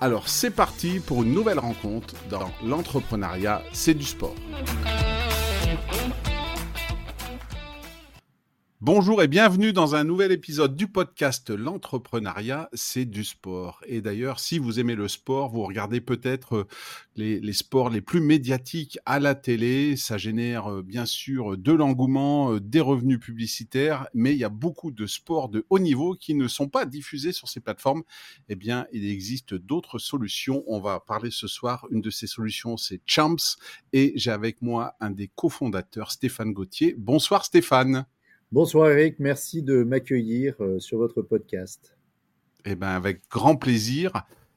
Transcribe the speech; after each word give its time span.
Alors 0.00 0.28
c'est 0.28 0.50
parti 0.50 1.00
pour 1.00 1.22
une 1.22 1.32
nouvelle 1.32 1.58
rencontre 1.58 2.14
dans 2.28 2.50
l'entrepreneuriat, 2.64 3.62
c'est 3.72 3.94
du 3.94 4.04
sport. 4.04 4.34
Bonjour 8.82 9.22
et 9.22 9.26
bienvenue 9.26 9.72
dans 9.72 9.94
un 9.94 10.04
nouvel 10.04 10.32
épisode 10.32 10.76
du 10.76 10.86
podcast 10.86 11.48
L'entrepreneuriat, 11.48 12.68
c'est 12.74 13.06
du 13.06 13.24
sport. 13.24 13.80
Et 13.86 14.02
d'ailleurs, 14.02 14.38
si 14.38 14.58
vous 14.58 14.78
aimez 14.78 14.94
le 14.94 15.08
sport, 15.08 15.48
vous 15.48 15.64
regardez 15.64 16.02
peut-être 16.02 16.56
euh, 16.56 16.66
les, 17.16 17.52
sports 17.54 17.88
les 17.88 18.02
plus 18.02 18.20
médiatiques 18.20 18.98
à 19.06 19.18
la 19.18 19.34
télé. 19.34 19.96
Ça 19.96 20.18
génère 20.18 20.70
euh, 20.70 20.82
bien 20.82 21.06
sûr 21.06 21.56
de 21.56 21.72
l'engouement, 21.72 22.52
euh, 22.52 22.60
des 22.60 22.80
revenus 22.80 23.18
publicitaires, 23.18 24.08
mais 24.12 24.32
il 24.32 24.38
y 24.38 24.44
a 24.44 24.50
beaucoup 24.50 24.90
de 24.90 25.06
sports 25.06 25.48
de 25.48 25.64
haut 25.70 25.78
niveau 25.78 26.14
qui 26.14 26.34
ne 26.34 26.46
sont 26.46 26.68
pas 26.68 26.84
diffusés 26.84 27.32
sur 27.32 27.48
ces 27.48 27.60
plateformes. 27.60 28.02
Eh 28.50 28.56
bien, 28.56 28.86
il 28.92 29.10
existe 29.10 29.54
d'autres 29.54 29.98
solutions. 29.98 30.64
On 30.66 30.80
va 30.80 31.00
parler 31.00 31.30
ce 31.30 31.48
soir. 31.48 31.86
Une 31.90 32.02
de 32.02 32.10
ces 32.10 32.26
solutions, 32.26 32.76
c'est 32.76 33.00
Champs. 33.06 33.56
Et 33.94 34.12
j'ai 34.16 34.32
avec 34.32 34.60
moi 34.60 34.96
un 35.00 35.10
des 35.10 35.28
cofondateurs, 35.34 36.10
Stéphane 36.10 36.52
Gauthier. 36.52 36.94
Bonsoir 36.98 37.46
Stéphane. 37.46 38.04
Bonsoir 38.52 38.92
Eric, 38.92 39.16
merci 39.18 39.60
de 39.60 39.82
m'accueillir 39.82 40.54
euh, 40.60 40.78
sur 40.78 40.98
votre 40.98 41.20
podcast. 41.20 41.96
Eh 42.64 42.76
bien, 42.76 42.90
avec 42.90 43.22
grand 43.28 43.56
plaisir. 43.56 44.12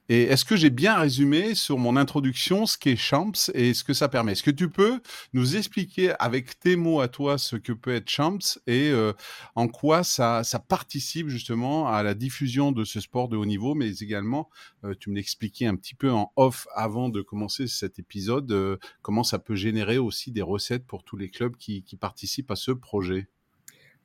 Et 0.09 0.23
est-ce 0.23 0.45
que 0.45 0.55
j'ai 0.55 0.69
bien 0.69 0.95
résumé 0.95 1.55
sur 1.55 1.79
mon 1.79 1.97
introduction 1.97 2.67
ce 2.67 2.77
qu'est 2.77 2.95
Champs 2.95 3.31
et 3.55 3.73
ce 3.73 3.83
que 3.83 3.95
ça 3.95 4.07
permet? 4.07 4.33
Est-ce 4.33 4.43
que 4.43 4.51
tu 4.51 4.69
peux 4.69 5.01
nous 5.33 5.55
expliquer 5.55 6.13
avec 6.19 6.59
tes 6.59 6.75
mots 6.75 7.01
à 7.01 7.07
toi 7.07 7.39
ce 7.39 7.55
que 7.55 7.73
peut 7.73 7.95
être 7.95 8.07
Champs 8.09 8.59
et 8.67 8.91
euh, 8.91 9.13
en 9.55 9.67
quoi 9.67 10.03
ça, 10.03 10.43
participe 10.67 11.29
justement 11.29 11.87
à 11.87 12.03
la 12.03 12.13
diffusion 12.13 12.71
de 12.71 12.83
ce 12.83 12.99
sport 12.99 13.27
de 13.27 13.37
haut 13.37 13.45
niveau, 13.45 13.73
mais 13.73 13.89
également, 13.97 14.51
euh, 14.83 14.93
tu 14.99 15.09
me 15.09 15.15
l'expliquais 15.15 15.65
un 15.65 15.75
petit 15.75 15.95
peu 15.95 16.11
en 16.11 16.31
off 16.35 16.67
avant 16.75 17.09
de 17.09 17.23
commencer 17.23 17.67
cet 17.67 17.97
épisode, 17.97 18.79
comment 19.01 19.23
ça 19.23 19.39
peut 19.39 19.55
générer 19.55 19.97
aussi 19.97 20.31
des 20.31 20.43
recettes 20.43 20.85
pour 20.85 21.03
tous 21.03 21.17
les 21.17 21.29
clubs 21.29 21.55
qui 21.55 21.83
participent 21.99 22.51
à 22.51 22.55
ce 22.55 22.71
projet? 22.71 23.29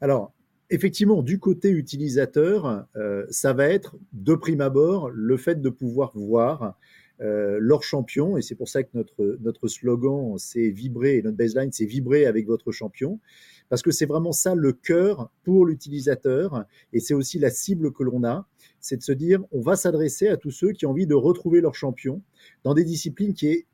Alors, 0.04 0.34
effectivement, 0.68 1.22
du 1.22 1.38
côté 1.38 1.70
utilisateur, 1.70 2.86
euh, 2.94 3.24
ça 3.30 3.54
va 3.54 3.68
être 3.68 3.96
de 4.12 4.34
prime 4.34 4.60
abord 4.60 5.08
le 5.08 5.38
fait 5.38 5.62
de 5.62 5.70
pouvoir 5.70 6.12
voir 6.14 6.76
euh, 7.22 7.56
leur 7.58 7.82
champion, 7.82 8.36
et 8.36 8.42
c'est 8.42 8.54
pour 8.54 8.68
ça 8.68 8.82
que 8.82 8.90
notre, 8.92 9.38
notre 9.40 9.66
slogan, 9.66 10.36
c'est 10.36 10.68
vibrer, 10.68 11.22
notre 11.22 11.38
baseline, 11.38 11.72
c'est 11.72 11.86
vibrer 11.86 12.26
avec 12.26 12.46
votre 12.46 12.70
champion, 12.70 13.18
parce 13.70 13.80
que 13.80 13.92
c'est 13.92 14.04
vraiment 14.04 14.32
ça 14.32 14.54
le 14.54 14.74
cœur 14.74 15.30
pour 15.42 15.64
l'utilisateur, 15.64 16.66
et 16.92 17.00
c'est 17.00 17.14
aussi 17.14 17.38
la 17.38 17.48
cible 17.48 17.90
que 17.90 18.02
l'on 18.02 18.24
a, 18.24 18.46
c'est 18.80 18.98
de 18.98 19.02
se 19.02 19.12
dire, 19.12 19.42
on 19.52 19.62
va 19.62 19.74
s'adresser 19.74 20.28
à 20.28 20.36
tous 20.36 20.50
ceux 20.50 20.72
qui 20.72 20.84
ont 20.84 20.90
envie 20.90 21.06
de 21.06 21.14
retrouver 21.14 21.62
leur 21.62 21.74
champion 21.74 22.20
dans 22.62 22.74
des 22.74 22.84
disciplines 22.84 23.32
qui 23.32 23.64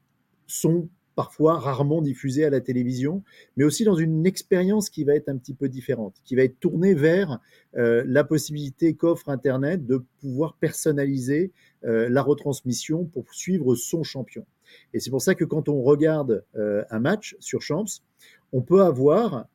sont 0.47 0.89
parfois 1.15 1.59
rarement 1.59 2.03
diffusé 2.03 2.45
à 2.45 2.51
la 2.51 2.61
télévision, 2.61 3.23
mais 3.57 3.65
aussi 3.65 3.85
dans 3.85 3.95
une 3.95 4.27
expérience 4.27 4.91
qui 4.91 5.05
va 5.05 5.15
être 5.15 5.29
un 5.29 5.37
petit 5.37 5.55
peu 5.55 5.69
différente, 5.69 6.15
qui 6.25 6.37
va 6.37 6.43
être 6.43 6.59
tournée 6.61 6.95
vers 6.95 7.39
euh, 7.77 8.03
la 8.07 8.25
possibilité 8.25 8.95
qu'offre 8.95 9.29
Internet 9.29 9.87
de 9.87 10.03
pouvoir 10.21 10.55
personnaliser 10.55 11.53
euh, 11.85 12.09
la 12.09 12.23
retransmission 12.23 13.05
pour 13.05 13.33
suivre 13.35 13.75
son 13.75 14.03
champion. 14.03 14.45
Et 14.95 15.01
c'est 15.01 15.11
pour 15.11 15.23
ça 15.23 15.35
que 15.35 15.45
quand 15.45 15.69
on 15.69 15.83
regarde 15.83 16.45
euh, 16.57 16.85
un 16.91 17.01
match 17.01 17.37
sur 17.41 17.63
Champs, 17.63 17.85
on 18.53 18.63
peut 18.63 18.83
avoir, 18.83 19.47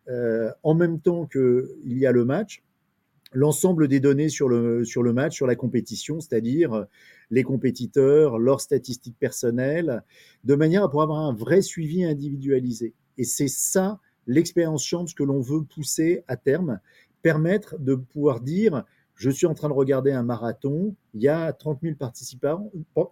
en 0.63 0.73
même 0.73 1.01
temps 1.01 1.25
qu'il 1.25 1.97
y 1.97 2.05
a 2.05 2.13
le 2.13 2.23
match, 2.23 2.63
l'ensemble 3.35 3.87
des 3.87 3.99
données 3.99 4.29
sur 4.29 4.49
le, 4.49 4.85
sur 4.85 5.03
le 5.03 5.13
match, 5.13 5.35
sur 5.35 5.45
la 5.45 5.55
compétition, 5.55 6.19
c'est-à-dire 6.19 6.85
les 7.29 7.43
compétiteurs, 7.43 8.39
leurs 8.39 8.61
statistiques 8.61 9.17
personnelles, 9.19 10.03
de 10.43 10.55
manière 10.55 10.83
à 10.83 10.89
pouvoir 10.89 11.03
avoir 11.03 11.19
un 11.19 11.33
vrai 11.33 11.61
suivi 11.61 12.03
individualisé. 12.03 12.93
Et 13.17 13.23
c'est 13.23 13.49
ça 13.49 13.99
l'expérience 14.27 14.83
Champs 14.83 15.05
que 15.15 15.23
l'on 15.23 15.41
veut 15.41 15.63
pousser 15.63 16.23
à 16.27 16.37
terme, 16.37 16.79
permettre 17.21 17.77
de 17.77 17.95
pouvoir 17.95 18.41
dire 18.41 18.83
je 19.15 19.29
suis 19.29 19.45
en 19.45 19.53
train 19.53 19.69
de 19.69 19.73
regarder 19.73 20.11
un 20.11 20.23
marathon, 20.23 20.95
il 21.13 21.21
y 21.21 21.29
a 21.29 21.53
30 21.53 21.79
000 21.81 21.95
participants, 21.95 22.69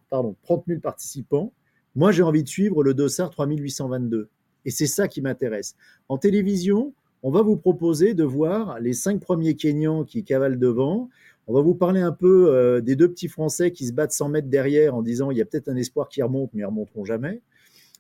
pardon, 0.10 0.36
30 0.44 0.66
000 0.68 0.80
participants. 0.82 1.54
Moi, 1.96 2.12
j'ai 2.12 2.24
envie 2.24 2.44
de 2.44 2.50
suivre 2.50 2.84
le 2.84 2.94
Dossard 2.94 3.30
3822. 3.30 4.30
Et 4.66 4.72
c'est 4.72 4.88
ça 4.88 5.08
qui 5.08 5.22
m'intéresse. 5.22 5.76
En 6.10 6.18
télévision, 6.18 6.94
on 7.24 7.32
va 7.32 7.42
vous 7.42 7.56
proposer 7.56 8.14
de 8.14 8.26
voir 8.26 8.80
les 8.82 8.92
cinq 8.92 9.22
premiers 9.22 9.56
Kenyans 9.56 10.04
qui 10.04 10.26
cavalent 10.26 10.60
devant. 10.60 11.10
On 11.48 11.54
va 11.54 11.62
vous 11.62 11.74
parler 11.74 12.02
un 12.02 12.12
peu 12.12 12.54
euh, 12.54 12.82
des 12.82 12.98
deux 12.98 13.10
petits 13.10 13.30
Français 13.30 13.72
qui 13.72 13.88
se 13.88 13.94
battent 13.94 14.12
100 14.12 14.30
mètres 14.30 14.50
derrière 14.50 14.94
en 14.94 15.02
disant 15.02 15.32
il 15.32 15.38
y 15.38 15.42
a 15.42 15.46
peut-être 15.46 15.70
un 15.70 15.76
espoir 15.78 16.10
qui 16.10 16.22
remonte, 16.22 16.52
mais 16.54 16.62
ils 16.62 16.66
remonteront 16.66 17.06
jamais. 17.06 17.42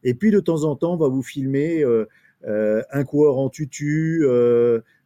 Et 0.03 0.13
puis 0.13 0.29
de 0.29 0.41
temps 0.41 0.65
en 0.65 0.75
temps, 0.75 0.93
on 0.93 0.97
va 0.97 1.07
vous 1.07 1.23
filmer 1.23 1.83
euh, 1.83 2.05
euh, 2.45 2.83
un 2.91 3.05
coureur 3.05 3.37
en 3.37 3.49
tutu, 3.49 4.27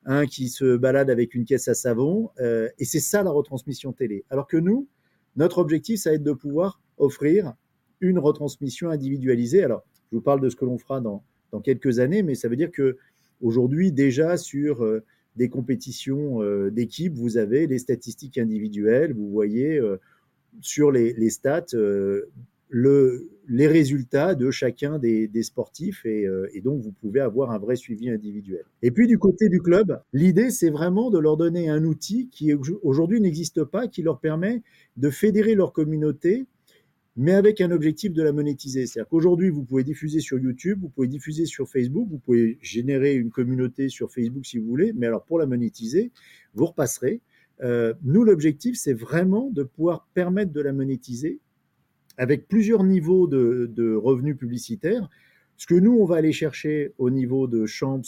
un 0.06 0.26
qui 0.26 0.50
se 0.50 0.76
balade 0.76 1.12
avec 1.12 1.36
une 1.36 1.46
caisse 1.46 1.68
à 1.68 1.76
savon. 1.76 2.32
et 2.40 2.86
c'est 2.86 3.00
ça 3.00 3.22
la 3.22 3.30
retransmission 3.30 3.94
télé. 3.94 4.26
Alors 4.32 4.48
que 4.48 4.58
nous, 4.58 4.88
notre 5.36 5.60
objectif, 5.60 6.00
ça 6.00 6.10
va 6.10 6.16
être 6.16 6.24
de 6.24 6.32
pouvoir 6.32 6.82
offrir 6.98 7.54
une 8.02 8.18
retransmission 8.18 8.90
individualisée. 8.90 9.64
Alors, 9.64 9.84
je 10.12 10.16
vous 10.16 10.24
parle 10.24 10.42
de 10.42 10.50
ce 10.50 10.56
que 10.56 10.66
l'on 10.66 10.80
fera 10.80 11.02
dans, 11.02 11.24
dans 11.52 11.60
quelques 11.62 12.00
années, 12.00 12.24
mais 12.24 12.34
ça 12.34 12.48
veut 12.48 12.56
dire 12.56 12.72
que 12.72 12.98
aujourd'hui, 13.42 13.92
déjà 13.92 14.38
sur 14.38 14.84
des 15.38 15.50
compétitions 15.50 16.42
euh, 16.42 16.70
d'équipe, 16.72 17.14
vous 17.14 17.38
avez 17.38 17.68
les 17.68 17.78
statistiques 17.78 18.38
individuelles, 18.38 19.14
vous 19.14 19.30
voyez 19.30 19.78
euh, 19.78 19.98
sur 20.62 20.92
les, 20.92 21.30
stats 21.30 21.76
euh, 21.76 22.26
le, 22.70 23.30
les 23.48 23.68
résultats 23.68 24.34
de 24.34 24.50
chacun 24.50 24.98
des, 24.98 25.30
sportifs 25.44 26.06
et, 26.06 26.28
donc 26.64 26.82
vous 26.82 26.92
pouvez 26.92 27.20
avoir 27.20 27.52
un 27.52 27.60
vrai 27.60 27.76
suivi 27.76 28.10
individuel. 28.10 28.64
Et 28.82 28.90
puis 28.90 29.08
du 29.08 29.20
côté 29.20 29.48
du 29.48 29.62
club, 29.62 30.02
l'idée 30.12 30.50
c'est 30.50 30.72
vraiment 30.72 31.12
de 31.12 31.20
leur 31.20 31.38
donner 31.38 31.70
un 31.70 31.84
outil 31.86 32.28
qui 32.30 32.54
aujourd'hui 32.82 33.22
n'existe 33.22 33.64
pas, 33.64 33.88
qui 33.88 34.02
leur 34.02 34.20
permet 34.20 34.64
de 34.98 35.12
fédérer 35.12 35.54
leur 35.54 35.72
communauté 35.72 36.48
mais 37.18 37.34
avec 37.34 37.62
un 37.62 37.72
objectif 37.72 38.14
de 38.14 38.22
la 38.22 38.32
monétiser. 38.32 38.86
C'est-à-dire 38.86 39.10
qu'aujourd'hui, 39.10 39.50
vous 39.50 39.64
pouvez 39.64 39.84
diffuser 39.84 40.20
sur 40.20 40.38
YouTube, 40.38 40.80
vous 40.82 40.90
pouvez 40.90 41.08
diffuser 41.08 41.46
sur 41.48 41.68
Facebook, 41.68 42.08
vous 42.10 42.20
pouvez 42.20 42.60
générer 42.62 43.16
une 43.16 43.32
communauté 43.32 43.90
sur 43.90 44.12
Facebook 44.12 44.46
si 44.46 44.60
vous 44.60 44.68
voulez, 44.68 44.94
mais 44.94 45.08
alors 45.08 45.26
pour 45.26 45.40
la 45.40 45.48
monétiser, 45.48 46.12
vous 46.54 46.68
repasserez. 46.68 47.22
Euh, 47.64 47.96
nous, 48.04 48.24
l'objectif, 48.24 48.78
c'est 48.78 48.94
vraiment 48.94 49.50
de 49.50 49.64
pouvoir 49.64 50.08
permettre 50.14 50.54
de 50.54 50.62
la 50.62 50.74
monétiser 50.74 51.40
avec 52.18 52.48
plusieurs 52.48 52.84
niveaux 52.84 53.26
de, 53.28 53.70
de 53.74 53.96
revenus 53.96 54.38
publicitaires. 54.38 55.10
Ce 55.58 55.66
que 55.66 55.76
nous, 55.76 55.94
on 55.94 56.06
va 56.06 56.18
aller 56.18 56.32
chercher 56.32 56.94
au 57.00 57.10
niveau 57.10 57.48
de 57.48 57.66
Champs, 57.66 58.02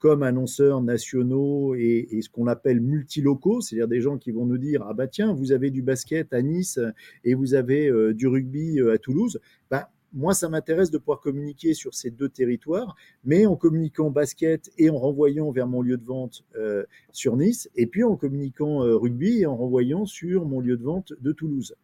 comme 0.00 0.22
annonceurs 0.22 0.82
nationaux 0.82 1.74
et, 1.74 2.08
ce 2.22 2.28
qu'on 2.30 2.46
appelle 2.46 2.80
multilocaux, 2.80 3.60
c'est-à-dire 3.60 3.86
des 3.86 4.00
gens 4.00 4.18
qui 4.18 4.32
vont 4.32 4.46
nous 4.46 4.58
dire 4.58 4.82
ah 4.88 4.94
bah 4.94 5.06
tiens 5.06 5.32
vous 5.32 5.52
avez 5.52 5.70
du 5.70 5.82
basket 5.82 6.32
à 6.32 6.42
Nice 6.42 6.80
et 7.22 7.34
vous 7.34 7.54
avez 7.54 7.88
euh, 7.88 8.12
du 8.14 8.26
rugby 8.26 8.80
euh, 8.80 8.94
à 8.94 8.98
Toulouse, 8.98 9.38
bah 9.70 9.90
moi, 10.12 10.34
ça 10.34 10.48
m'intéresse 10.48 10.90
de 10.90 10.98
pouvoir 10.98 11.20
communiquer 11.20 11.72
sur 11.72 11.94
ces 11.94 12.10
deux 12.10 12.28
territoires, 12.28 12.96
mais 13.22 13.46
en 13.46 13.54
communiquant 13.54 14.10
basket 14.10 14.68
et 14.76 14.90
en 14.90 14.98
renvoyant 14.98 15.52
vers 15.52 15.68
mon 15.68 15.82
lieu 15.82 15.96
de 15.96 16.04
vente 16.04 16.44
euh, 16.56 16.82
sur 17.12 17.36
Nice, 17.36 17.70
et 17.76 17.86
puis 17.86 18.02
en 18.02 18.16
communiquant 18.16 18.80
rugby 18.80 19.42
et 19.42 19.46
en 19.46 19.56
renvoyant 19.56 20.06
sur 20.06 20.46
mon 20.46 20.58
lieu 20.58 20.76
de 20.76 20.82
vente 20.82 21.12
de 21.20 21.30
Toulouse. 21.30 21.76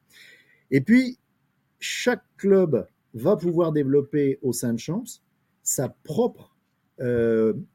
Et 0.72 0.80
puis, 0.80 1.20
chaque 1.78 2.24
club 2.36 2.88
va 3.14 3.36
pouvoir 3.36 3.70
développer 3.70 4.40
au 4.42 4.52
sein 4.52 4.72
de 4.72 4.80
Champs 4.80 5.20
sa 5.62 5.88
propre 5.88 6.55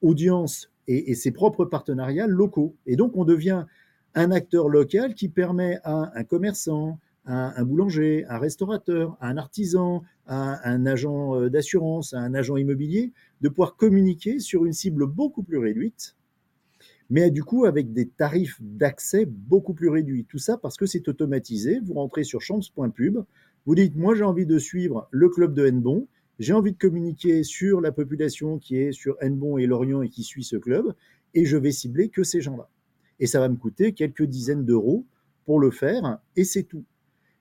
audience 0.01 0.71
et, 0.87 1.15
ses 1.15 1.31
propres 1.31 1.65
partenariats 1.65 2.27
locaux. 2.27 2.75
Et 2.85 2.95
donc, 2.95 3.15
on 3.15 3.25
devient 3.25 3.65
un 4.15 4.31
acteur 4.31 4.67
local 4.67 5.13
qui 5.13 5.29
permet 5.29 5.79
à 5.83 6.11
un 6.15 6.23
commerçant, 6.23 6.99
à 7.25 7.59
un 7.59 7.63
boulanger, 7.63 8.25
un 8.27 8.39
restaurateur, 8.39 9.17
à 9.21 9.29
un 9.29 9.37
artisan, 9.37 10.03
à 10.25 10.67
un 10.69 10.85
agent 10.85 11.35
euh, 11.35 11.49
d'assurance, 11.49 12.13
à 12.13 12.19
un 12.19 12.33
agent 12.33 12.57
immobilier, 12.57 13.13
de 13.41 13.49
pouvoir 13.49 13.75
communiquer 13.75 14.39
sur 14.39 14.65
une 14.65 14.73
cible 14.73 15.05
beaucoup 15.05 15.43
plus 15.43 15.57
réduite, 15.57 16.15
mais 17.09 17.29
du 17.29 17.43
coup 17.43 17.65
avec 17.65 17.93
des 17.93 18.07
tarifs 18.07 18.57
d'accès 18.61 19.25
beaucoup 19.25 19.73
plus 19.73 19.89
réduits. 19.89 20.25
Tout 20.25 20.39
ça 20.39 20.57
parce 20.57 20.77
que 20.77 20.85
c'est 20.85 21.07
automatisé. 21.07 21.79
Vous 21.83 21.93
rentrez 21.93 22.23
sur 22.23 22.41
champs.pub, 22.41 23.19
vous 23.65 23.75
dites, 23.75 23.95
moi 23.95 24.15
j'ai 24.15 24.23
envie 24.23 24.45
de 24.45 24.57
suivre 24.57 25.07
le 25.11 25.29
club 25.29 25.53
de 25.53 25.67
Hennebon, 25.67 26.07
j'ai 26.41 26.53
envie 26.53 26.71
de 26.71 26.77
communiquer 26.77 27.43
sur 27.43 27.81
la 27.81 27.91
population 27.91 28.57
qui 28.57 28.77
est 28.77 28.91
sur 28.91 29.15
Hennebon 29.21 29.59
et 29.59 29.67
Lorient 29.67 30.01
et 30.01 30.09
qui 30.09 30.23
suit 30.23 30.43
ce 30.43 30.55
club, 30.55 30.95
et 31.35 31.45
je 31.45 31.55
vais 31.55 31.71
cibler 31.71 32.09
que 32.09 32.23
ces 32.23 32.41
gens-là. 32.41 32.67
Et 33.19 33.27
ça 33.27 33.39
va 33.39 33.47
me 33.47 33.55
coûter 33.55 33.93
quelques 33.93 34.23
dizaines 34.23 34.65
d'euros 34.65 35.05
pour 35.45 35.59
le 35.59 35.69
faire, 35.69 36.17
et 36.35 36.43
c'est 36.43 36.63
tout. 36.63 36.83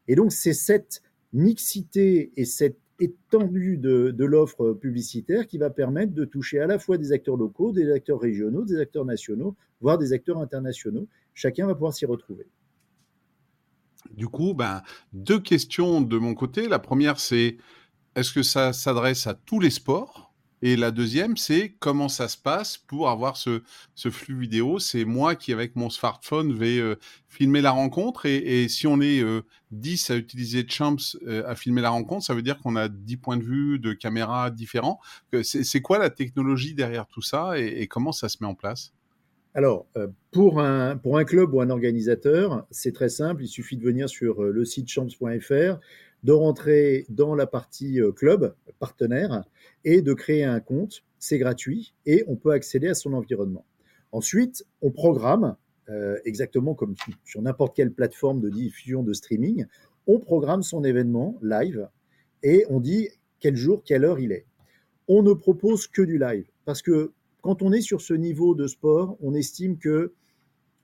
Et 0.06 0.16
donc 0.16 0.32
c'est 0.32 0.52
cette 0.52 1.02
mixité 1.32 2.30
et 2.36 2.44
cette 2.44 2.78
étendue 2.98 3.78
de, 3.78 4.24
l'offre 4.24 4.74
publicitaire 4.74 5.46
qui 5.46 5.56
va 5.56 5.70
permettre 5.70 6.12
de 6.12 6.26
toucher 6.26 6.60
à 6.60 6.66
la 6.66 6.78
fois 6.78 6.98
des 6.98 7.12
acteurs 7.12 7.38
locaux, 7.38 7.72
des 7.72 7.90
acteurs 7.90 8.20
régionaux, 8.20 8.66
des 8.66 8.78
acteurs 8.78 9.06
nationaux, 9.06 9.56
voire 9.80 9.96
des 9.96 10.12
acteurs 10.12 10.36
internationaux. 10.38 11.08
Chacun 11.32 11.66
va 11.66 11.74
pouvoir 11.74 11.94
s'y 11.94 12.04
retrouver. 12.04 12.46
Du 14.10 14.28
coup, 14.28 14.52
ben, 14.52 14.82
deux 15.14 15.40
questions 15.40 16.02
de 16.02 16.18
mon 16.18 16.34
côté. 16.34 16.68
La 16.68 16.78
première, 16.78 17.18
c'est 17.18 17.56
est-ce 18.16 18.32
que 18.32 18.42
ça 18.42 18.72
s'adresse 18.72 19.26
à 19.26 19.34
tous 19.34 19.60
les 19.60 19.70
sports? 19.70 20.30
Et 20.62 20.76
la 20.76 20.90
deuxième, 20.90 21.38
c'est 21.38 21.74
comment 21.78 22.10
ça 22.10 22.28
se 22.28 22.36
passe 22.36 22.76
pour 22.76 23.08
avoir 23.08 23.38
ce, 23.38 23.62
flux 24.10 24.38
vidéo? 24.38 24.78
C'est 24.78 25.06
moi 25.06 25.34
qui, 25.34 25.54
avec 25.54 25.74
mon 25.74 25.88
smartphone, 25.88 26.52
vais 26.52 26.78
euh, 26.78 26.96
filmer 27.28 27.62
la 27.62 27.70
rencontre. 27.70 28.26
Et, 28.26 28.68
si 28.68 28.86
on 28.86 29.00
est 29.00 29.22
euh, 29.22 29.40
10 29.70 30.10
à 30.10 30.16
utiliser 30.16 30.66
Champs 30.68 30.96
euh, 31.26 31.42
à 31.46 31.54
filmer 31.54 31.80
la 31.80 31.88
rencontre, 31.88 32.26
ça 32.26 32.34
veut 32.34 32.42
dire 32.42 32.58
qu'on 32.58 32.76
a 32.76 32.88
10 32.88 33.16
points 33.16 33.36
de 33.38 33.42
vue 33.42 33.78
de 33.78 33.94
caméras 33.94 34.50
différents. 34.50 35.00
C'est 35.42 35.80
quoi 35.80 35.98
la 35.98 36.10
technologie 36.10 36.74
derrière 36.74 37.06
tout 37.06 37.22
ça 37.22 37.58
et, 37.58 37.86
comment 37.86 38.12
ça 38.12 38.28
se 38.28 38.36
met 38.42 38.46
en 38.46 38.54
place? 38.54 38.92
Alors, 39.54 39.86
euh, 39.96 40.08
pour 40.32 40.60
un 40.60 41.24
club 41.24 41.54
ou 41.54 41.60
un 41.60 41.70
organisateur, 41.70 42.66
c'est 42.70 42.92
très 42.92 43.08
simple. 43.08 43.42
Il 43.42 43.48
suffit 43.48 43.76
de 43.76 43.82
venir 43.82 44.08
sur 44.08 44.42
le 44.42 44.64
site 44.64 44.88
champs.fr, 44.88 45.78
de 46.22 46.32
rentrer 46.32 47.06
dans 47.08 47.34
la 47.34 47.46
partie 47.46 48.00
euh, 48.00 48.12
club, 48.12 48.54
partenaire, 48.78 49.44
et 49.84 50.02
de 50.02 50.12
créer 50.12 50.44
un 50.44 50.60
compte. 50.60 51.02
C'est 51.18 51.38
gratuit 51.38 51.94
et 52.06 52.24
on 52.28 52.36
peut 52.36 52.52
accéder 52.52 52.88
à 52.88 52.94
son 52.94 53.12
environnement. 53.12 53.64
Ensuite, 54.12 54.64
on 54.82 54.90
programme, 54.90 55.56
euh, 55.88 56.18
exactement 56.24 56.74
comme 56.74 56.94
sur 57.24 57.42
n'importe 57.42 57.76
quelle 57.76 57.92
plateforme 57.92 58.40
de 58.40 58.48
diffusion 58.48 59.02
de 59.02 59.12
streaming, 59.12 59.66
on 60.06 60.18
programme 60.18 60.62
son 60.62 60.82
événement 60.82 61.38
live 61.42 61.88
et 62.42 62.64
on 62.70 62.80
dit 62.80 63.08
quel 63.38 63.56
jour, 63.56 63.82
quelle 63.84 64.04
heure 64.04 64.18
il 64.18 64.32
est. 64.32 64.46
On 65.08 65.22
ne 65.22 65.32
propose 65.32 65.86
que 65.86 66.02
du 66.02 66.18
live 66.18 66.46
parce 66.64 66.82
que 66.82 67.12
quand 67.42 67.62
on 67.62 67.72
est 67.72 67.80
sur 67.80 68.00
ce 68.00 68.14
niveau 68.14 68.54
de 68.54 68.66
sport, 68.66 69.16
on 69.20 69.34
estime 69.34 69.78
que 69.78 70.12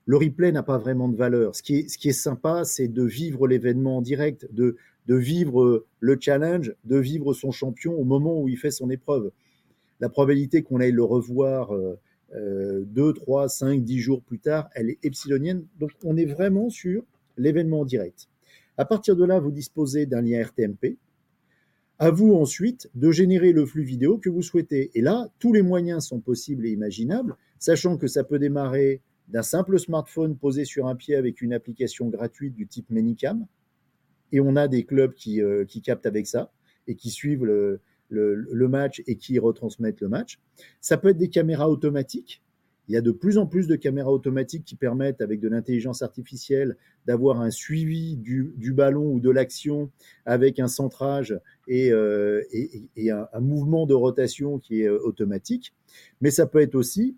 le 0.05 0.17
replay 0.17 0.51
n'a 0.51 0.63
pas 0.63 0.77
vraiment 0.77 1.09
de 1.09 1.17
valeur. 1.17 1.55
Ce 1.55 1.61
qui 1.61 1.79
est, 1.79 1.89
ce 1.89 1.97
qui 1.97 2.09
est 2.09 2.13
sympa, 2.13 2.63
c'est 2.63 2.87
de 2.87 3.03
vivre 3.03 3.47
l'événement 3.47 3.97
en 3.97 4.01
direct, 4.01 4.47
de, 4.53 4.77
de 5.07 5.15
vivre 5.15 5.85
le 5.99 6.17
challenge, 6.19 6.75
de 6.83 6.97
vivre 6.97 7.33
son 7.33 7.51
champion 7.51 7.93
au 7.93 8.03
moment 8.03 8.41
où 8.41 8.49
il 8.49 8.57
fait 8.57 8.71
son 8.71 8.89
épreuve. 8.89 9.31
La 9.99 10.09
probabilité 10.09 10.61
qu'on 10.61 10.79
aille 10.79 10.91
le 10.91 11.03
revoir 11.03 11.73
euh, 12.35 12.83
2, 12.85 13.13
3, 13.13 13.47
5, 13.47 13.83
10 13.83 13.99
jours 13.99 14.21
plus 14.21 14.39
tard, 14.39 14.69
elle 14.75 14.89
est 14.89 14.99
epsilonienne. 15.03 15.65
Donc 15.79 15.91
on 16.03 16.17
est 16.17 16.25
vraiment 16.25 16.69
sur 16.69 17.03
l'événement 17.37 17.81
en 17.81 17.85
direct. 17.85 18.27
À 18.77 18.85
partir 18.85 19.15
de 19.15 19.25
là, 19.25 19.39
vous 19.39 19.51
disposez 19.51 20.05
d'un 20.05 20.21
lien 20.21 20.43
RTMP. 20.43 20.97
À 21.99 22.11
vous 22.11 22.35
ensuite 22.35 22.91
de 22.93 23.09
générer 23.11 23.53
le 23.53 23.65
flux 23.65 23.83
vidéo 23.83 24.17
que 24.17 24.29
vous 24.29 24.43
souhaitez. 24.43 24.91
Et 24.93 25.01
là, 25.01 25.29
tous 25.39 25.51
les 25.51 25.63
moyens 25.63 26.05
sont 26.05 26.19
possibles 26.19 26.67
et 26.67 26.71
imaginables, 26.71 27.35
sachant 27.57 27.97
que 27.97 28.05
ça 28.05 28.23
peut 28.23 28.37
démarrer 28.37 29.01
d'un 29.29 29.41
simple 29.41 29.79
smartphone 29.79 30.37
posé 30.37 30.63
sur 30.63 30.85
un 30.85 30.95
pied 30.95 31.15
avec 31.15 31.41
une 31.41 31.53
application 31.53 32.07
gratuite 32.09 32.53
du 32.53 32.67
type 32.67 32.89
Manicam, 32.91 33.47
et 34.31 34.39
on 34.39 34.55
a 34.55 34.67
des 34.67 34.83
clubs 34.83 35.13
qui, 35.13 35.41
euh, 35.41 35.65
qui 35.65 35.81
captent 35.81 36.05
avec 36.05 36.27
ça 36.27 36.51
et 36.87 36.95
qui 36.95 37.09
suivent 37.09 37.45
le, 37.45 37.81
le, 38.09 38.67
match 38.67 39.01
et 39.07 39.17
qui 39.17 39.39
retransmettent 39.39 40.01
le 40.01 40.09
match. 40.09 40.39
Ça 40.81 40.97
peut 40.97 41.09
être 41.09 41.17
des 41.17 41.29
caméras 41.29 41.69
automatiques. 41.69 42.41
Il 42.87 42.93
y 42.93 42.97
a 42.97 43.01
de 43.01 43.11
plus 43.11 43.37
en 43.37 43.45
plus 43.45 43.67
de 43.67 43.75
caméras 43.75 44.11
automatiques 44.11 44.63
qui 44.63 44.75
permettent, 44.75 45.19
avec 45.19 45.41
de 45.41 45.49
l'intelligence 45.49 46.01
artificielle, 46.01 46.77
d'avoir 47.05 47.41
un 47.41 47.51
suivi 47.51 48.15
du, 48.15 48.53
du, 48.55 48.71
ballon 48.71 49.11
ou 49.11 49.19
de 49.19 49.29
l'action 49.29 49.91
avec 50.25 50.57
un 50.59 50.69
centrage 50.69 51.37
et, 51.67 51.91
euh, 51.91 52.43
et, 52.51 53.11
un, 53.11 53.27
mouvement 53.41 53.85
de 53.87 53.93
rotation 53.93 54.57
qui 54.57 54.83
est 54.83 54.87
euh, 54.87 54.99
automatique. 54.99 55.73
Mais 56.21 56.31
ça 56.31 56.47
peut 56.47 56.61
être 56.61 56.75
aussi 56.75 57.17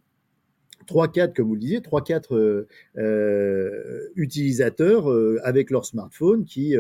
3-4, 0.90 1.34
comme 1.34 1.48
vous 1.48 1.54
le 1.54 1.60
disiez, 1.60 1.80
3-4 1.80 2.34
euh, 2.34 2.68
euh, 2.98 4.10
utilisateurs 4.16 5.12
euh, 5.12 5.40
avec 5.44 5.70
leur 5.70 5.86
smartphone 5.86 6.46
qui, 6.46 6.76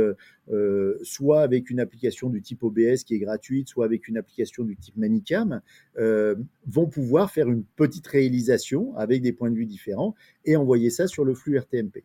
soit 1.03 1.41
avec 1.41 1.69
une 1.69 1.79
application 1.79 2.29
du 2.29 2.41
type 2.41 2.63
OBS 2.63 3.03
qui 3.05 3.15
est 3.15 3.19
gratuite, 3.19 3.69
soit 3.69 3.85
avec 3.85 4.07
une 4.07 4.17
application 4.17 4.63
du 4.63 4.75
type 4.75 4.97
Manicam, 4.97 5.61
vont 5.95 6.87
pouvoir 6.87 7.29
faire 7.31 7.49
une 7.49 7.63
petite 7.63 8.07
réalisation 8.07 8.95
avec 8.95 9.21
des 9.21 9.31
points 9.31 9.51
de 9.51 9.55
vue 9.55 9.67
différents 9.67 10.15
et 10.45 10.55
envoyer 10.55 10.89
ça 10.89 11.07
sur 11.07 11.23
le 11.23 11.35
flux 11.35 11.57
RTMP. 11.59 12.03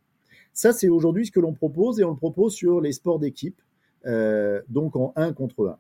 Ça, 0.53 0.73
c'est 0.73 0.89
aujourd'hui 0.89 1.27
ce 1.27 1.33
que 1.33 1.41
l'on 1.41 1.55
propose 1.55 2.01
et 2.01 2.05
on 2.05 2.11
le 2.11 2.17
propose 2.17 2.53
sur 2.53 2.83
les 2.83 2.93
sports 2.93 3.19
d'équipe, 3.19 3.61
donc 4.69 4.95
en 4.97 5.15
1 5.17 5.33
contre 5.33 5.69
1. 5.69 5.79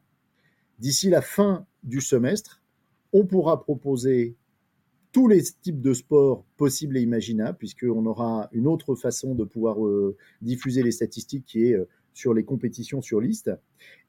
D'ici 0.78 1.10
la 1.10 1.20
fin 1.20 1.66
du 1.82 2.00
semestre, 2.00 2.62
on 3.12 3.26
pourra 3.26 3.60
proposer 3.60 4.36
tous 5.14 5.28
les 5.28 5.42
types 5.42 5.80
de 5.80 5.94
sports 5.94 6.44
possibles 6.56 6.96
et 6.96 7.00
imaginables, 7.00 7.56
puisqu'on 7.56 8.04
aura 8.04 8.48
une 8.50 8.66
autre 8.66 8.96
façon 8.96 9.36
de 9.36 9.44
pouvoir 9.44 9.86
euh, 9.86 10.16
diffuser 10.42 10.82
les 10.82 10.90
statistiques 10.90 11.44
qui 11.46 11.68
est 11.68 11.74
euh, 11.74 11.88
sur 12.14 12.34
les 12.34 12.42
compétitions 12.42 13.00
sur 13.00 13.20
liste. 13.20 13.52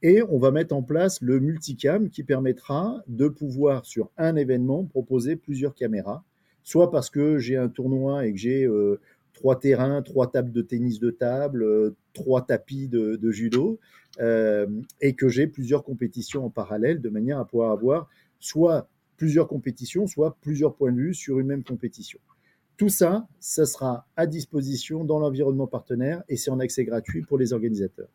Et 0.01 0.23
on 0.23 0.39
va 0.39 0.49
mettre 0.49 0.75
en 0.75 0.81
place 0.81 1.21
le 1.21 1.39
multicam 1.39 2.09
qui 2.09 2.23
permettra 2.23 3.03
de 3.07 3.27
pouvoir, 3.27 3.85
sur 3.85 4.09
un 4.17 4.35
événement, 4.35 4.83
proposer 4.83 5.35
plusieurs 5.35 5.75
caméras, 5.75 6.23
soit 6.63 6.89
parce 6.89 7.11
que 7.11 7.37
j'ai 7.37 7.55
un 7.55 7.69
tournoi 7.69 8.25
et 8.25 8.31
que 8.31 8.39
j'ai 8.39 8.65
euh, 8.65 8.99
trois 9.33 9.59
terrains, 9.59 10.01
trois 10.01 10.31
tables 10.31 10.51
de 10.51 10.63
tennis 10.63 10.99
de 10.99 11.11
table, 11.11 11.93
trois 12.13 12.43
tapis 12.47 12.87
de, 12.87 13.31
judo, 13.31 13.79
et 15.01 15.13
que 15.13 15.29
j'ai 15.29 15.45
plusieurs 15.45 15.83
compétitions 15.83 16.45
en 16.45 16.49
parallèle, 16.49 16.99
de 16.99 17.09
manière 17.09 17.37
à 17.37 17.45
pouvoir 17.45 17.71
avoir 17.71 18.09
soit 18.39 18.87
plusieurs 19.17 19.47
compétitions, 19.47 20.07
soit 20.07 20.37
plusieurs 20.41 20.75
points 20.75 20.91
de 20.91 20.97
vue 20.97 21.13
sur 21.13 21.39
une 21.39 21.47
même 21.47 21.63
compétition. 21.63 22.19
Tout 22.77 22.89
ça, 22.89 23.27
ça 23.39 23.65
sera 23.65 24.07
à 24.17 24.27
disposition 24.27 25.05
dans 25.05 25.19
l'environnement 25.19 25.67
partenaire 25.67 26.23
et 26.27 26.35
c'est 26.35 26.51
en 26.51 26.59
accès 26.59 26.83
gratuit 26.83 27.21
pour 27.21 27.37
les 27.37 27.53
organisateurs. 27.53 28.09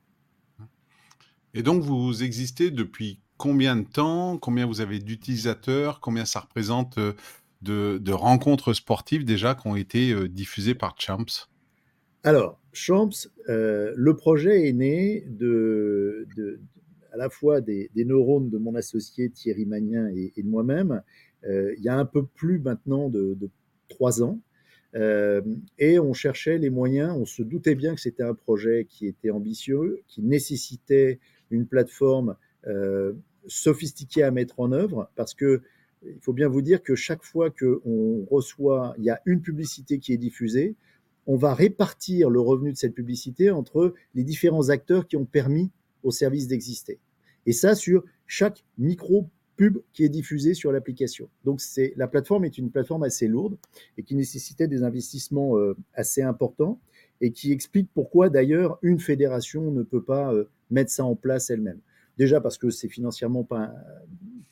Et 1.55 1.63
donc, 1.63 1.83
vous 1.83 2.23
existez 2.23 2.71
depuis 2.71 3.21
combien 3.37 3.75
de 3.77 3.87
temps? 3.87 4.39
Combien 4.39 4.67
vous 4.67 4.81
avez 4.81 4.99
d'utilisateurs? 4.99 6.01
Combien 6.01 6.25
ça 6.25 6.41
représente 6.41 6.99
euh, 6.99 7.15
de, 7.63 7.99
de, 7.99 8.13
rencontres 8.13 8.73
sportives 8.73 9.25
déjà 9.25 9.55
qui 9.55 9.67
ont 9.67 9.77
été 9.77 10.13
euh, 10.13 10.29
diffusées 10.29 10.75
par 10.75 10.95
Champs? 10.99 11.49
Alors, 12.23 12.61
Champs, 12.73 13.11
euh, 13.49 13.93
le 13.97 14.15
projet 14.15 14.69
est 14.69 14.73
né 14.73 15.25
de, 15.27 16.29
de, 16.37 16.61
à 17.13 17.17
la 17.17 17.31
fois 17.31 17.61
des, 17.61 17.91
neurones 17.97 18.51
de 18.51 18.59
mon 18.59 18.75
associé 18.75 19.31
Thierry 19.31 19.67
Magnin 19.67 20.09
et, 20.09 20.33
de 20.37 20.49
moi-même, 20.49 21.03
euh, 21.45 21.75
il 21.79 21.83
y 21.83 21.89
a 21.89 21.97
un 21.97 22.05
peu 22.05 22.25
plus 22.25 22.59
maintenant 22.59 23.09
de, 23.09 23.37
de 23.41 23.49
trois 23.89 24.23
ans. 24.23 24.41
Euh, 24.97 25.41
et 25.79 25.99
on 25.99 26.13
cherchait 26.13 26.59
les 26.59 26.71
moyens, 26.71 27.17
on 27.17 27.25
se 27.25 27.43
doutait 27.43 27.75
bien 27.75 27.95
que 27.95 28.01
c'était 28.01 28.23
un 28.23 28.35
projet 28.35 28.87
qui 28.89 29.07
était 29.07 29.31
ambitieux, 29.31 30.01
qui 30.09 30.23
nécessitait 30.23 31.21
une 31.51 31.67
plateforme 31.67 32.37
euh, 32.67 33.13
sophistiquée 33.47 34.23
à 34.23 34.31
mettre 34.31 34.59
en 34.61 34.73
œuvre, 34.73 35.11
parce 35.17 35.35
que 35.35 35.63
il 36.03 36.21
faut 36.21 36.33
bien 36.33 36.49
vous 36.49 36.63
dire 36.63 36.83
que 36.83 36.95
chaque 36.95 37.23
fois 37.23 37.51
qu'on 37.51 38.25
reçoit, 38.31 38.95
il 38.97 39.05
y 39.05 39.11
a 39.11 39.21
une 39.27 39.43
publicité 39.43 39.99
qui 39.99 40.15
est 40.15 40.19
diffusée, 40.19 40.75
on 41.27 41.37
va 41.37 41.53
répartir 41.53 42.31
le 42.31 42.41
revenu 42.41 42.73
de 42.73 42.77
cette 42.77 42.95
publicité 42.95 43.51
entre 43.51 43.93
les 44.15 44.25
différents 44.25 44.71
acteurs 44.71 45.07
qui 45.07 45.17
ont 45.17 45.27
permis 45.27 45.71
au 46.03 46.11
service 46.11 46.47
d'exister. 46.47 46.99
Et 47.47 47.53
ça 47.53 47.75
sur 47.75 48.05
chaque 48.27 48.65
micro 48.79 49.29
pub 49.57 49.79
qui 49.93 50.05
est 50.05 50.09
diffusé 50.09 50.55
sur 50.55 50.73
l'application. 50.73 51.29
Donc 51.45 51.61
c'est 51.61 51.93
la 51.97 52.09
plateforme 52.09 52.45
est 52.45 52.57
une 52.57 52.71
plateforme 52.71 53.03
assez 53.03 53.29
lourde 53.29 53.59
et 53.99 54.03
qui 54.03 54.15
nécessitait 54.15 54.69
des 54.69 54.83
investissements 54.83 55.59
euh, 55.59 55.77
assez 55.95 56.23
importants 56.23 56.81
et 57.21 57.33
qui 57.33 57.53
explique 57.53 57.91
pourquoi 57.93 58.31
d'ailleurs 58.31 58.79
une 58.83 58.99
fédération 58.99 59.71
ne 59.71 59.83
peut 59.83 60.03
pas 60.03 60.33
euh, 60.33 60.49
mettre 60.71 60.91
ça 60.91 61.05
en 61.05 61.15
place 61.15 61.51
elle-même. 61.51 61.81
Déjà 62.17 62.41
parce 62.41 62.59
que 62.59 62.71
c'est 62.71 62.89
financièrement 62.89 63.45
pas, 63.45 63.73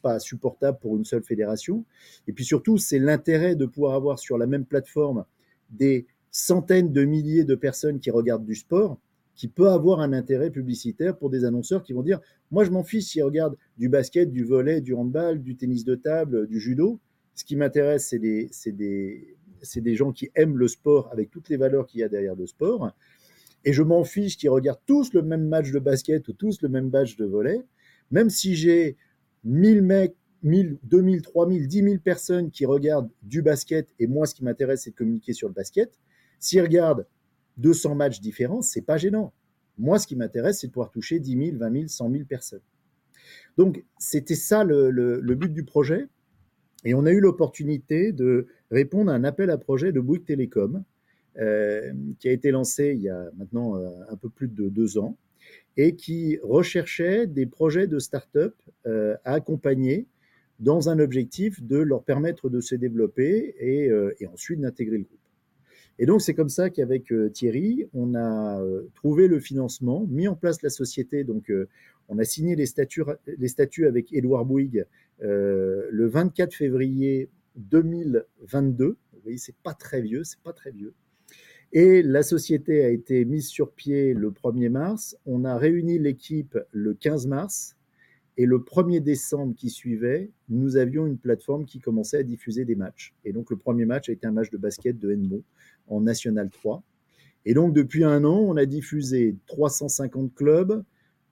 pas 0.02 0.18
supportable 0.18 0.78
pour 0.78 0.96
une 0.96 1.04
seule 1.04 1.22
fédération. 1.22 1.84
Et 2.26 2.32
puis 2.32 2.44
surtout, 2.44 2.78
c'est 2.78 2.98
l'intérêt 2.98 3.56
de 3.56 3.66
pouvoir 3.66 3.94
avoir 3.94 4.18
sur 4.18 4.38
la 4.38 4.46
même 4.46 4.64
plateforme 4.64 5.24
des 5.70 6.06
centaines 6.30 6.92
de 6.92 7.04
milliers 7.04 7.44
de 7.44 7.54
personnes 7.54 8.00
qui 8.00 8.10
regardent 8.10 8.44
du 8.44 8.54
sport, 8.54 8.98
qui 9.38 9.46
peut 9.46 9.68
avoir 9.68 10.00
un 10.00 10.12
intérêt 10.12 10.50
publicitaire 10.50 11.16
pour 11.16 11.30
des 11.30 11.44
annonceurs 11.44 11.84
qui 11.84 11.92
vont 11.92 12.02
dire 12.02 12.20
Moi, 12.50 12.64
je 12.64 12.70
m'en 12.70 12.82
fiche 12.82 13.04
s'ils 13.04 13.22
regardent 13.22 13.56
du 13.78 13.88
basket, 13.88 14.32
du 14.32 14.44
volet, 14.44 14.80
du 14.80 14.94
handball, 14.94 15.40
du 15.40 15.56
tennis 15.56 15.84
de 15.84 15.94
table, 15.94 16.48
du 16.48 16.58
judo. 16.58 16.98
Ce 17.36 17.44
qui 17.44 17.54
m'intéresse, 17.54 18.08
c'est 18.08 18.18
des, 18.18 18.50
des, 18.66 19.36
des 19.76 19.94
gens 19.94 20.10
qui 20.10 20.28
aiment 20.34 20.58
le 20.58 20.66
sport 20.66 21.08
avec 21.12 21.30
toutes 21.30 21.48
les 21.48 21.56
valeurs 21.56 21.86
qu'il 21.86 22.00
y 22.00 22.02
a 22.02 22.08
derrière 22.08 22.34
le 22.34 22.48
sport. 22.48 22.90
Et 23.64 23.72
je 23.72 23.82
m'en 23.84 24.02
fiche 24.02 24.36
qu'ils 24.36 24.50
regardent 24.50 24.82
tous 24.86 25.12
le 25.14 25.22
même 25.22 25.46
match 25.46 25.70
de 25.70 25.78
basket 25.78 26.26
ou 26.26 26.32
tous 26.32 26.60
le 26.60 26.68
même 26.68 26.90
match 26.90 27.16
de 27.16 27.24
volet. 27.24 27.62
Même 28.10 28.30
si 28.30 28.56
j'ai 28.56 28.96
1000 29.44 29.82
mecs 29.82 30.16
1000, 30.42 30.78
2000, 30.82 31.22
3000, 31.22 31.68
10 31.68 31.82
000 31.82 31.98
personnes 31.98 32.50
qui 32.50 32.66
regardent 32.66 33.10
du 33.22 33.42
basket, 33.42 33.88
et 34.00 34.08
moi, 34.08 34.26
ce 34.26 34.34
qui 34.34 34.42
m'intéresse, 34.42 34.82
c'est 34.82 34.90
de 34.90 34.96
communiquer 34.96 35.32
sur 35.32 35.46
le 35.46 35.54
basket. 35.54 35.92
S'ils 36.40 36.60
regardent 36.60 37.06
200 37.58 37.94
matchs 37.94 38.20
différents, 38.20 38.62
c'est 38.62 38.82
pas 38.82 38.96
gênant. 38.96 39.32
Moi, 39.78 39.98
ce 39.98 40.06
qui 40.06 40.16
m'intéresse, 40.16 40.60
c'est 40.60 40.66
de 40.68 40.72
pouvoir 40.72 40.90
toucher 40.90 41.20
10 41.20 41.50
000, 41.50 41.58
20 41.58 41.72
000, 41.72 41.88
100 41.88 42.10
000 42.10 42.24
personnes. 42.24 42.62
Donc, 43.56 43.84
c'était 43.98 44.34
ça 44.34 44.64
le, 44.64 45.20
but 45.34 45.52
du 45.52 45.64
projet. 45.64 46.06
Et 46.84 46.94
on 46.94 47.06
a 47.06 47.10
eu 47.10 47.20
l'opportunité 47.20 48.12
de 48.12 48.46
répondre 48.70 49.10
à 49.10 49.14
un 49.14 49.24
appel 49.24 49.50
à 49.50 49.58
projet 49.58 49.92
de 49.92 50.00
Bouygues 50.00 50.24
Télécom, 50.24 50.84
euh, 51.38 51.92
qui 52.18 52.28
a 52.28 52.32
été 52.32 52.50
lancé 52.50 52.94
il 52.96 53.02
y 53.02 53.08
a 53.08 53.30
maintenant 53.36 53.76
euh, 53.76 53.88
un 54.08 54.16
peu 54.16 54.28
plus 54.28 54.48
de 54.48 54.68
deux 54.68 54.98
ans, 54.98 55.16
et 55.76 55.96
qui 55.96 56.38
recherchait 56.42 57.26
des 57.26 57.46
projets 57.46 57.86
de 57.86 57.98
start-up 57.98 58.54
euh, 58.86 59.16
à 59.24 59.34
accompagner 59.34 60.06
dans 60.60 60.88
un 60.88 60.98
objectif 60.98 61.62
de 61.62 61.78
leur 61.78 62.02
permettre 62.02 62.48
de 62.48 62.60
se 62.60 62.74
développer 62.74 63.54
et, 63.60 63.90
et 64.18 64.26
ensuite 64.26 64.60
d'intégrer 64.60 64.98
le 64.98 65.04
groupe. 65.04 65.20
Et 65.98 66.06
donc 66.06 66.22
c'est 66.22 66.34
comme 66.34 66.48
ça 66.48 66.70
qu'avec 66.70 67.12
euh, 67.12 67.28
Thierry, 67.28 67.88
on 67.92 68.14
a 68.14 68.60
euh, 68.60 68.88
trouvé 68.94 69.26
le 69.26 69.40
financement, 69.40 70.06
mis 70.08 70.28
en 70.28 70.36
place 70.36 70.62
la 70.62 70.70
société. 70.70 71.24
Donc 71.24 71.52
on 72.08 72.18
a 72.18 72.24
signé 72.24 72.56
les 72.56 72.66
statuts, 72.66 73.02
les 73.26 73.48
statuts 73.48 73.86
avec 73.86 74.12
Édouard 74.12 74.44
Bouygues 74.44 74.86
le 75.20 76.06
24 76.06 76.54
février 76.54 77.28
2022. 77.56 78.86
Vous 78.86 79.20
voyez, 79.22 79.38
c'est 79.38 79.56
pas 79.62 79.74
très 79.74 80.00
vieux, 80.00 80.24
c'est 80.24 80.40
pas 80.40 80.52
très 80.52 80.70
vieux. 80.70 80.94
Et 81.72 82.02
la 82.02 82.22
société 82.22 82.84
a 82.84 82.88
été 82.88 83.24
mise 83.24 83.48
sur 83.48 83.72
pied 83.72 84.14
le 84.14 84.30
1er 84.30 84.70
mars. 84.70 85.16
On 85.26 85.44
a 85.44 85.58
réuni 85.58 85.98
l'équipe 85.98 86.58
le 86.72 86.94
15 86.94 87.26
mars. 87.26 87.76
Et 88.40 88.46
le 88.46 88.58
1er 88.60 89.00
décembre 89.00 89.56
qui 89.56 89.68
suivait, 89.68 90.30
nous 90.48 90.76
avions 90.76 91.06
une 91.06 91.18
plateforme 91.18 91.66
qui 91.66 91.80
commençait 91.80 92.18
à 92.18 92.22
diffuser 92.22 92.64
des 92.64 92.76
matchs. 92.76 93.12
Et 93.24 93.32
donc 93.32 93.50
le 93.50 93.56
premier 93.56 93.84
match 93.84 94.08
a 94.08 94.12
été 94.12 94.28
un 94.28 94.30
match 94.30 94.48
de 94.50 94.56
basket 94.56 94.96
de 94.96 95.12
Henbon 95.12 95.42
en 95.88 96.00
National 96.00 96.48
3. 96.48 96.84
Et 97.46 97.52
donc 97.52 97.74
depuis 97.74 98.04
un 98.04 98.24
an, 98.24 98.38
on 98.38 98.56
a 98.56 98.64
diffusé 98.64 99.34
350 99.48 100.36
clubs, 100.36 100.84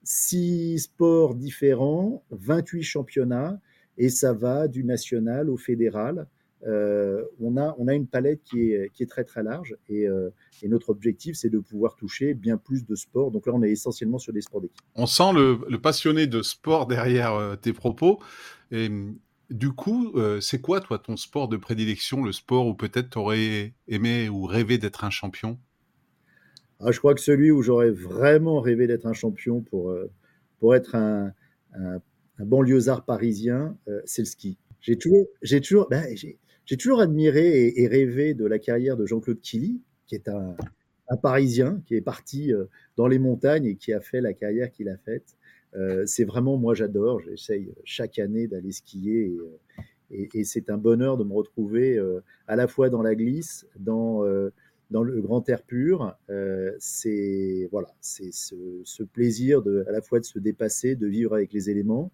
6 0.03 0.79
sports 0.79 1.35
différents, 1.35 2.25
28 2.31 2.83
championnats, 2.83 3.57
et 3.97 4.09
ça 4.09 4.33
va 4.33 4.67
du 4.67 4.83
national 4.83 5.49
au 5.49 5.55
fédéral. 5.55 6.27
Euh, 6.67 7.23
on, 7.39 7.55
a, 7.55 7.75
on 7.77 7.87
a 7.87 7.93
une 7.93 8.07
palette 8.07 8.43
qui 8.43 8.71
est, 8.71 8.91
qui 8.93 9.03
est 9.03 9.05
très 9.05 9.23
très 9.23 9.41
large 9.41 9.77
et, 9.87 10.05
euh, 10.05 10.29
et 10.61 10.67
notre 10.67 10.89
objectif 10.89 11.37
c'est 11.37 11.49
de 11.49 11.59
pouvoir 11.59 11.95
toucher 11.95 12.33
bien 12.33 12.57
plus 12.57 12.85
de 12.85 12.95
sports. 12.95 13.31
Donc 13.31 13.47
là 13.47 13.53
on 13.55 13.63
est 13.63 13.71
essentiellement 13.71 14.17
sur 14.17 14.33
des 14.33 14.41
sports 14.41 14.59
d'équipe. 14.59 14.81
On 14.95 15.05
sent 15.05 15.31
le, 15.33 15.59
le, 15.69 15.79
passionné 15.79 16.27
de 16.27 16.41
sport 16.41 16.85
derrière 16.85 17.33
euh, 17.35 17.55
tes 17.55 17.71
propos. 17.71 18.19
Et, 18.71 18.89
du 19.49 19.71
coup, 19.71 20.13
c'est 20.41 20.59
quoi 20.59 20.81
toi 20.81 20.99
ton 20.99 21.15
sport 21.15 21.47
de 21.47 21.55
prédilection, 21.55 22.21
le 22.21 22.33
sport 22.33 22.67
où 22.67 22.73
peut-être 22.73 23.11
tu 23.11 23.17
aurais 23.17 23.73
aimé 23.87 24.27
ou 24.27 24.43
rêvé 24.45 24.77
d'être 24.77 25.05
un 25.05 25.09
champion? 25.09 25.57
Ah, 26.81 26.91
Je 26.91 26.99
crois 26.99 27.15
que 27.15 27.21
celui 27.21 27.49
où 27.49 27.61
j'aurais 27.61 27.91
vraiment 27.91 28.59
rêvé 28.59 28.87
d'être 28.87 29.05
un 29.05 29.13
champion 29.13 29.61
pour, 29.61 29.95
pour 30.59 30.75
être 30.75 30.95
un, 30.95 31.31
un, 31.75 32.01
un 32.39 32.45
banlieusard 32.45 33.05
parisien, 33.05 33.77
c'est 34.03 34.23
le 34.23 34.25
ski. 34.25 34.57
J'ai 34.81 34.97
toujours, 34.97 35.27
j'ai 35.41 35.61
toujours, 35.61 35.87
ben, 35.89 36.05
j'ai 36.17 36.37
toujours 36.75 36.99
admiré 36.99 37.73
et, 37.75 37.87
rêvé 37.87 38.33
de 38.33 38.45
la 38.45 38.59
carrière 38.59 38.97
de 38.97 39.05
Jean-Claude 39.05 39.39
Killy, 39.39 39.81
qui 40.05 40.15
est 40.15 40.27
un, 40.27 40.55
Parisien 41.21 41.81
qui 41.85 41.95
est 41.95 42.01
parti 42.01 42.53
euh, 42.53 42.65
dans 42.97 43.07
les 43.07 43.17
montagnes 43.17 43.65
et 43.65 43.75
qui 43.75 43.93
a 43.93 44.01
fait 44.01 44.19
la 44.19 44.33
carrière 44.33 44.69
qu'il 44.69 44.89
a 44.89 44.97
faite. 44.97 45.37
Euh, 45.73 46.05
c'est 46.05 46.25
vraiment, 46.25 46.57
moi 46.57 46.73
j'adore, 46.73 47.21
j'essaye 47.21 47.73
chaque 47.85 48.19
année 48.19 48.47
d'aller 48.47 48.73
skier 48.73 49.33
et, 50.11 50.43
c'est 50.43 50.69
un 50.69 50.77
bonheur 50.77 51.15
de 51.15 51.23
me 51.23 51.33
retrouver 51.33 51.97
euh, 51.97 52.19
à 52.47 52.57
la 52.57 52.67
fois 52.67 52.89
dans 52.89 53.01
la 53.01 53.15
glisse, 53.15 53.65
dans, 53.79 54.21
le 54.23 55.21
grand 55.21 55.47
air 55.47 55.63
pur. 55.63 56.13
c'est 56.79 57.69
voilà, 57.71 57.95
c'est 58.01 58.33
ce, 58.33 59.03
plaisir 59.03 59.63
à 59.87 59.91
la 59.93 60.01
fois 60.01 60.19
de 60.19 60.25
se 60.25 60.39
dépasser, 60.39 60.95
de 60.95 61.07
vivre 61.07 61.35
avec 61.35 61.53
les 61.53 61.69
éléments 61.69 62.11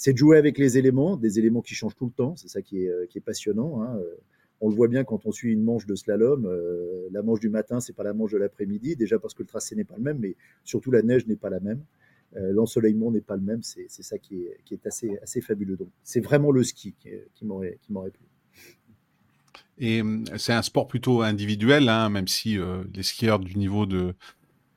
c'est 0.00 0.14
de 0.14 0.16
jouer 0.16 0.38
avec 0.38 0.56
les 0.56 0.78
éléments, 0.78 1.18
des 1.18 1.38
éléments 1.38 1.60
qui 1.60 1.74
changent 1.74 1.94
tout 1.94 2.06
le 2.06 2.10
temps. 2.10 2.34
C'est 2.34 2.48
ça 2.48 2.62
qui 2.62 2.84
est, 2.84 2.88
euh, 2.88 3.20
passionnant. 3.22 3.82
Hein. 3.82 3.98
Euh, 3.98 4.14
on 4.62 4.70
le 4.70 4.74
voit 4.74 4.88
bien 4.88 5.04
quand 5.04 5.26
on 5.26 5.30
suit 5.30 5.52
une 5.52 5.62
manche 5.62 5.84
de 5.84 5.94
slalom. 5.94 6.46
Euh, 6.46 7.06
la 7.12 7.22
manche 7.22 7.38
du 7.38 7.50
matin, 7.50 7.80
c'est 7.80 7.92
pas 7.92 8.02
la 8.02 8.14
manche 8.14 8.32
de 8.32 8.38
l'après-midi, 8.38 8.96
déjà 8.96 9.18
parce 9.18 9.34
que 9.34 9.42
le 9.42 9.46
tracé 9.46 9.76
n'est 9.76 9.84
pas 9.84 9.96
le 9.98 10.02
même, 10.02 10.18
mais 10.18 10.36
surtout 10.64 10.90
la 10.90 11.02
neige 11.02 11.26
n'est 11.26 11.36
pas 11.36 11.50
la 11.50 11.60
même. 11.60 11.84
L'ensoleillement 12.32 13.10
n'est 13.10 13.20
pas 13.20 13.36
le 13.36 13.42
même. 13.42 13.62
C'est 13.62 13.88
ça 13.90 14.16
qui 14.16 14.46
est, 14.70 14.86
assez, 14.86 15.40
fabuleux. 15.42 15.76
Donc, 15.76 15.88
c'est 16.02 16.20
vraiment 16.20 16.50
le 16.50 16.62
ski 16.62 16.94
qui, 16.98 17.10
qui 17.34 17.44
m'aurait 17.44 17.78
plu. 18.10 18.24
Et 19.78 20.00
c'est 20.38 20.52
un 20.52 20.62
sport 20.62 20.86
plutôt 20.86 21.22
individuel, 21.22 21.88
hein, 21.88 22.08
même 22.08 22.28
si 22.28 22.56
les 22.94 23.02
skieurs 23.02 23.40
du 23.40 23.58
niveau 23.58 23.84
de, 23.84 24.14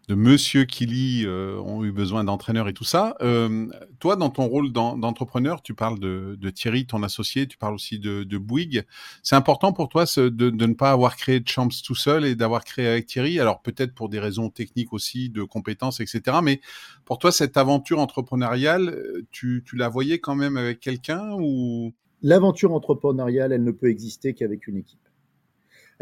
de 0.09 0.15
Monsieur 0.15 0.65
Killy 0.65 1.23
euh, 1.25 1.57
ont 1.59 1.83
eu 1.83 1.91
besoin 1.91 2.23
d'entraîneurs 2.23 2.67
et 2.67 2.73
tout 2.73 2.83
ça. 2.83 3.15
Euh, 3.21 3.67
toi, 3.99 4.15
dans 4.15 4.29
ton 4.29 4.45
rôle 4.47 4.71
d'entrepreneur, 4.73 5.61
tu 5.61 5.73
parles 5.73 5.99
de, 5.99 6.49
Thierry, 6.49 6.85
ton 6.85 7.03
associé, 7.03 7.47
tu 7.47 7.57
parles 7.57 7.73
aussi 7.73 7.99
de, 7.99 8.37
Bouygues. 8.37 8.83
C'est 9.21 9.35
important 9.35 9.71
pour 9.71 9.87
toi 9.87 10.03
de, 10.17 10.49
ne 10.49 10.73
pas 10.73 10.91
avoir 10.91 11.15
créé 11.15 11.39
de 11.39 11.47
Champs 11.47 11.69
tout 11.85 11.95
seul 11.95 12.25
et 12.25 12.35
d'avoir 12.35 12.65
créé 12.65 12.87
avec 12.87 13.05
Thierry? 13.05 13.39
Alors 13.39 13.61
peut-être 13.61 13.93
pour 13.93 14.09
des 14.09 14.19
raisons 14.19 14.49
techniques 14.49 14.91
aussi, 14.91 15.29
de 15.29 15.43
compétences, 15.43 16.01
etc. 16.01 16.37
Mais 16.43 16.59
pour 17.05 17.17
toi, 17.17 17.31
cette 17.31 17.55
aventure 17.55 17.99
entrepreneuriale, 17.99 19.23
tu, 19.31 19.63
tu 19.65 19.77
la 19.77 19.87
voyais 19.87 20.19
quand 20.19 20.35
même 20.35 20.57
avec 20.57 20.79
quelqu'un 20.81 21.31
ou? 21.39 21.93
L'aventure 22.21 22.73
entrepreneuriale, 22.73 23.53
elle 23.53 23.63
ne 23.63 23.71
peut 23.71 23.89
exister 23.89 24.33
qu'avec 24.33 24.67
une 24.67 24.77
équipe. 24.77 25.02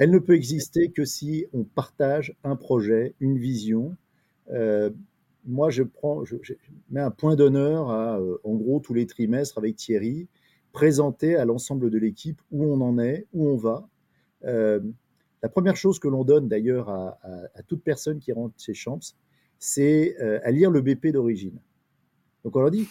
Elle 0.01 0.09
ne 0.09 0.17
peut 0.17 0.33
exister 0.33 0.89
que 0.89 1.05
si 1.05 1.45
on 1.53 1.63
partage 1.63 2.35
un 2.43 2.55
projet, 2.55 3.13
une 3.19 3.37
vision. 3.37 3.95
Euh, 4.49 4.89
moi, 5.45 5.69
je, 5.69 5.83
prends, 5.83 6.25
je, 6.25 6.37
mets 6.89 7.01
un 7.01 7.11
point 7.11 7.35
d'honneur 7.35 7.91
à, 7.91 8.17
euh, 8.17 8.39
en 8.43 8.55
gros, 8.55 8.79
tous 8.79 8.95
les 8.95 9.05
trimestres 9.05 9.59
avec 9.59 9.75
Thierry, 9.75 10.27
présenter 10.71 11.35
à 11.35 11.45
l'ensemble 11.45 11.91
de 11.91 11.99
l'équipe 11.99 12.41
où 12.49 12.65
on 12.65 12.81
en 12.81 12.97
est, 12.97 13.27
où 13.31 13.47
on 13.47 13.57
va. 13.57 13.87
Euh, 14.45 14.79
la 15.43 15.49
première 15.49 15.75
chose 15.75 15.99
que 15.99 16.07
l'on 16.07 16.23
donne 16.23 16.47
d'ailleurs 16.47 16.89
à, 16.89 17.19
toute 17.67 17.83
personne 17.83 18.17
qui 18.17 18.31
rentre 18.31 18.55
chez 18.57 18.73
Champs, 18.73 19.13
c'est 19.59 20.17
à 20.43 20.49
lire 20.49 20.71
le 20.71 20.81
BP 20.81 21.09
d'origine. 21.09 21.59
Donc 22.43 22.55
on 22.55 22.61
leur 22.61 22.71
dit, 22.71 22.87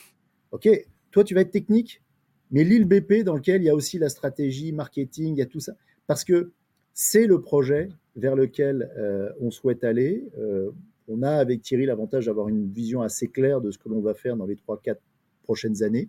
OK, 0.52 0.68
toi 1.10 1.24
tu 1.24 1.34
vas 1.34 1.40
être 1.40 1.50
technique, 1.50 2.04
mais 2.52 2.62
lis 2.62 2.78
le 2.78 2.84
BP 2.84 3.24
dans 3.24 3.34
lequel 3.34 3.62
il 3.62 3.64
y 3.64 3.68
a 3.68 3.74
aussi 3.74 3.98
la 3.98 4.08
stratégie, 4.08 4.70
marketing, 4.70 5.34
il 5.34 5.38
y 5.38 5.42
a 5.42 5.46
tout 5.46 5.58
ça. 5.58 5.72
Parce 6.06 6.22
que 6.22 6.52
c'est 6.94 7.26
le 7.26 7.40
projet 7.40 7.88
vers 8.16 8.36
lequel 8.36 8.90
euh, 8.98 9.30
on 9.40 9.50
souhaite 9.50 9.84
aller. 9.84 10.28
Euh, 10.38 10.70
on 11.08 11.22
a 11.22 11.30
avec 11.30 11.62
Thierry 11.62 11.86
l'avantage 11.86 12.26
d'avoir 12.26 12.48
une 12.48 12.70
vision 12.70 13.02
assez 13.02 13.28
claire 13.28 13.60
de 13.60 13.70
ce 13.70 13.78
que 13.78 13.88
l'on 13.88 14.00
va 14.00 14.14
faire 14.14 14.36
dans 14.36 14.46
les 14.46 14.56
3-4 14.56 14.96
prochaines 15.42 15.82
années, 15.82 16.08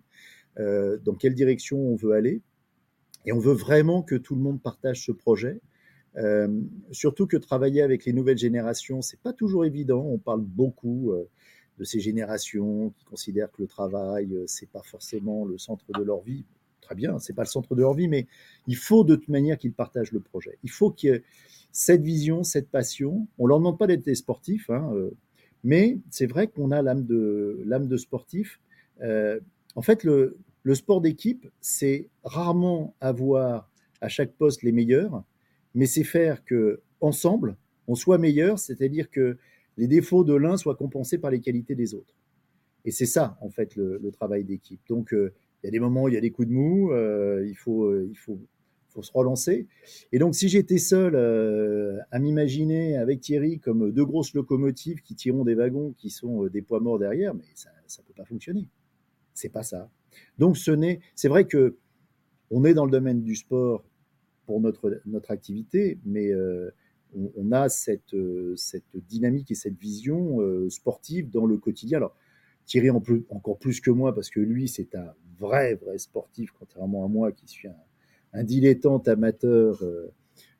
euh, 0.58 0.98
dans 1.04 1.14
quelle 1.14 1.34
direction 1.34 1.78
on 1.78 1.96
veut 1.96 2.12
aller. 2.12 2.40
Et 3.24 3.32
on 3.32 3.38
veut 3.38 3.54
vraiment 3.54 4.02
que 4.02 4.14
tout 4.14 4.34
le 4.34 4.40
monde 4.40 4.60
partage 4.60 5.04
ce 5.04 5.12
projet. 5.12 5.60
surtout 6.90 7.26
que 7.26 7.38
travailler 7.38 7.80
avec 7.80 8.04
les 8.04 8.12
nouvelles 8.12 8.38
générations, 8.38 9.00
c'est 9.00 9.20
pas 9.20 9.32
toujours 9.32 9.64
évident. 9.64 10.04
On 10.04 10.18
parle 10.18 10.42
beaucoup 10.42 11.14
de 11.78 11.84
ces 11.84 12.00
générations 12.00 12.90
qui 12.90 13.04
considèrent 13.04 13.50
que 13.50 13.62
le 13.62 13.68
travail, 13.68 14.36
c'est 14.46 14.68
pas 14.68 14.82
forcément 14.82 15.44
le 15.46 15.56
centre 15.56 15.86
de 15.96 16.02
leur 16.02 16.20
vie 16.20 16.44
très 16.82 16.94
bien, 16.94 17.18
c'est 17.18 17.32
pas 17.32 17.42
le 17.42 17.48
centre 17.48 17.74
de 17.74 17.80
leur 17.80 17.94
vie, 17.94 18.08
mais 18.08 18.26
il 18.66 18.76
faut 18.76 19.04
de 19.04 19.16
toute 19.16 19.28
manière 19.28 19.56
qu'ils 19.56 19.72
partagent 19.72 20.12
le 20.12 20.20
projet. 20.20 20.58
Il 20.62 20.70
faut 20.70 20.94
ait 21.04 21.22
cette 21.70 22.02
vision, 22.02 22.42
cette 22.44 22.68
passion. 22.68 23.26
On 23.38 23.46
leur 23.46 23.58
demande 23.58 23.78
pas 23.78 23.86
d'être 23.86 24.04
des 24.04 24.14
sportifs, 24.14 24.68
hein, 24.68 24.92
euh, 24.94 25.10
mais 25.64 25.98
c'est 26.10 26.26
vrai 26.26 26.48
qu'on 26.48 26.70
a 26.70 26.82
l'âme 26.82 27.06
de 27.06 27.62
l'âme 27.64 27.88
de 27.88 27.96
sportif. 27.96 28.60
Euh, 29.00 29.40
en 29.74 29.82
fait, 29.82 30.04
le, 30.04 30.36
sport 30.74 31.00
d'équipe, 31.00 31.48
c'est 31.60 32.08
rarement 32.24 32.94
avoir 33.00 33.70
à 34.00 34.08
chaque 34.08 34.32
poste 34.32 34.62
les 34.62 34.72
meilleurs, 34.72 35.24
mais 35.74 35.86
c'est 35.86 36.04
faire 36.04 36.44
que 36.44 36.82
ensemble, 37.00 37.56
on 37.88 37.94
soit 37.94 38.18
meilleur, 38.18 38.58
c'est-à-dire 38.58 39.10
que 39.10 39.38
les 39.78 39.86
défauts 39.86 40.24
de 40.24 40.34
l'un 40.34 40.56
soient 40.56 40.76
compensés 40.76 41.18
par 41.18 41.30
les 41.30 41.40
qualités 41.40 41.74
des 41.74 41.94
autres. 41.94 42.14
Et 42.84 42.90
c'est 42.90 43.06
ça, 43.06 43.38
en 43.40 43.48
fait, 43.48 43.76
le, 43.76 44.10
travail 44.12 44.44
d'équipe. 44.44 44.80
Donc, 44.88 45.14
il 45.62 45.66
y 45.66 45.68
a 45.68 45.70
des 45.70 45.80
moments 45.80 46.04
où 46.04 46.08
il 46.08 46.14
y 46.14 46.18
a 46.18 46.20
des 46.20 46.30
coups 46.30 46.48
de 46.48 46.52
mou, 46.52 46.92
il, 46.92 47.54
faut, 47.54 47.94
il 48.04 48.16
faut 48.16 48.38
faut 48.92 49.02
se 49.02 49.10
relancer. 49.12 49.66
Et 50.12 50.18
donc, 50.18 50.34
si 50.34 50.48
j'étais 50.48 50.78
seul 50.78 51.14
euh, 51.14 51.98
à 52.10 52.18
m'imaginer 52.18 52.96
avec 52.96 53.20
Thierry 53.20 53.58
comme 53.58 53.90
deux 53.90 54.04
grosses 54.04 54.34
locomotives 54.34 55.00
qui 55.02 55.14
tireront 55.14 55.44
des 55.44 55.54
wagons 55.54 55.94
qui 55.96 56.10
sont 56.10 56.44
euh, 56.44 56.50
des 56.50 56.62
poids 56.62 56.80
morts 56.80 56.98
derrière, 56.98 57.34
mais 57.34 57.44
ça 57.54 57.70
ne 57.70 58.06
peut 58.06 58.14
pas 58.14 58.24
fonctionner. 58.24 58.68
C'est 59.34 59.48
pas 59.48 59.62
ça. 59.62 59.90
Donc, 60.38 60.56
ce 60.56 60.70
n'est, 60.70 61.00
c'est 61.14 61.28
vrai 61.28 61.46
que 61.46 61.76
on 62.50 62.64
est 62.64 62.74
dans 62.74 62.84
le 62.84 62.90
domaine 62.90 63.22
du 63.22 63.34
sport 63.34 63.82
pour 64.44 64.60
notre, 64.60 65.00
notre 65.06 65.30
activité, 65.30 65.98
mais 66.04 66.30
euh, 66.30 66.70
on, 67.14 67.50
a 67.52 67.68
cette, 67.68 68.16
cette 68.56 68.96
dynamique 69.08 69.50
et 69.50 69.54
cette 69.54 69.78
vision 69.78 70.38
sportive 70.70 71.30
dans 71.30 71.44
le 71.44 71.58
quotidien. 71.58 71.98
Alors, 71.98 72.14
Thierry 72.66 72.90
encore 72.90 73.58
plus 73.58 73.80
que 73.80 73.90
moi, 73.90 74.14
parce 74.14 74.30
que 74.30 74.40
lui, 74.40 74.68
c'est 74.68 74.94
un 74.94 75.14
vrai, 75.38 75.74
vrai 75.74 75.98
sportif, 75.98 76.50
contrairement 76.52 77.04
à 77.04 77.08
moi 77.08 77.32
qui 77.32 77.48
suis 77.48 77.68
un, 78.32 78.44
dilettante 78.44 79.08
amateur. 79.08 79.82
Euh, 79.82 80.12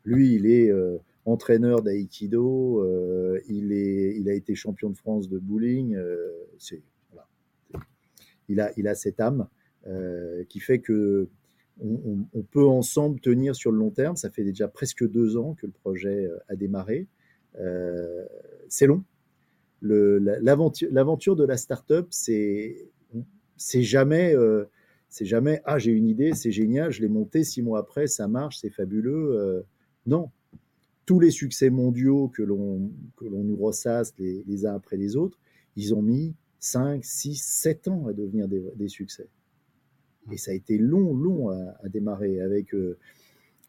lui, 0.05 0.35
il 0.35 0.47
est 0.47 0.71
euh, 0.71 0.99
entraîneur 1.25 1.83
d'aïkido, 1.83 2.83
euh, 2.83 3.41
il, 3.49 3.73
il 3.73 4.29
a 4.29 4.35
été 4.35 4.55
champion 4.55 4.91
de 4.91 4.97
France 4.97 5.29
de 5.29 5.39
bowling. 5.39 5.97
il, 8.49 8.61
a, 8.61 8.73
il 8.77 8.89
a 8.89 8.95
cette 8.95 9.21
âme 9.21 9.49
qui 10.49 10.61
fait 10.61 10.81
que 10.81 11.29
on, 11.81 12.43
peut 12.51 12.67
ensemble 12.67 13.19
tenir 13.21 13.57
sur 13.57 13.73
le 13.73 13.79
long 13.79 13.91
terme. 13.91 14.17
Ça 14.17 14.31
fait 14.31 14.45
déjà 14.45 14.69
presque 14.69 15.09
deux 15.09 15.37
ans 15.37 15.55
que 15.55 15.67
le 15.67 15.73
projet 15.73 16.29
a 16.49 16.55
démarré. 16.55 17.07
c'est 18.69 18.87
long. 18.87 19.03
L'aventure, 19.83 21.37
de 21.37 21.45
la 21.45 21.57
start-up, 21.57 22.07
c'est, 22.11 22.89
c'est 23.57 23.83
jamais 23.83 24.35
c'est 25.13 25.27
jamais 25.27 25.61
ah 25.67 25.79
j'ai 25.79 25.93
une 25.93 26.09
idée, 26.09 26.33
c'est 26.33 26.51
génial, 26.51 26.91
je 26.91 27.03
l'ai 27.03 27.09
monté 27.09 27.45
six 27.45 27.61
mois 27.61 27.81
après, 27.81 28.07
ça 28.07 28.29
marche, 28.29 28.57
c'est 28.57 28.71
fabuleux. 28.71 29.37
Euh, 29.39 29.61
non, 30.07 30.31
tous 31.05 31.21
les 31.21 31.31
succès 31.31 31.69
mondiaux 31.69 32.29
que 32.29 32.43
l'on 32.43 32.91
que 33.19 33.27
l'on 33.27 33.45
nous 33.45 33.57
ressasse 33.57 34.15
les, 34.19 34.65
uns 34.65 34.75
après 34.75 34.97
les 34.97 35.15
autres, 35.17 35.39
ils 35.77 35.95
ont 35.95 36.01
mis 36.01 36.35
5, 36.61 37.05
6, 37.05 37.43
7 37.45 37.89
ans 37.89 38.07
à 38.07 38.15
devenir 38.15 38.49
des, 38.49 38.89
succès. 38.89 39.29
Et 40.31 40.39
ça 40.39 40.53
a 40.53 40.55
été 40.55 40.79
long, 40.79 41.15
long 41.15 41.51
à, 41.51 41.89
démarrer. 41.91 42.41
Avec 42.41 42.75
euh, 42.75 42.97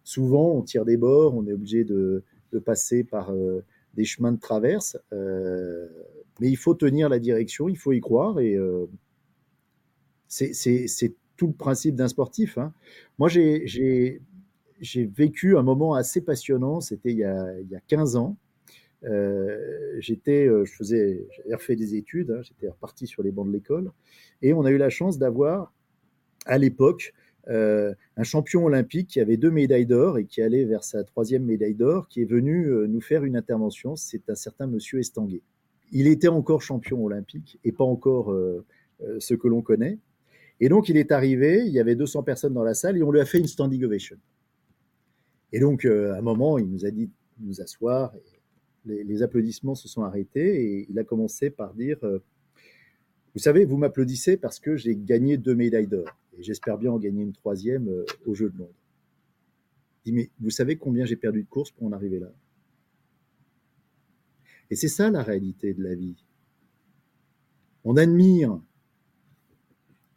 souvent 0.06 0.54
on 0.54 0.62
tire 0.62 0.86
des 0.86 0.96
bords, 0.96 1.36
on 1.36 1.46
est 1.46 1.54
obligé 1.54 1.84
de, 1.84 2.24
passer 2.64 3.04
par 3.04 3.34
euh, 3.34 3.66
des 3.94 4.06
chemins 4.06 4.32
de 4.32 4.40
traverse, 4.40 4.98
mais 5.12 6.50
il 6.50 6.58
faut 6.58 6.74
tenir 6.74 7.10
la 7.10 7.20
direction, 7.20 7.70
il 7.70 7.78
faut 7.78 7.92
y 7.92 8.02
croire 8.02 8.40
et 8.40 8.58
c'est 10.28 11.16
tout 11.38 11.48
le 11.48 11.54
principe 11.54 11.96
d'un 11.96 12.08
sportif. 12.08 12.58
Hein. 12.58 12.74
Moi, 13.18 13.30
j'ai 13.30 14.22
vécu 15.06 15.58
un 15.58 15.64
moment 15.64 15.94
assez 15.94 16.22
passionnant, 16.22 16.82
c'était 16.82 17.12
il, 17.12 17.18
y 17.18 17.26
a 17.26 17.80
15 17.88 18.16
ans. 18.16 18.38
Euh, 19.06 19.96
j'étais, 20.00 20.48
euh, 20.48 20.64
je 20.64 20.74
faisais, 20.74 21.28
j'avais 21.36 21.56
refait 21.56 21.76
des 21.76 21.96
études, 21.96 22.32
hein, 22.32 22.42
j'étais 22.42 22.70
reparti 22.70 23.06
sur 23.06 23.22
les 23.22 23.32
bancs 23.32 23.46
de 23.46 23.52
l'école, 23.52 23.92
et 24.42 24.54
on 24.54 24.64
a 24.64 24.72
eu 24.72 24.78
la 24.78 24.90
chance 24.90 25.18
d'avoir, 25.18 25.74
à 26.46 26.58
l'époque, 26.58 27.14
euh, 27.50 27.94
un 28.18 28.24
champion 28.24 28.66
olympique 28.66 29.10
qui 29.10 29.20
avait 29.20 29.38
deux 29.38 29.52
médailles 29.52 29.86
d'or 29.86 30.18
et 30.18 30.26
qui 30.26 30.42
allait 30.42 30.66
vers 30.66 30.84
sa 30.84 31.04
troisième 31.04 31.44
médaille 31.44 31.76
d'or, 31.76 32.08
qui 32.08 32.22
est 32.22 32.26
venu 32.26 32.68
nous 32.88 33.02
faire 33.02 33.24
une 33.24 33.36
intervention. 33.36 33.96
C'est 33.96 34.30
un 34.30 34.36
certain 34.36 34.68
Monsieur 34.68 35.00
Estanguet. 35.00 35.42
Il 35.92 36.08
était 36.08 36.28
encore 36.28 36.62
champion 36.62 37.04
olympique 37.04 37.60
et 37.64 37.72
pas 37.72 37.84
encore 37.84 38.34
ce 39.20 39.34
que 39.34 39.48
l'on 39.48 39.62
connaît. 39.62 40.00
Et 40.60 40.70
donc, 40.70 40.90
il 40.90 40.98
est 40.98 41.12
arrivé, 41.12 41.64
il 41.66 41.74
y 41.74 41.80
avait 41.80 41.96
200 41.96 42.24
personnes 42.24 42.54
dans 42.54 42.64
la 42.64 42.74
salle 42.74 42.98
et 42.98 43.04
on 43.04 43.12
lui 43.12 43.20
a 43.20 43.26
fait 43.26 43.40
une 43.40 43.48
standing 43.48 43.84
ovation. 43.84 44.18
Et 45.52 45.60
donc, 45.60 45.86
euh, 45.86 46.14
à 46.14 46.18
un 46.18 46.22
moment, 46.22 46.58
il 46.58 46.70
nous 46.70 46.86
a 46.86 46.92
dit 46.92 47.08
de 47.08 47.46
nous 47.46 47.62
asseoir. 47.62 48.14
les, 48.86 49.24
applaudissements 49.24 49.76
se 49.76 49.88
sont 49.88 50.04
arrêtés 50.04 50.64
et 50.64 50.88
il 50.90 50.98
a 51.00 51.04
commencé 51.04 51.50
par 51.50 51.74
dire 51.74 51.98
euh, 52.04 52.20
Vous 53.34 53.40
savez, 53.40 53.66
vous 53.66 53.78
m'applaudissez 53.78 54.38
parce 54.38 54.60
que 54.60 54.76
j'ai 54.78 54.96
gagné 54.96 55.38
deux 55.38 55.56
médailles 55.56 55.88
d'or 55.88 56.08
et 56.38 56.44
j'espère 56.44 56.78
bien 56.78 56.92
en 56.92 57.00
gagner 57.00 57.24
une 57.24 57.34
troisième 57.34 57.88
euh, 57.90 58.06
au 58.26 58.36
Jeu 58.36 58.50
de 58.50 58.58
Londres. 58.58 58.74
Vous 60.40 60.50
savez 60.50 60.76
combien 60.76 61.06
j'ai 61.06 61.16
perdu 61.16 61.44
de 61.44 61.48
courses 61.48 61.72
pour 61.72 61.88
en 61.88 61.92
arriver 61.94 62.20
là? 62.20 62.32
Et 64.70 64.76
c'est 64.76 64.88
ça 64.88 65.10
la 65.10 65.24
réalité 65.24 65.74
de 65.74 65.84
la 65.84 65.96
vie. 65.96 66.16
On 67.84 67.96
admire 67.98 68.60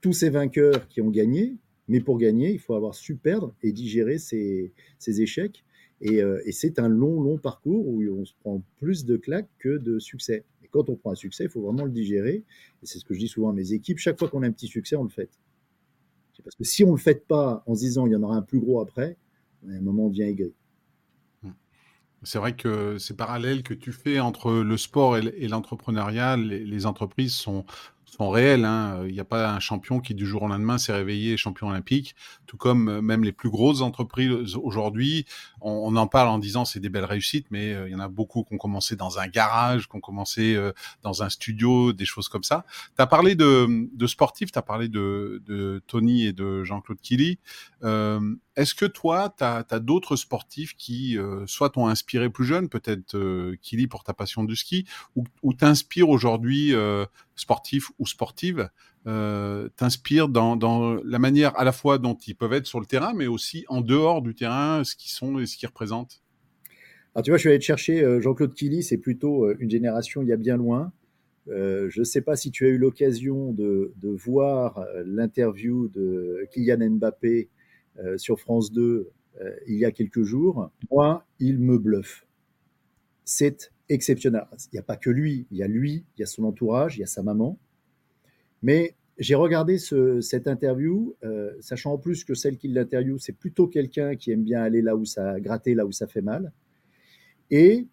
tous 0.00 0.12
ces 0.12 0.30
vainqueurs 0.30 0.88
qui 0.88 1.00
ont 1.00 1.10
gagné, 1.10 1.56
mais 1.88 2.00
pour 2.00 2.18
gagner, 2.18 2.52
il 2.52 2.58
faut 2.58 2.74
avoir 2.74 2.94
su 2.94 3.16
perdre 3.16 3.54
et 3.62 3.72
digérer 3.72 4.18
ces, 4.18 4.72
échecs. 5.00 5.64
Euh, 6.04 6.40
et, 6.44 6.52
c'est 6.52 6.78
un 6.78 6.88
long, 6.88 7.22
long 7.22 7.38
parcours 7.38 7.86
où 7.86 8.02
on 8.10 8.24
se 8.24 8.34
prend 8.40 8.62
plus 8.78 9.04
de 9.04 9.16
claques 9.16 9.48
que 9.58 9.78
de 9.78 9.98
succès. 9.98 10.44
Quand 10.76 10.90
on 10.90 10.96
prend 10.96 11.12
un 11.12 11.16
succès, 11.16 11.44
il 11.44 11.50
faut 11.50 11.62
vraiment 11.62 11.84
le 11.84 11.90
digérer. 11.90 12.44
Et 12.82 12.86
c'est 12.86 12.98
ce 12.98 13.04
que 13.04 13.14
je 13.14 13.20
dis 13.20 13.28
souvent 13.28 13.50
à 13.50 13.52
mes 13.52 13.72
équipes. 13.72 13.98
Chaque 13.98 14.18
fois 14.18 14.28
qu'on 14.28 14.42
a 14.42 14.46
un 14.46 14.52
petit 14.52 14.68
succès, 14.68 14.96
on 14.96 15.04
le 15.04 15.08
fait. 15.08 15.30
Parce 16.44 16.54
que 16.54 16.64
si 16.64 16.84
on 16.84 16.88
ne 16.88 16.92
le 16.92 16.98
fait 16.98 17.26
pas 17.26 17.62
en 17.66 17.74
se 17.74 17.80
disant 17.80 18.06
il 18.06 18.12
y 18.12 18.16
en 18.16 18.22
aura 18.22 18.36
un 18.36 18.42
plus 18.42 18.60
gros 18.60 18.80
après, 18.80 19.16
à 19.66 19.72
un 19.72 19.80
moment, 19.80 20.06
on 20.06 20.08
devient 20.10 20.24
aigri. 20.24 20.52
C'est 22.22 22.38
vrai 22.38 22.56
que 22.56 22.98
ces 22.98 23.14
parallèles 23.14 23.62
que 23.62 23.74
tu 23.74 23.92
fais 23.92 24.20
entre 24.20 24.52
le 24.52 24.76
sport 24.76 25.16
et 25.16 25.48
l'entrepreneuriat, 25.48 26.36
les, 26.36 26.86
entreprises 26.86 27.34
sont, 27.34 27.64
sont 28.16 28.30
réels. 28.30 28.64
Hein. 28.64 29.04
Il 29.06 29.12
n'y 29.12 29.20
a 29.20 29.24
pas 29.24 29.50
un 29.50 29.60
champion 29.60 30.00
qui 30.00 30.14
du 30.14 30.26
jour 30.26 30.42
au 30.42 30.48
lendemain 30.48 30.78
s'est 30.78 30.92
réveillé 30.92 31.36
champion 31.36 31.68
olympique. 31.68 32.14
Tout 32.46 32.56
comme 32.56 32.88
euh, 32.88 33.02
même 33.02 33.24
les 33.24 33.32
plus 33.32 33.50
grosses 33.50 33.82
entreprises 33.82 34.56
aujourd'hui, 34.56 35.26
on, 35.60 35.94
en 35.96 36.06
parle 36.06 36.28
en 36.28 36.38
disant 36.38 36.64
c'est 36.64 36.80
des 36.80 36.88
belles 36.88 37.04
réussites, 37.04 37.46
mais 37.50 37.72
euh, 37.72 37.88
il 37.88 37.92
y 37.92 37.94
en 37.94 38.00
a 38.00 38.08
beaucoup 38.08 38.44
qui 38.44 38.54
ont 38.54 38.58
commencé 38.58 38.96
dans 38.96 39.18
un 39.18 39.28
garage, 39.28 39.88
qui 39.88 39.96
ont 39.96 40.00
commencé 40.00 40.54
euh, 40.54 40.72
dans 41.02 41.22
un 41.22 41.28
studio, 41.28 41.92
des 41.92 42.04
choses 42.04 42.28
comme 42.28 42.44
ça. 42.44 42.64
Tu 42.96 43.02
as 43.02 43.06
parlé 43.06 43.34
de, 43.34 43.88
de 43.92 44.06
sportifs, 44.06 44.52
tu 44.52 44.58
as 44.58 44.62
parlé 44.62 44.88
de, 44.88 45.42
de, 45.46 45.82
Tony 45.86 46.24
et 46.24 46.32
de 46.32 46.64
Jean-Claude 46.64 47.00
Killy. 47.00 47.38
Est-ce 48.56 48.74
que 48.74 48.86
toi, 48.86 49.34
tu 49.36 49.44
as, 49.44 49.80
d'autres 49.80 50.16
sportifs 50.16 50.74
qui 50.76 51.18
soit 51.46 51.70
t'ont 51.70 51.88
inspiré 51.88 52.30
plus 52.30 52.46
jeune, 52.46 52.68
peut-être 52.68 53.16
Killy 53.60 53.86
pour 53.86 54.02
ta 54.02 54.14
passion 54.14 54.44
du 54.44 54.56
ski, 54.56 54.86
ou, 55.14 55.24
ou 55.42 55.52
t'inspirent 55.52 56.08
aujourd'hui 56.08 56.74
sportifs 57.36 57.90
ou 57.98 58.06
sportives 58.06 58.68
euh, 59.06 59.68
t'inspirent 59.76 60.28
dans, 60.28 60.98
la 61.04 61.18
manière 61.18 61.56
à 61.58 61.64
la 61.64 61.72
fois 61.72 61.98
dont 61.98 62.14
ils 62.26 62.34
peuvent 62.34 62.54
être 62.54 62.66
sur 62.66 62.80
le 62.80 62.86
terrain, 62.86 63.12
mais 63.14 63.26
aussi 63.26 63.64
en 63.68 63.80
dehors 63.80 64.22
du 64.22 64.34
terrain, 64.34 64.82
ce 64.82 64.96
qu'ils 64.96 65.12
sont 65.12 65.38
et 65.38 65.46
ce 65.46 65.56
qu'ils 65.56 65.68
représentent 65.68 66.22
Alors 67.14 67.22
tu 67.22 67.30
vois, 67.30 67.38
je 67.38 67.42
suis 67.42 67.50
allé 67.50 67.58
te 67.58 67.64
chercher 67.64 68.02
euh, 68.02 68.20
Jean-Claude 68.20 68.54
Killy, 68.54 68.82
c'est 68.82 68.98
plutôt 68.98 69.44
euh, 69.44 69.56
une 69.60 69.70
génération 69.70 70.22
il 70.22 70.28
y 70.28 70.32
a 70.32 70.36
bien 70.36 70.56
loin. 70.56 70.92
je 71.46 71.98
ne 71.98 72.04
sais 72.04 72.22
pas 72.22 72.34
si 72.34 72.50
tu 72.50 72.66
as 72.66 72.70
eu 72.70 72.78
l'occasion 72.78 73.52
de, 73.52 73.92
voir 74.02 74.84
l'interview 75.04 75.88
de 75.88 76.44
Kylian 76.50 76.90
Mbappé 76.90 77.48
sur 78.16 78.40
France 78.40 78.72
2 78.72 79.10
il 79.68 79.76
y 79.76 79.84
a 79.84 79.92
quelques 79.92 80.22
jours. 80.22 80.70
Moi, 80.90 81.24
il 81.38 81.60
me 81.60 81.78
bluffe. 81.78 82.26
C'est 83.24 83.70
exceptionnel. 83.88 84.44
Il 84.72 84.74
n'y 84.74 84.78
a 84.78 84.82
pas 84.82 84.96
que 84.96 85.10
lui, 85.10 85.46
il 85.50 85.58
y 85.58 85.62
a 85.62 85.68
lui, 85.68 86.04
il 86.16 86.20
y 86.20 86.22
a 86.22 86.26
son 86.26 86.44
entourage, 86.44 86.96
il 86.96 87.00
y 87.00 87.04
a 87.04 87.06
sa 87.06 87.22
maman. 87.22 87.58
Mais 88.62 88.96
j'ai 89.18 89.34
regardé 89.34 89.78
cette 89.78 90.46
interview, 90.46 91.16
euh, 91.24 91.52
sachant 91.60 91.94
en 91.94 91.98
plus 91.98 92.24
que 92.24 92.34
celle 92.34 92.58
qui 92.58 92.68
l'interview, 92.68 93.18
c'est 93.18 93.32
plutôt 93.32 93.66
quelqu'un 93.66 94.14
qui 94.14 94.30
aime 94.30 94.42
bien 94.42 94.62
aller 94.62 94.82
là 94.82 94.94
où 94.96 95.04
ça 95.04 95.40
gratter, 95.40 95.74
là 95.74 95.86
où 95.86 95.92
ça 95.92 96.06
fait 96.06 96.20
mal. 96.20 96.52
Et 97.50 97.86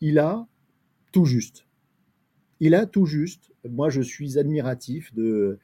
il 0.00 0.18
a 0.18 0.46
tout 1.12 1.24
juste. 1.24 1.66
Il 2.60 2.74
a 2.74 2.86
tout 2.86 3.06
juste. 3.06 3.50
Moi, 3.68 3.88
je 3.88 4.02
suis 4.02 4.38
admiratif 4.38 5.14
de, 5.14 5.58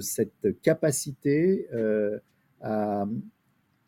cette 0.00 0.60
capacité 0.62 1.68
euh, 1.72 2.18
à, 2.60 3.06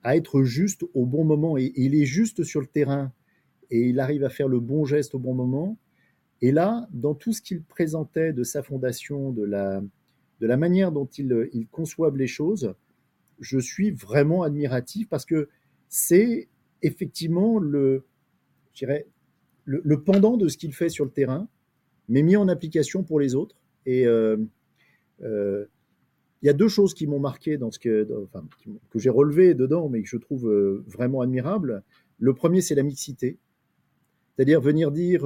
être 0.04 0.42
juste 0.42 0.84
au 0.94 1.06
bon 1.06 1.24
moment. 1.24 1.56
Et 1.56 1.72
il 1.76 1.94
est 1.94 2.06
juste 2.06 2.44
sur 2.44 2.60
le 2.60 2.66
terrain 2.66 3.12
et 3.70 3.88
il 3.88 4.00
arrive 4.00 4.24
à 4.24 4.30
faire 4.30 4.48
le 4.48 4.60
bon 4.60 4.84
geste 4.84 5.14
au 5.14 5.18
bon 5.18 5.34
moment. 5.34 5.78
Et 6.40 6.52
là, 6.52 6.88
dans 6.92 7.14
tout 7.14 7.32
ce 7.32 7.42
qu'il 7.42 7.62
présentait 7.62 8.32
de 8.32 8.44
sa 8.44 8.62
fondation, 8.62 9.32
de 9.32 9.44
la, 9.44 10.56
manière 10.56 10.92
dont 10.92 11.06
il, 11.06 11.48
il 11.52 11.66
conçoivent 11.66 12.16
les 12.16 12.26
choses, 12.26 12.74
je 13.40 13.58
suis 13.58 13.90
vraiment 13.90 14.42
admiratif 14.42 15.08
parce 15.08 15.24
que 15.24 15.48
c'est 15.88 16.48
effectivement 16.82 17.58
le, 17.58 18.04
je 18.72 18.78
dirais, 18.86 19.06
le, 19.64 20.02
pendant 20.02 20.36
de 20.36 20.48
ce 20.48 20.56
qu'il 20.56 20.72
fait 20.72 20.88
sur 20.88 21.04
le 21.04 21.10
terrain, 21.10 21.48
mais 22.08 22.22
mis 22.22 22.36
en 22.36 22.48
application 22.48 23.02
pour 23.02 23.20
les 23.20 23.34
autres. 23.34 23.56
Et 23.84 24.06
euh, 24.06 24.38
euh, 25.22 25.66
il 26.42 26.46
y 26.46 26.48
a 26.48 26.54
deux 26.54 26.68
choses 26.68 26.94
qui 26.94 27.06
m'ont 27.06 27.18
marqué 27.18 27.58
dans 27.58 27.70
ce 27.70 27.78
que, 27.78 28.08
enfin, 28.24 28.46
que 28.90 28.98
j'ai 28.98 29.10
relevé 29.10 29.54
dedans, 29.54 29.88
mais 29.88 30.02
que 30.02 30.08
je 30.08 30.16
trouve 30.16 30.48
euh, 30.48 30.84
vraiment 30.86 31.20
admirable. 31.20 31.82
Le 32.18 32.32
premier, 32.32 32.60
c'est 32.60 32.74
la 32.74 32.82
mixité. 32.82 33.38
C'est-à-dire 34.38 34.60
venir 34.60 34.92
dire, 34.92 35.24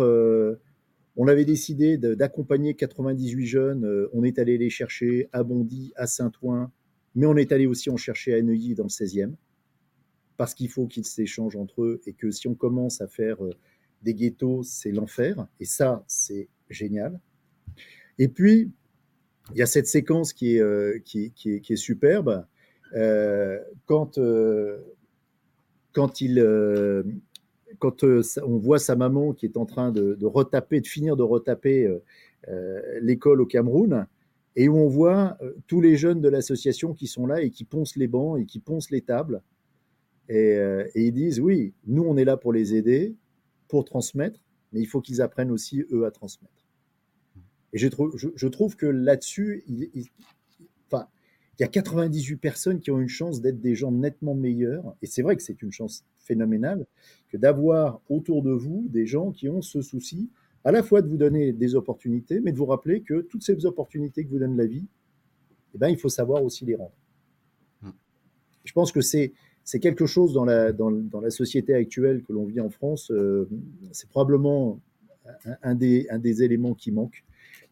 On 1.16 1.29
avait 1.29 1.44
décidé 1.44 1.98
d'accompagner 1.98 2.72
98 2.72 3.46
jeunes. 3.46 4.09
On 4.14 4.25
est 4.25 4.38
allé 4.38 4.57
les 4.57 4.70
chercher 4.70 5.29
à 5.33 5.42
Bondy, 5.42 5.92
à 5.96 6.07
Saint-Ouen, 6.07 6.72
mais 7.14 7.27
on 7.27 7.37
est 7.37 7.53
allé 7.53 7.66
aussi 7.66 7.90
en 7.90 7.98
chercher 7.98 8.35
à 8.35 8.40
Neuilly 8.40 8.75
dans 8.75 8.85
le 8.85 8.88
16e, 8.88 9.35
parce 10.38 10.55
qu'il 10.55 10.70
faut 10.70 10.87
qu'ils 10.87 11.05
s'échangent 11.05 11.57
entre 11.57 11.83
eux 11.83 12.01
et 12.07 12.14
que 12.14 12.31
si 12.31 12.48
on 12.48 12.55
commence 12.55 13.03
à 13.03 13.09
faire 13.09 13.37
des 14.03 14.14
ghettos, 14.14 14.62
c'est 14.62 14.90
l'enfer. 14.90 15.46
Et 15.61 15.66
ça, 15.66 16.03
c'est 16.07 16.48
génial. 16.70 17.20
Et 18.18 18.29
puis, 18.29 18.70
il 19.51 19.59
y 19.59 19.62
a 19.62 19.66
cette 19.66 19.87
séquence 19.87 20.33
qui 20.33 20.57
est, 20.57 20.61
euh, 20.61 20.98
superbe. 21.75 22.46
Euh, 22.94 23.59
quand, 23.87 24.18
euh, 24.18 24.79
quand, 25.92 26.20
il, 26.20 26.38
quand 27.79 28.05
on 28.05 28.59
voit 28.59 28.79
sa 28.79 28.97
maman 28.97 29.33
qui 29.33 29.47
est 29.47 29.57
en 29.57 29.67
train 29.67 29.93
de, 29.93 30.17
retaper, 30.23 30.81
de 30.81 30.87
finir 30.87 31.17
de 31.17 31.23
retaper 31.23 31.99
l'école 33.01 33.41
au 33.41 33.47
Cameroun, 33.47 34.07
et 34.57 34.69
où 34.69 34.77
on 34.77 34.89
voit 34.89 35.39
tous 35.67 35.81
les 35.81 35.97
jeunes 35.97 36.21
de 36.21 36.29
l'association 36.29 36.93
qui 36.93 37.07
sont 37.07 37.27
là 37.27 37.41
et 37.41 37.51
qui 37.51 37.65
poncent 37.65 37.97
les 37.97 38.09
bancs 38.09 38.41
et 38.41 38.47
qui 38.47 38.59
poncent 38.59 38.91
les 38.91 39.01
tables. 39.01 39.43
Et, 40.29 40.59
ils 40.95 41.13
disent, 41.13 41.41
oui, 41.41 41.75
nous, 41.87 42.03
on 42.05 42.17
est 42.17 42.25
là 42.25 42.37
pour 42.37 42.53
les 42.53 42.75
aider, 42.75 43.15
pour 43.69 43.85
transmettre, 43.85 44.41
mais 44.73 44.81
il 44.81 44.87
faut 44.87 45.01
qu'ils 45.01 45.23
apprennent 45.23 45.51
aussi, 45.51 45.85
eux, 45.91 46.05
à 46.05 46.11
transmettre. 46.11 46.53
Et 47.73 47.79
je 47.79 47.89
trouve, 47.89 48.77
que 48.77 48.87
là-dessus, 48.87 49.65
il, 49.67 49.89
il 51.59 51.61
y 51.61 51.65
a 51.65 51.69
98 51.69 52.37
personnes 52.37 52.81
qui 52.81 52.91
ont 52.91 52.99
une 52.99 53.09
chance 53.09 53.41
d'être 53.41 53.61
des 53.61 53.75
gens 53.75 53.93
nettement 53.93 54.35
meilleurs. 54.35 54.97
Et 55.03 55.07
c'est 55.07 55.23
vrai 55.23 55.37
que 55.37 55.43
c'est 55.43 55.63
une 55.63 55.73
chance 55.73 56.05
phénoménale 56.23 56.87
que 57.29 57.37
d'avoir 57.37 58.01
autour 58.09 58.43
de 58.43 58.53
vous 58.53 58.87
des 58.89 59.07
gens 59.07 59.33
qui 59.33 59.49
ont 59.49 59.63
ce 59.63 59.83
souci 59.83 60.31
à 60.65 60.73
la 60.73 60.83
fois 60.83 61.03
de 61.03 61.09
vous 61.09 61.17
donner 61.17 61.53
des 61.53 61.75
opportunités, 61.75 62.41
mais 62.41 62.53
de 62.53 62.57
vous 62.57 62.67
rappeler 62.67 63.01
que 63.01 63.23
toutes 63.23 63.43
ces 63.43 63.67
opportunités 63.67 64.25
que 64.25 64.31
vous 64.31 64.39
donne 64.39 64.57
la 64.57 64.67
vie, 64.67 64.87
eh 65.75 65.79
ben, 65.79 65.89
il 65.89 65.99
faut 65.99 66.09
savoir 66.09 66.45
aussi 66.45 66.65
les 66.65 66.77
rendre. 66.77 66.95
Hmm. 67.83 67.91
Je 68.65 68.73
pense 68.73 68.93
que 68.93 69.01
c'est 69.01 69.33
c'est 69.65 69.79
quelque 69.79 70.07
chose 70.07 70.33
dans 70.33 70.45
la, 70.45 70.73
dans, 70.73 70.91
dans, 70.91 71.21
la 71.21 71.31
société 71.31 71.73
actuelle 71.73 72.25
que 72.25 72.33
l'on 72.33 72.45
vit 72.47 72.59
en 72.59 72.69
France, 72.69 73.13
euh, 73.13 73.49
c'est 73.93 74.09
probablement 74.09 74.81
un, 75.45 75.57
un, 75.63 75.75
des, 75.77 76.09
un 76.11 76.19
des 76.19 76.43
éléments 76.43 76.75
qui 76.75 76.91
manque. 76.91 77.25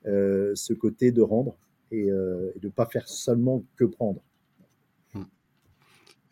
Euh, 0.06 0.52
ce 0.54 0.72
côté 0.72 1.12
de 1.12 1.20
rendre 1.20 1.58
et, 1.90 2.10
euh, 2.10 2.52
de 2.56 2.68
ne 2.68 2.72
pas 2.72 2.86
faire 2.86 3.06
seulement 3.06 3.62
que 3.76 3.84
prendre. 3.84 4.22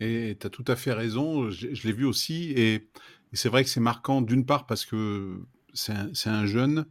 Et 0.01 0.37
tu 0.41 0.47
as 0.47 0.51
tout 0.51 0.65
à 0.69 0.77
fait 0.77 0.93
raison, 0.93 1.51
je, 1.51 1.67
l'ai 1.67 1.93
vu 1.93 2.05
aussi, 2.05 2.53
et, 2.57 2.89
c'est 3.33 3.49
vrai 3.49 3.63
que 3.63 3.71
c'est 3.71 3.81
marquant 3.81 4.23
d'une 4.23 4.47
part 4.47 4.67
parce 4.67 4.87
que 4.87 5.43
c'est 5.75 6.31
un, 6.31 6.47
jeune 6.47 6.87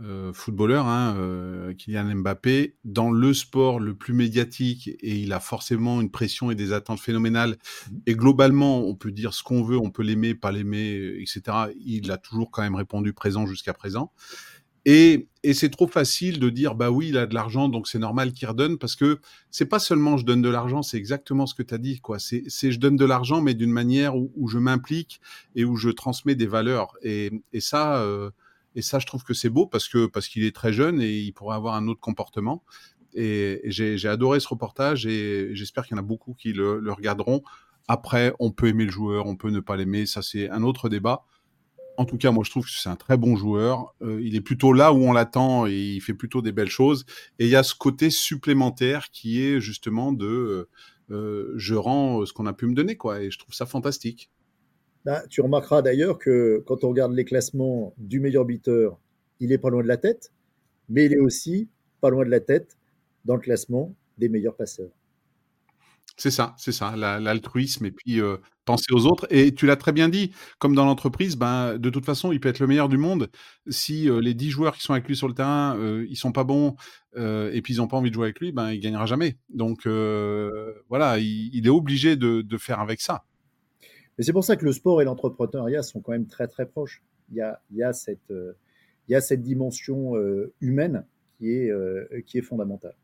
euh, 0.00 0.32
footballeur, 0.32 0.86
hein, 0.86 1.16
Kylian 1.76 2.14
Mbappé, 2.16 2.76
dans 2.84 3.10
le 3.10 3.34
sport 3.34 3.80
le 3.80 3.94
plus 3.94 4.14
médiatique, 4.14 4.88
et 5.00 5.16
il 5.16 5.32
a 5.32 5.40
forcément 5.40 6.00
une 6.00 6.10
pression 6.10 6.50
et 6.50 6.54
des 6.54 6.72
attentes 6.72 7.00
phénoménales. 7.00 7.56
Et 8.06 8.14
globalement, 8.14 8.86
on 8.86 8.94
peut 8.94 9.10
dire 9.10 9.34
ce 9.34 9.42
qu'on 9.42 9.62
veut, 9.64 9.78
on 9.78 9.90
peut 9.90 10.02
l'aimer, 10.02 10.34
pas 10.34 10.52
l'aimer, 10.52 11.16
etc. 11.18 11.72
Il 11.84 12.12
a 12.12 12.18
toujours 12.18 12.50
quand 12.50 12.62
même 12.62 12.76
répondu 12.76 13.12
présent 13.12 13.46
jusqu'à 13.46 13.72
présent. 13.72 14.12
Et, 14.84 15.28
c'est 15.54 15.70
trop 15.70 15.86
facile 15.86 16.38
de 16.38 16.50
dire 16.50 16.74
bah 16.74 16.90
oui, 16.90 17.08
il 17.08 17.16
a 17.16 17.26
de 17.26 17.32
l'argent, 17.34 17.70
donc 17.70 17.88
c'est 17.88 17.98
normal 17.98 18.34
qu'il 18.34 18.46
redonne 18.46 18.76
parce 18.76 18.94
que 18.94 19.20
c'est 19.50 19.64
pas 19.64 19.78
seulement 19.78 20.18
je 20.18 20.26
donne 20.26 20.42
de 20.42 20.50
l'argent, 20.50 20.82
c'est 20.82 20.98
exactement 20.98 21.46
ce 21.46 21.54
que 21.54 21.62
tu 21.62 21.72
as 21.72 21.78
dit 21.78 22.00
quoi. 22.00 22.18
C'est 22.18 22.44
je 22.48 22.78
donne 22.78 22.96
de 22.96 23.06
l'argent 23.06 23.40
mais 23.40 23.54
d'une 23.54 23.70
manière 23.70 24.16
où, 24.16 24.48
je 24.48 24.58
m'implique 24.58 25.18
et 25.56 25.64
où 25.64 25.76
je 25.76 25.88
transmets 25.88 26.34
des 26.34 26.46
valeurs. 26.46 26.92
Et, 27.02 27.30
ça, 27.58 28.02
euh, 28.02 28.30
et 28.74 28.82
ça, 28.82 28.98
je 28.98 29.06
trouve 29.06 29.24
que 29.24 29.32
c'est 29.32 29.48
beau 29.48 29.66
parce 29.66 29.88
que 29.88 30.04
parce 30.04 30.28
qu'il 30.28 30.44
est 30.44 30.54
très 30.54 30.74
jeune 30.74 31.00
et 31.00 31.18
il 31.18 31.32
pourrait 31.32 31.56
avoir 31.56 31.74
un 31.74 31.88
autre 31.88 32.00
comportement. 32.00 32.62
Et, 33.14 33.62
j'ai 33.64 34.08
adoré 34.08 34.40
ce 34.40 34.48
reportage 34.48 35.06
et 35.06 35.54
j'espère 35.54 35.86
qu'il 35.86 35.96
y 35.96 35.98
en 35.98 36.02
a 36.02 36.06
beaucoup 36.06 36.34
qui 36.34 36.52
le 36.52 36.92
regarderont. 36.92 37.42
Après, 37.88 38.34
on 38.38 38.52
peut 38.52 38.68
aimer 38.68 38.84
le 38.84 38.92
joueur, 38.92 39.26
on 39.26 39.36
peut 39.36 39.50
ne 39.50 39.58
pas 39.58 39.76
l'aimer, 39.76 40.06
ça 40.06 40.22
c'est 40.22 40.48
un 40.50 40.62
autre 40.62 40.88
débat. 40.88 41.24
En 41.96 42.04
tout 42.04 42.16
cas, 42.16 42.30
moi, 42.30 42.44
je 42.44 42.50
trouve 42.50 42.64
que 42.64 42.70
c'est 42.70 42.88
un 42.88 42.96
très 42.96 43.16
bon 43.16 43.36
joueur. 43.36 43.94
Euh, 44.02 44.20
il 44.22 44.34
est 44.34 44.40
plutôt 44.40 44.72
là 44.72 44.92
où 44.92 44.96
on 44.96 45.12
l'attend 45.12 45.66
et 45.66 45.74
il 45.74 46.00
fait 46.00 46.14
plutôt 46.14 46.40
des 46.40 46.52
belles 46.52 46.70
choses. 46.70 47.04
Et 47.38 47.44
il 47.44 47.50
y 47.50 47.56
a 47.56 47.62
ce 47.62 47.74
côté 47.74 48.10
supplémentaire 48.10 49.10
qui 49.10 49.42
est 49.42 49.60
justement 49.60 50.12
de 50.12 50.26
euh, 50.26 50.68
euh, 51.10 51.52
je 51.56 51.74
rends 51.74 52.24
ce 52.24 52.32
qu'on 52.32 52.46
a 52.46 52.52
pu 52.52 52.66
me 52.66 52.74
donner, 52.74 52.96
quoi. 52.96 53.22
Et 53.22 53.30
je 53.30 53.38
trouve 53.38 53.54
ça 53.54 53.66
fantastique. 53.66 54.30
Bah, 55.04 55.22
tu 55.28 55.40
remarqueras 55.40 55.82
d'ailleurs 55.82 56.18
que 56.18 56.62
quand 56.66 56.84
on 56.84 56.90
regarde 56.90 57.12
les 57.12 57.24
classements 57.24 57.94
du 57.98 58.20
meilleur 58.20 58.44
beater, 58.44 58.98
il 59.40 59.52
est 59.52 59.58
pas 59.58 59.70
loin 59.70 59.82
de 59.82 59.88
la 59.88 59.96
tête, 59.96 60.32
mais 60.88 61.06
il 61.06 61.12
est 61.12 61.18
aussi 61.20 61.68
pas 62.00 62.10
loin 62.10 62.24
de 62.24 62.30
la 62.30 62.40
tête 62.40 62.76
dans 63.24 63.34
le 63.34 63.40
classement 63.40 63.94
des 64.18 64.28
meilleurs 64.28 64.56
passeurs. 64.56 64.90
C'est 66.20 66.30
ça, 66.30 66.54
c'est 66.58 66.72
ça, 66.72 66.96
l'altruisme 66.96 67.86
et 67.86 67.92
puis 67.92 68.20
penser 68.66 68.92
aux 68.92 69.06
autres. 69.06 69.26
Et 69.30 69.54
tu 69.54 69.64
l'as 69.64 69.76
très 69.76 69.92
bien 69.92 70.10
dit, 70.10 70.32
comme 70.58 70.74
dans 70.74 70.84
l'entreprise, 70.84 71.34
ben, 71.34 71.78
de 71.78 71.88
toute 71.88 72.04
façon, 72.04 72.30
il 72.30 72.40
peut 72.40 72.50
être 72.50 72.58
le 72.58 72.66
meilleur 72.66 72.90
du 72.90 72.98
monde. 72.98 73.30
Si 73.68 74.06
les 74.20 74.34
10 74.34 74.50
joueurs 74.50 74.76
qui 74.76 74.82
sont 74.82 74.92
avec 74.92 75.08
lui 75.08 75.16
sur 75.16 75.28
le 75.28 75.32
terrain, 75.32 75.78
ils 76.06 76.16
sont 76.16 76.32
pas 76.32 76.44
bons 76.44 76.76
et 77.16 77.62
puis 77.62 77.72
ils 77.72 77.78
n'ont 77.78 77.88
pas 77.88 77.96
envie 77.96 78.10
de 78.10 78.14
jouer 78.16 78.26
avec 78.26 78.38
lui, 78.38 78.52
ben, 78.52 78.70
il 78.70 78.80
gagnera 78.80 79.06
jamais. 79.06 79.38
Donc 79.48 79.86
voilà, 79.86 81.18
il, 81.18 81.66
est 81.66 81.70
obligé 81.70 82.16
de, 82.16 82.58
faire 82.58 82.80
avec 82.80 83.00
ça. 83.00 83.24
Mais 84.18 84.24
c'est 84.24 84.34
pour 84.34 84.44
ça 84.44 84.56
que 84.56 84.66
le 84.66 84.72
sport 84.72 85.00
et 85.00 85.06
l'entrepreneuriat 85.06 85.82
sont 85.82 86.02
quand 86.02 86.12
même 86.12 86.26
très 86.26 86.48
très 86.48 86.66
proches. 86.66 87.02
Il 87.30 87.36
y 87.36 87.40
a, 87.40 87.62
il 87.70 87.78
y 87.78 87.82
a, 87.82 87.94
cette, 87.94 88.28
il 88.28 89.12
y 89.12 89.14
a 89.14 89.22
cette 89.22 89.40
dimension 89.40 90.12
humaine 90.60 91.06
qui 91.38 91.48
est, 91.50 91.72
qui 92.26 92.36
est 92.36 92.42
fondamentale. 92.42 92.94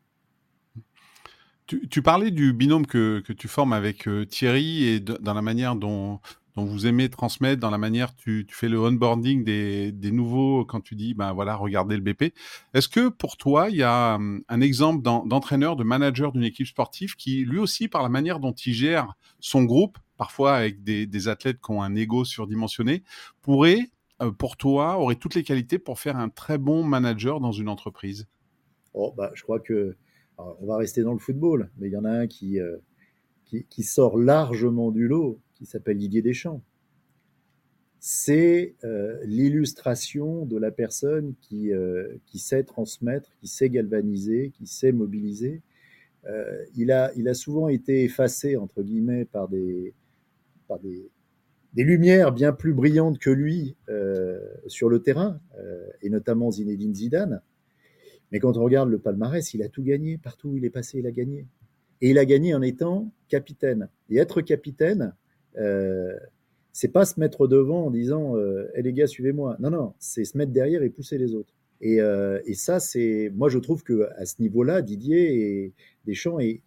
Tu, 1.67 2.01
parlais 2.01 2.31
du 2.31 2.53
binôme 2.53 2.87
que, 2.87 3.19
tu 3.19 3.49
formes 3.49 3.73
avec 3.73 4.07
euh, 4.07 4.25
Thierry 4.25 4.85
et 4.85 5.01
dans 5.01 5.33
la 5.33 5.41
manière 5.41 5.75
dont, 5.75 6.21
vous 6.55 6.87
aimez 6.87 7.09
transmettre, 7.09 7.59
dans 7.59 7.69
la 7.69 7.77
manière 7.77 8.15
tu, 8.15 8.45
tu 8.47 8.55
fais 8.55 8.69
le 8.69 8.79
onboarding 8.79 9.43
des, 9.43 10.11
nouveaux 10.11 10.63
quand 10.63 10.79
tu 10.79 10.95
dis, 10.95 11.13
ben 11.13 11.33
voilà, 11.33 11.55
regardez 11.55 11.97
le 11.97 12.01
BP. 12.01 12.33
Est-ce 12.73 12.87
que 12.87 13.09
pour 13.09 13.35
toi, 13.35 13.69
il 13.69 13.75
y 13.75 13.83
a 13.83 14.15
hum, 14.15 14.43
un 14.47 14.61
exemple 14.61 15.03
d'entraîneur, 15.03 15.75
de 15.75 15.83
manager 15.83 16.31
d'une 16.31 16.45
équipe 16.45 16.67
sportive 16.67 17.15
qui, 17.17 17.43
lui 17.43 17.59
aussi, 17.59 17.89
par 17.89 18.01
la 18.01 18.09
manière 18.09 18.39
dont 18.39 18.53
il 18.53 18.73
gère 18.73 19.13
son 19.41 19.65
groupe, 19.65 19.97
parfois 20.15 20.55
avec 20.55 20.83
des, 20.83 21.27
athlètes 21.27 21.59
qui 21.61 21.71
ont 21.71 21.83
un 21.83 21.95
ego 21.95 22.23
surdimensionné, 22.23 23.03
pourrait, 23.41 23.91
euh, 24.21 24.31
pour 24.31 24.55
toi, 24.55 24.97
aurait 24.97 25.15
toutes 25.15 25.35
les 25.35 25.43
qualités 25.43 25.79
pour 25.79 25.99
faire 25.99 26.15
un 26.15 26.29
très 26.29 26.57
bon 26.57 26.83
manager 26.83 27.41
dans 27.41 27.51
une 27.51 27.67
entreprise? 27.67 28.25
Oh, 28.93 29.13
bah, 29.17 29.31
je 29.33 29.43
crois 29.43 29.59
que 29.59 29.97
on 30.37 30.65
va 30.65 30.77
rester 30.77 31.01
dans 31.01 31.13
le 31.13 31.19
football, 31.19 31.69
mais 31.77 31.87
il 31.87 31.93
y 31.93 31.97
en 31.97 32.05
a 32.05 32.11
un 32.11 32.27
qui, 32.27 32.59
euh, 32.59 32.77
qui, 33.45 33.83
sort 33.83 34.17
largement 34.17 34.91
du 34.91 35.07
lot, 35.07 35.39
qui 35.55 35.65
s'appelle 35.65 35.97
Didier 35.97 36.21
Deschamps. 36.21 36.61
C'est 37.99 38.75
euh, 38.83 39.19
l'illustration 39.25 40.45
de 40.45 40.57
la 40.57 40.71
personne 40.71 41.33
qui, 41.41 41.73
euh, 41.73 42.15
qui 42.27 42.39
sait 42.39 42.63
transmettre, 42.63 43.31
qui 43.39 43.47
sait 43.47 43.69
galvaniser, 43.69 44.51
qui 44.55 44.67
sait 44.67 44.91
mobiliser. 44.91 45.61
il, 46.75 46.91
a, 46.91 47.11
il 47.15 47.29
a 47.29 47.33
souvent 47.33 47.69
été 47.69 48.03
effacé, 48.03 48.57
entre 48.57 48.83
guillemets, 48.83 49.23
par 49.23 49.47
des, 49.47 49.93
par 50.67 50.77
des, 50.79 51.09
des 51.73 51.83
lumières 51.85 52.33
bien 52.33 52.51
plus 52.51 52.73
brillantes 52.73 53.17
que 53.17 53.29
lui 53.29 53.77
sur 54.67 54.89
le 54.89 55.01
terrain, 55.01 55.39
et 56.01 56.09
notamment 56.09 56.51
Zinedine 56.51 56.93
Zidane. 56.93 57.41
Mais 58.31 58.39
quand 58.39 58.57
on 58.57 58.63
regarde 58.63 58.89
le 58.89 58.97
palmarès, 58.97 59.53
il 59.53 59.63
a 59.63 59.69
tout 59.69 59.83
gagné. 59.83 60.17
Partout 60.17 60.49
où 60.49 60.57
il 60.57 60.65
est 60.65 60.69
passé, 60.69 60.99
il 60.99 61.07
a 61.07 61.11
gagné. 61.11 61.45
Et 62.01 62.11
il 62.11 62.17
a 62.17 62.25
gagné 62.25 62.53
en 62.53 62.61
étant 62.61 63.11
capitaine. 63.29 63.89
Et 64.09 64.17
être 64.17 64.41
capitaine, 64.41 65.13
euh, 65.57 66.17
c'est 66.73 66.89
pas 66.89 67.05
se 67.05 67.19
mettre 67.19 67.47
devant 67.47 67.85
en 67.85 67.91
disant 67.91 68.35
euh, 68.37 68.69
eh 68.75 68.81
les 68.81 68.93
gars, 68.93 69.07
suivez-moi. 69.07 69.57
Non, 69.59 69.69
non, 69.69 69.93
c'est 69.99 70.25
se 70.25 70.37
mettre 70.37 70.51
derrière 70.51 70.83
et 70.83 70.89
pousser 70.89 71.17
les 71.17 71.33
autres. 71.33 71.53
Et, 71.81 72.01
euh, 72.01 72.39
ça, 72.53 72.79
c'est. 72.79 73.31
Moi, 73.35 73.49
je 73.49 73.59
trouve 73.59 73.83
que 73.83 74.09
à 74.17 74.25
ce 74.25 74.41
niveau-là, 74.41 74.81
Didier 74.81 75.63
et 75.63 75.73
Deschamps 76.05 76.39
est, 76.39 76.61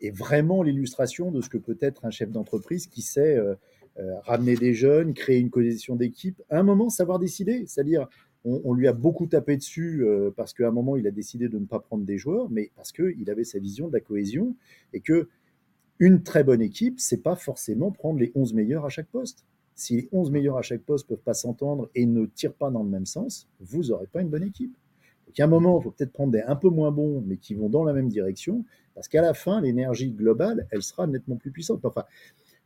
est 0.00 0.10
vraiment 0.10 0.62
l'illustration 0.62 1.30
de 1.30 1.40
ce 1.40 1.48
que 1.48 1.58
peut 1.58 1.78
être 1.80 2.04
un 2.04 2.10
chef 2.10 2.30
d'entreprise 2.30 2.86
qui 2.86 3.02
sait 3.02 3.36
euh, 3.36 3.54
euh, 3.98 4.18
ramener 4.20 4.56
des 4.56 4.74
jeunes, 4.74 5.14
créer 5.14 5.38
une 5.38 5.50
cohésion 5.50 5.96
d'équipe, 5.96 6.42
à 6.50 6.58
un 6.58 6.62
moment 6.62 6.88
savoir 6.88 7.18
décider, 7.18 7.64
c'est-à-dire 7.66 8.08
on, 8.46 8.74
lui 8.74 8.86
a 8.86 8.92
beaucoup 8.92 9.26
tapé 9.26 9.56
dessus 9.56 10.04
euh, 10.04 10.30
parce 10.34 10.54
qu'à 10.54 10.68
un 10.68 10.70
moment, 10.70 10.96
il 10.96 11.06
a 11.06 11.10
décidé 11.10 11.48
de 11.48 11.58
ne 11.58 11.66
pas 11.66 11.80
prendre 11.80 12.04
des 12.04 12.16
joueurs, 12.16 12.48
mais 12.48 12.70
parce 12.76 12.92
qu'il 12.92 13.28
avait 13.28 13.44
sa 13.44 13.58
vision 13.58 13.88
de 13.88 13.92
la 13.92 14.00
cohésion 14.00 14.54
et 14.92 15.00
que 15.00 15.28
une 15.98 16.22
très 16.22 16.44
bonne 16.44 16.62
équipe, 16.62 17.00
c'est 17.00 17.22
pas 17.22 17.36
forcément 17.36 17.90
prendre 17.90 18.20
les 18.20 18.30
11 18.34 18.54
meilleurs 18.54 18.84
à 18.84 18.88
chaque 18.88 19.08
poste. 19.08 19.44
Si 19.74 19.96
les 19.96 20.08
11 20.12 20.30
meilleurs 20.30 20.58
à 20.58 20.62
chaque 20.62 20.82
poste 20.82 21.08
peuvent 21.08 21.18
pas 21.18 21.34
s'entendre 21.34 21.90
et 21.94 22.06
ne 22.06 22.26
tirent 22.26 22.54
pas 22.54 22.70
dans 22.70 22.82
le 22.82 22.88
même 22.88 23.06
sens, 23.06 23.48
vous 23.60 23.84
n'aurez 23.84 24.06
pas 24.06 24.20
une 24.20 24.28
bonne 24.28 24.44
équipe. 24.44 24.74
Donc, 25.26 25.40
à 25.40 25.44
un 25.44 25.48
moment, 25.48 25.80
il 25.80 25.82
faut 25.82 25.90
peut-être 25.90 26.12
prendre 26.12 26.32
des 26.32 26.42
un 26.42 26.56
peu 26.56 26.68
moins 26.68 26.92
bons, 26.92 27.22
mais 27.26 27.36
qui 27.36 27.54
vont 27.54 27.68
dans 27.68 27.84
la 27.84 27.92
même 27.92 28.08
direction, 28.08 28.64
parce 28.94 29.08
qu'à 29.08 29.22
la 29.22 29.34
fin, 29.34 29.60
l'énergie 29.60 30.10
globale, 30.10 30.66
elle 30.70 30.82
sera 30.82 31.06
nettement 31.06 31.36
plus 31.36 31.50
puissante. 31.50 31.84
Enfin, 31.84 32.04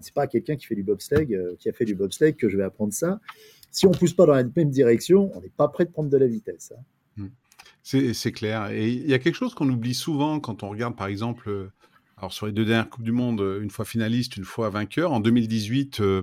c'est 0.01 0.15
pas 0.15 0.27
quelqu'un 0.27 0.57
qui 0.57 0.67
fait 0.67 0.75
du 0.75 0.83
bobsleigh, 0.83 1.35
euh, 1.35 1.57
qui 1.59 1.69
a 1.69 1.73
fait 1.73 1.85
du 1.85 1.95
bobsleigh 1.95 2.35
que 2.35 2.49
je 2.49 2.57
vais 2.57 2.65
apprendre 2.65 2.93
ça. 2.93 3.21
Si 3.71 3.87
on 3.87 3.93
pousse 3.93 4.13
pas 4.13 4.27
dans 4.27 4.35
la 4.35 4.45
même 4.45 4.71
direction, 4.71 5.31
on 5.35 5.41
n'est 5.41 5.49
pas 5.49 5.69
prêt 5.69 5.85
de 5.85 5.91
prendre 5.91 6.11
de 6.11 6.17
la 6.17 6.27
vitesse. 6.27 6.73
Hein. 6.77 6.83
Mmh. 7.17 8.13
C'est 8.13 8.33
clair. 8.33 8.71
Et 8.71 8.91
il 8.91 9.09
y 9.09 9.15
a 9.15 9.19
quelque 9.19 9.35
chose 9.35 9.55
qu'on 9.55 9.69
oublie 9.69 9.95
souvent 9.95 10.41
quand 10.41 10.63
on 10.63 10.69
regarde, 10.69 10.97
par 10.97 11.07
exemple, 11.07 11.49
euh, 11.49 11.73
alors 12.17 12.33
sur 12.33 12.47
les 12.47 12.53
deux 12.53 12.65
dernières 12.65 12.91
Coupes 12.91 13.05
du 13.05 13.13
Monde, 13.13 13.41
une 13.63 13.71
fois 13.71 13.85
finaliste, 13.85 14.37
une 14.37 14.45
fois 14.45 14.69
vainqueur. 14.71 15.13
En 15.13 15.21
2018, 15.21 16.01
euh, 16.01 16.23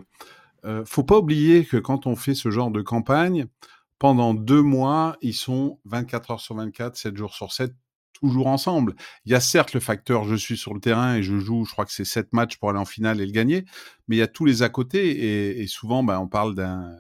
euh, 0.66 0.84
faut 0.86 1.04
pas 1.04 1.18
oublier 1.18 1.66
que 1.66 1.78
quand 1.78 2.06
on 2.08 2.16
fait 2.16 2.36
ce 2.36 2.52
genre 2.52 2.72
de 2.72 2.82
campagne, 2.82 3.48
pendant 4.00 4.34
deux 4.34 4.62
mois, 4.62 5.18
ils 5.22 5.34
sont 5.34 5.80
24 5.86 6.32
heures 6.32 6.40
sur 6.40 6.56
24, 6.56 6.96
7 6.96 7.18
jours 7.18 7.34
sur 7.34 7.52
7, 7.52 7.74
toujours 8.14 8.48
ensemble. 8.48 8.96
Il 9.26 9.32
y 9.32 9.36
a 9.36 9.40
certes 9.40 9.74
le 9.74 9.80
facteur 9.80 10.24
je 10.24 10.36
suis 10.36 10.58
sur 10.58 10.74
le 10.74 10.80
terrain 10.80 11.16
et 11.16 11.24
je 11.24 11.38
joue, 11.40 11.66
je 11.66 11.72
crois 11.72 11.86
que 11.86 11.92
c'est 11.92 12.06
7 12.06 12.34
matchs 12.34 12.58
pour 12.58 12.70
aller 12.70 12.80
en 12.80 12.86
finale 12.86 13.22
et 13.22 13.26
le 13.26 13.32
gagner, 13.32 13.66
mais 14.08 14.18
il 14.18 14.20
y 14.20 14.24
a 14.24 14.28
tous 14.28 14.46
les 14.46 14.62
à 14.64 14.70
côté 14.70 15.60
et, 15.62 15.68
souvent 15.68 16.04
ben, 16.04 16.20
on 16.20 16.28
parle 16.28 16.56
d'un... 16.56 16.96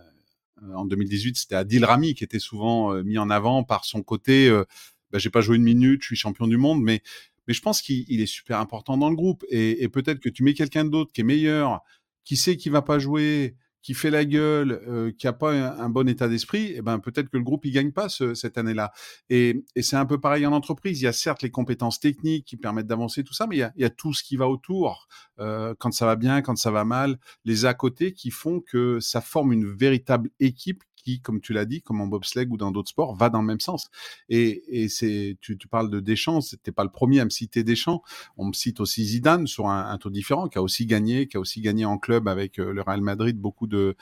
En 0.76 0.86
2018, 0.86 1.38
c'était 1.38 1.56
Adil 1.56 1.86
Rami 1.86 2.16
qui 2.16 2.24
était 2.24 2.40
souvent 2.40 2.94
euh, 2.94 3.04
mis 3.04 3.18
en 3.18 3.30
avant 3.30 3.64
par 3.64 3.86
son 3.86 4.02
côté 4.02 4.50
euh, 4.50 4.64
ben, 5.12 5.20
j'ai 5.20 5.30
pas 5.30 5.42
joué 5.42 5.58
une 5.58 5.64
minute, 5.64 6.02
je 6.02 6.08
suis 6.08 6.16
champion 6.16 6.48
du 6.48 6.58
monde, 6.58 6.82
mais, 6.82 7.02
mais 7.48 7.54
je 7.54 7.62
pense 7.62 7.82
qu'il 7.82 8.20
est 8.22 8.26
super 8.26 8.60
important 8.60 8.98
dans 8.98 9.10
le 9.10 9.16
groupe. 9.16 9.46
Et, 9.50 9.84
et 9.84 9.90
peut-être 9.90 10.20
que 10.20 10.30
tu 10.30 10.44
mets 10.44 10.54
quelqu'un 10.54 10.86
d'autre 10.86 11.14
qui 11.14 11.22
est 11.22 11.24
meilleur, 11.24 11.82
qui 12.24 12.36
sait 12.36 12.58
qu'il 12.58 12.72
va 12.72 12.82
pas 12.82 13.00
jouer, 13.00 13.56
qui 13.88 13.94
fait 13.94 14.10
la 14.10 14.26
gueule, 14.26 14.82
euh, 14.90 15.14
qui 15.18 15.28
a 15.28 15.34
pas 15.34 15.54
un, 15.54 15.88
bon 15.88 16.10
état 16.10 16.28
d'esprit, 16.28 16.74
eh 16.76 16.82
ben 16.82 17.00
peut-être 17.00 17.30
que 17.30 17.38
le 17.38 17.44
groupe 17.44 17.64
il 17.64 17.72
gagne 17.72 17.94
pas 17.94 18.10
cette 18.10 18.58
année-là. 18.58 18.92
Et, 19.30 19.64
c'est 19.80 19.96
un 19.96 20.06
peu 20.06 20.20
pareil 20.20 20.46
en 20.46 20.52
entreprise. 20.52 21.00
Il 21.00 21.06
y 21.06 21.08
a 21.08 21.14
certes 21.14 21.42
les 21.42 21.52
compétences 21.52 22.02
techniques 22.02 22.44
qui 22.44 22.58
permettent 22.58 22.88
d'avancer 22.88 23.24
tout 23.24 23.34
ça, 23.34 23.48
mais 23.48 23.56
il 23.56 23.72
y 23.78 23.86
a, 23.86 23.90
tout 23.90 24.14
ce 24.14 24.24
qui 24.24 24.36
va 24.36 24.50
autour. 24.50 25.08
Euh, 25.40 25.74
quand 25.80 25.94
ça 25.94 26.06
va 26.06 26.18
bien, 26.18 26.42
quand 26.42 26.58
ça 26.58 26.70
va 26.70 26.84
mal, 26.84 27.18
les 27.46 27.64
à 27.64 27.74
côté 27.74 28.12
qui 28.12 28.30
font 28.30 28.60
que 28.60 29.00
ça 29.00 29.22
forme 29.22 29.54
une 29.54 29.74
véritable 29.74 30.32
équipe 30.42 30.84
comme 31.24 31.42
tu 31.42 31.54
l'as 31.54 31.66
dit, 31.66 31.82
comme 31.82 32.02
en 32.02 32.08
bobsleigh 32.08 32.48
ou 32.50 32.58
dans 32.58 32.72
d'autres 32.72 32.90
sports, 32.90 33.16
va 33.16 33.30
dans 33.30 33.42
le 33.42 33.48
même 33.48 33.60
sens. 33.60 33.90
Et, 34.30 34.88
tu, 35.42 35.58
parles 35.70 35.90
de 35.90 36.00
Deschamps, 36.00 36.42
c'était 36.42 36.72
pas 36.72 36.84
le 36.84 36.92
premier 36.92 37.20
à 37.20 37.26
me 37.26 37.30
citer 37.30 37.64
Deschamps. 37.64 38.02
On 38.38 38.46
me 38.46 38.54
cite 38.54 38.80
aussi 38.80 39.04
Zidane 39.06 39.48
sur 39.48 39.68
un, 39.68 39.98
taux 39.98 40.10
différent, 40.10 40.48
qui 40.48 40.58
a 40.58 40.62
aussi 40.62 40.86
gagné, 40.86 41.28
qui 41.28 41.38
a 41.38 41.40
aussi 41.40 41.62
gagné 41.62 41.86
en 41.86 41.98
club 41.98 42.28
avec 42.28 42.60
euh, 42.60 42.72
le 42.72 42.82
Real 42.82 43.02
Madrid 43.02 43.38
beaucoup 43.38 43.68
de, 43.68 43.96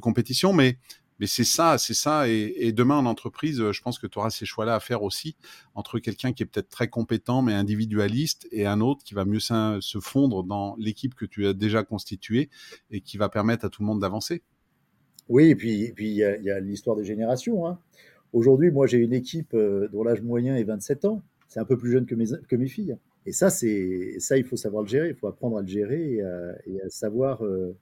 compétitions, 0.00 0.52
mais 0.52 0.78
mais 1.20 1.28
c'est 1.28 1.44
ça, 1.44 1.78
c'est 1.78 1.94
ça. 1.94 2.28
Et, 2.28 2.72
demain 2.72 2.96
en 2.96 3.06
entreprise, 3.06 3.70
je 3.70 3.82
pense 3.82 4.00
que 4.00 4.08
tu 4.08 4.18
auras 4.18 4.30
ces 4.30 4.46
choix-là 4.46 4.74
à 4.74 4.80
faire 4.80 5.04
aussi 5.04 5.36
entre 5.76 6.00
quelqu'un 6.00 6.32
qui 6.32 6.42
est 6.42 6.46
peut-être 6.46 6.70
très 6.70 6.88
compétent 6.88 7.40
mais 7.40 7.54
individualiste 7.54 8.48
et 8.50 8.66
un 8.66 8.80
autre 8.80 9.04
qui 9.04 9.14
va 9.14 9.24
mieux 9.24 9.38
se 9.38 9.98
fondre 10.00 10.42
dans 10.42 10.74
l'équipe 10.76 11.14
que 11.14 11.24
tu 11.24 11.46
as 11.46 11.52
déjà 11.52 11.84
constituée 11.84 12.50
et 12.90 13.00
qui 13.00 13.16
va 13.16 13.28
permettre 13.28 13.64
à 13.64 13.68
tout 13.68 13.82
le 13.82 13.86
monde 13.86 14.00
d'avancer. 14.00 14.42
Oui, 15.28 15.50
et 15.50 15.54
puis 15.54 15.92
il 15.98 16.14
y 16.14 16.22
a, 16.22 16.60
l'histoire 16.60 16.96
des 16.96 17.04
générations. 17.04 17.66
Hein. 17.66 17.78
Aujourd'hui, 18.32 18.70
moi, 18.70 18.86
j'ai 18.86 18.98
une 18.98 19.12
équipe 19.12 19.54
euh, 19.54 19.88
dont 19.92 20.02
l'âge 20.04 20.22
moyen 20.22 20.56
est 20.56 20.64
27 20.64 21.04
ans. 21.04 21.22
C'est 21.48 21.60
un 21.60 21.64
peu 21.64 21.76
plus 21.78 21.90
jeune 21.90 22.06
que 22.06 22.14
mes, 22.14 22.26
que 22.48 22.56
mes 22.56 22.66
filles. 22.66 22.96
Et 23.26 23.32
ça, 23.32 23.48
c'est 23.48 24.16
ça, 24.18 24.36
il 24.36 24.44
faut 24.44 24.56
savoir 24.56 24.82
le 24.82 24.88
gérer. 24.88 25.08
Il 25.10 25.14
faut 25.14 25.28
apprendre 25.28 25.56
à 25.56 25.62
le 25.62 25.68
gérer 25.68 26.18
et 26.66 26.80
à, 26.82 26.88
savoir, 26.88 27.44
euh, 27.44 27.76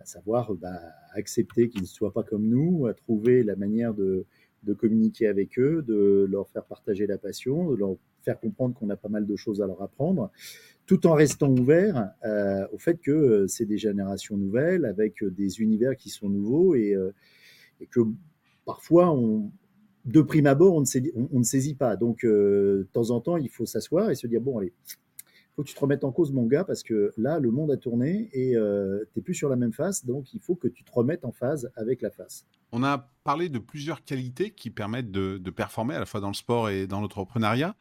à 0.00 0.04
savoir 0.04 0.54
bah, 0.54 0.80
accepter 1.14 1.68
qu'ils 1.68 1.82
ne 1.82 1.86
soient 1.86 2.12
pas 2.12 2.22
comme 2.22 2.48
nous, 2.48 2.86
à 2.86 2.94
trouver 2.94 3.44
la 3.44 3.56
manière 3.56 3.94
de, 3.94 4.24
de 4.62 4.74
communiquer 4.74 5.26
avec 5.26 5.58
eux, 5.58 5.82
de 5.86 6.26
leur 6.30 6.48
faire 6.48 6.64
partager 6.64 7.06
la 7.06 7.18
passion, 7.18 7.70
de 7.70 7.76
leur 7.76 7.96
faire 8.22 8.38
comprendre 8.38 8.74
qu'on 8.74 8.90
a 8.90 8.96
pas 8.96 9.08
mal 9.08 9.26
de 9.26 9.36
choses 9.36 9.62
à 9.62 9.66
leur 9.66 9.80
apprendre 9.82 10.30
tout 10.90 11.06
en 11.06 11.14
restant 11.14 11.48
ouvert 11.48 12.10
euh, 12.24 12.66
au 12.72 12.78
fait 12.78 12.96
que 12.96 13.12
euh, 13.12 13.46
c'est 13.46 13.64
des 13.64 13.78
générations 13.78 14.36
nouvelles 14.36 14.84
avec 14.84 15.22
euh, 15.22 15.30
des 15.30 15.60
univers 15.60 15.94
qui 15.94 16.10
sont 16.10 16.28
nouveaux 16.28 16.74
et, 16.74 16.96
que 17.92 18.00
parfois, 18.64 19.12
on, 19.12 19.52
de 20.04 20.20
prime 20.20 20.46
abord, 20.46 20.74
on 20.74 20.80
ne, 20.80 20.84
saisit, 20.84 21.12
on, 21.14 21.38
ne 21.38 21.44
saisit 21.44 21.76
pas. 21.76 21.94
Donc, 21.94 22.24
de 22.24 22.88
temps 22.92 23.10
en 23.10 23.20
temps, 23.20 23.36
il 23.36 23.48
faut 23.48 23.66
s'asseoir 23.66 24.10
et 24.10 24.16
se 24.16 24.26
dire 24.26 24.40
bon, 24.40 24.58
allez, 24.58 24.72
faut 25.60 25.64
que 25.64 25.68
tu 25.68 25.74
te 25.74 25.80
remettes 25.80 26.04
en 26.04 26.12
cause, 26.12 26.32
mon 26.32 26.46
gars, 26.46 26.64
parce 26.64 26.82
que 26.82 27.12
là, 27.16 27.38
le 27.38 27.50
monde 27.50 27.70
a 27.70 27.76
tourné 27.76 28.30
et 28.32 28.52
tu 28.52 28.58
n'es 29.16 29.22
plus 29.22 29.34
sur 29.34 29.48
la 29.48 29.56
même 29.56 29.72
face, 29.72 30.04
donc 30.06 30.32
il 30.32 30.40
faut 30.40 30.54
que 30.54 30.68
tu 30.68 30.84
te 30.84 30.92
remettes 30.92 31.24
en 31.24 31.32
phase 31.32 31.70
avec 31.76 32.02
la 32.02 32.10
face. 32.10 32.46
On 32.72 32.82
a 32.84 33.10
parlé 33.24 33.48
de 33.48 33.58
plusieurs 33.58 34.04
qualités 34.04 34.52
qui 34.52 34.70
permettent 34.70 35.10
de, 35.10 35.38
de 35.38 35.50
performer 35.50 35.94
à 35.94 35.98
la 35.98 36.06
fois 36.06 36.20
dans 36.20 36.28
le 36.28 36.34
sport 36.34 36.70
et 36.70 36.86
dans 36.86 37.00
l'entrepreneuriat. 37.00 37.74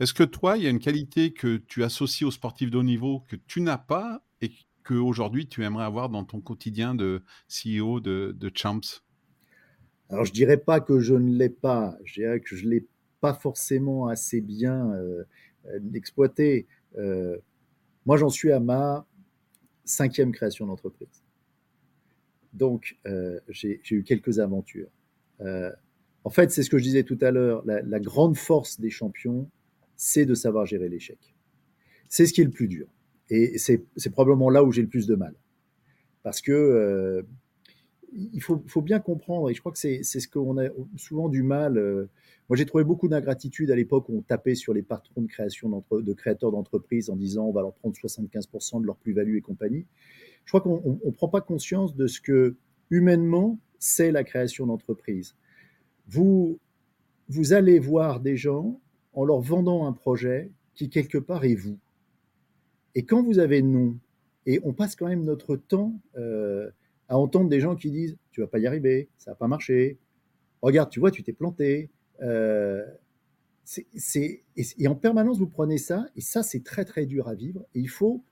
Est-ce 0.00 0.14
que 0.14 0.24
toi, 0.24 0.56
il 0.56 0.64
y 0.64 0.66
a 0.66 0.70
une 0.70 0.78
qualité 0.78 1.32
que 1.32 1.58
tu 1.58 1.84
associes 1.84 2.24
aux 2.24 2.30
sportifs 2.30 2.70
de 2.70 2.78
haut 2.78 2.82
niveau 2.82 3.20
que 3.28 3.36
tu 3.36 3.60
n'as 3.60 3.76
pas 3.76 4.24
et 4.40 4.50
qu'aujourd'hui 4.82 5.46
tu 5.46 5.62
aimerais 5.62 5.84
avoir 5.84 6.08
dans 6.08 6.24
ton 6.24 6.40
quotidien 6.40 6.94
de 6.94 7.22
CEO 7.48 8.00
de, 8.00 8.50
Champs? 8.54 8.80
Alors, 10.08 10.24
je 10.24 10.32
dirais 10.32 10.56
pas 10.56 10.80
que 10.80 11.00
je 11.00 11.14
ne 11.14 11.36
l'ai 11.36 11.50
pas. 11.50 11.98
Je 12.04 12.14
dirais 12.14 12.40
que 12.40 12.56
je 12.56 12.64
ne 12.64 12.70
l'ai 12.70 12.86
pas 13.20 13.34
forcément 13.34 14.08
assez 14.08 14.40
bien 14.40 14.90
euh, 14.90 15.24
euh, 15.66 15.78
exploité. 15.92 16.66
Euh, 16.98 17.38
moi, 18.06 18.16
j'en 18.16 18.30
suis 18.30 18.52
à 18.52 18.60
ma 18.60 19.06
cinquième 19.84 20.32
création 20.32 20.66
d'entreprise. 20.66 21.22
Donc, 22.52 22.98
j'ai 23.48 23.80
eu 23.90 24.02
quelques 24.02 24.40
aventures. 24.40 24.90
en 25.40 26.30
fait, 26.30 26.50
c'est 26.50 26.62
ce 26.62 26.70
que 26.70 26.78
je 26.78 26.82
disais 26.82 27.04
tout 27.04 27.18
à 27.20 27.30
l'heure. 27.30 27.62
la 27.64 28.00
grande 28.00 28.36
force 28.36 28.80
des 28.80 28.90
champions, 28.90 29.48
c'est 29.96 30.26
de 30.26 30.34
savoir 30.34 30.66
gérer 30.66 30.88
l'échec. 30.88 31.18
C'est 32.08 32.26
ce 32.26 32.32
qui 32.32 32.40
est 32.40 32.44
le 32.44 32.50
plus 32.50 32.68
dur. 32.68 32.88
Et 33.30 33.58
c'est 33.58 34.10
probablement 34.10 34.50
là 34.50 34.64
où 34.64 34.72
j'ai 34.72 34.82
le 34.82 34.88
plus 34.88 35.06
de 35.06 35.14
mal. 35.14 35.34
Parce 36.22 36.40
que 36.40 36.52
euh, 36.52 37.22
il 38.12 38.42
faut, 38.42 38.82
bien 38.82 39.00
comprendre, 39.00 39.50
et 39.50 39.54
je 39.54 39.60
crois 39.60 39.72
que 39.72 39.78
c'est 39.78 40.02
ce 40.02 40.28
qu'on 40.28 40.58
a 40.58 40.68
souvent 40.96 41.28
du 41.28 41.42
mal. 41.42 41.78
Euh, 41.78 42.08
moi, 42.48 42.56
j'ai 42.56 42.66
trouvé 42.66 42.84
beaucoup 42.84 43.08
d'ingratitude 43.08 43.70
à 43.70 43.76
l'époque 43.76 44.08
où 44.08 44.18
on 44.18 44.22
tapait 44.22 44.54
sur 44.54 44.74
les 44.74 44.82
patrons 44.82 45.22
de 45.22 45.28
création 45.28 45.84
de 45.90 46.12
créateurs 46.12 46.50
d'entreprises 46.50 47.10
en 47.10 47.16
disant 47.16 47.44
on 47.44 47.52
va 47.52 47.62
leur 47.62 47.74
prendre 47.74 47.94
75% 47.94 48.80
de 48.80 48.86
leur 48.86 48.96
plus-value 48.96 49.36
et 49.36 49.40
compagnie. 49.40 49.86
Je 50.44 50.50
crois 50.50 50.60
qu'on 50.60 50.98
ne 51.04 51.10
prend 51.12 51.28
pas 51.28 51.40
conscience 51.40 51.94
de 51.94 52.06
ce 52.06 52.20
que 52.20 52.56
humainement 52.90 53.58
c'est 53.78 54.10
la 54.10 54.24
création 54.24 54.66
d'entreprise. 54.66 55.36
Vous, 56.08 56.58
vous 57.28 57.52
allez 57.52 57.78
voir 57.78 58.20
des 58.20 58.36
gens 58.36 58.80
en 59.12 59.24
leur 59.24 59.40
vendant 59.40 59.86
un 59.86 59.92
projet 59.92 60.50
qui 60.74 60.90
quelque 60.90 61.18
part 61.18 61.44
est 61.44 61.54
vous. 61.54 61.78
Et 62.94 63.04
quand 63.04 63.22
vous 63.22 63.38
avez 63.38 63.62
non, 63.62 63.96
et 64.46 64.60
on 64.64 64.72
passe 64.72 64.96
quand 64.96 65.08
même 65.08 65.24
notre 65.24 65.56
temps 65.56 65.94
euh, 66.16 66.70
à 67.10 67.18
entendre 67.18 67.50
des 67.50 67.60
gens 67.60 67.76
qui 67.76 67.90
disent 67.90 68.16
tu 68.30 68.40
vas 68.40 68.46
pas 68.46 68.60
y 68.60 68.66
arriver, 68.66 69.08
ça 69.18 69.32
va 69.32 69.34
pas 69.34 69.48
marcher, 69.48 69.98
regarde, 70.62 70.88
tu 70.90 71.00
vois, 71.00 71.10
tu 71.10 71.22
t'es 71.22 71.32
planté. 71.32 71.90
Euh, 72.22 72.86
et, 74.14 74.88
en 74.88 74.94
permanence, 74.94 75.38
vous 75.38 75.46
prenez 75.46 75.78
ça, 75.78 76.06
et 76.16 76.20
ça, 76.20 76.42
c'est 76.42 76.64
très 76.64 76.84
très 76.84 77.06
dur 77.06 77.28
à 77.28 77.34
vivre. 77.34 77.66
Et 77.74 77.80
il 77.80 77.88
faut 77.88 78.22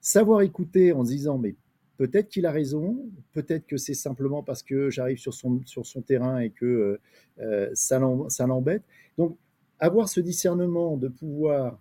savoir 0.00 0.40
écouter 0.40 0.92
en 0.92 1.04
se 1.04 1.10
disant 1.10 1.38
mais 1.38 1.54
peut-être 1.98 2.28
qu'il 2.28 2.46
a 2.46 2.50
raison, 2.50 3.06
peut-être 3.32 3.66
que 3.66 3.76
c'est 3.76 3.94
simplement 3.94 4.42
parce 4.42 4.62
que 4.62 4.88
j'arrive 4.88 5.18
sur 5.18 5.34
son, 5.34 5.60
sur 5.66 5.84
son 5.84 6.00
terrain 6.00 6.38
et 6.38 6.50
que 6.50 6.98
euh, 7.38 7.70
ça 7.74 7.98
l'embête. 7.98 8.82
Donc, 9.18 9.36
avoir 9.78 10.08
ce 10.08 10.20
discernement 10.20 10.96
de 10.96 11.08
pouvoir 11.08 11.78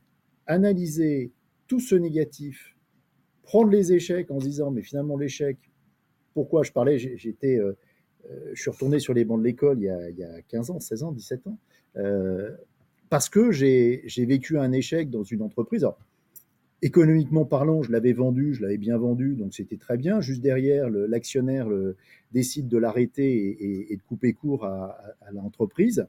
analyser 0.47 1.31
tout 1.67 1.79
ce 1.79 1.95
négatif, 1.95 2.75
prendre 3.43 3.69
les 3.69 3.93
échecs 3.93 4.31
en 4.31 4.39
se 4.39 4.45
disant, 4.45 4.71
mais 4.71 4.81
finalement 4.81 5.17
l'échec, 5.17 5.57
pourquoi 6.33 6.63
je 6.63 6.71
parlais, 6.71 6.97
j'étais, 6.99 7.57
euh, 7.57 7.77
euh, 8.29 8.51
je 8.53 8.61
suis 8.61 8.71
retourné 8.71 8.99
sur 8.99 9.13
les 9.13 9.25
bancs 9.25 9.39
de 9.39 9.45
l'école 9.45 9.79
il, 9.79 9.85
y 9.85 10.23
a 10.23 10.41
15 10.47 10.71
ans, 10.71 10.79
16 10.79 11.03
ans, 11.03 11.11
17 11.11 11.47
ans, 11.47 11.57
euh, 11.97 12.51
parce 13.09 13.29
que 13.29 13.51
j'ai 13.51 14.25
vécu 14.25 14.57
un 14.57 14.71
échec 14.71 15.09
dans 15.09 15.23
une 15.23 15.41
entreprise. 15.41 15.87
économiquement 16.81 17.45
parlant, 17.45 17.81
je 17.81 17.91
l'avais 17.91 18.13
vendu, 18.13 18.53
je 18.53 18.61
l'avais 18.61 18.77
bien 18.77 18.97
vendu, 18.97 19.35
donc 19.35 19.53
c'était 19.53 19.77
très 19.77 19.97
bien. 19.97 20.21
Juste 20.21 20.41
derrière, 20.41 20.89
l'actionnaire 20.89 21.67
décide 22.31 22.67
de 22.67 22.77
l'arrêter 22.77 23.91
et, 23.91 23.95
de 23.95 24.01
couper 24.03 24.33
court 24.33 24.65
à 24.65 24.95
l'entreprise. 25.33 26.07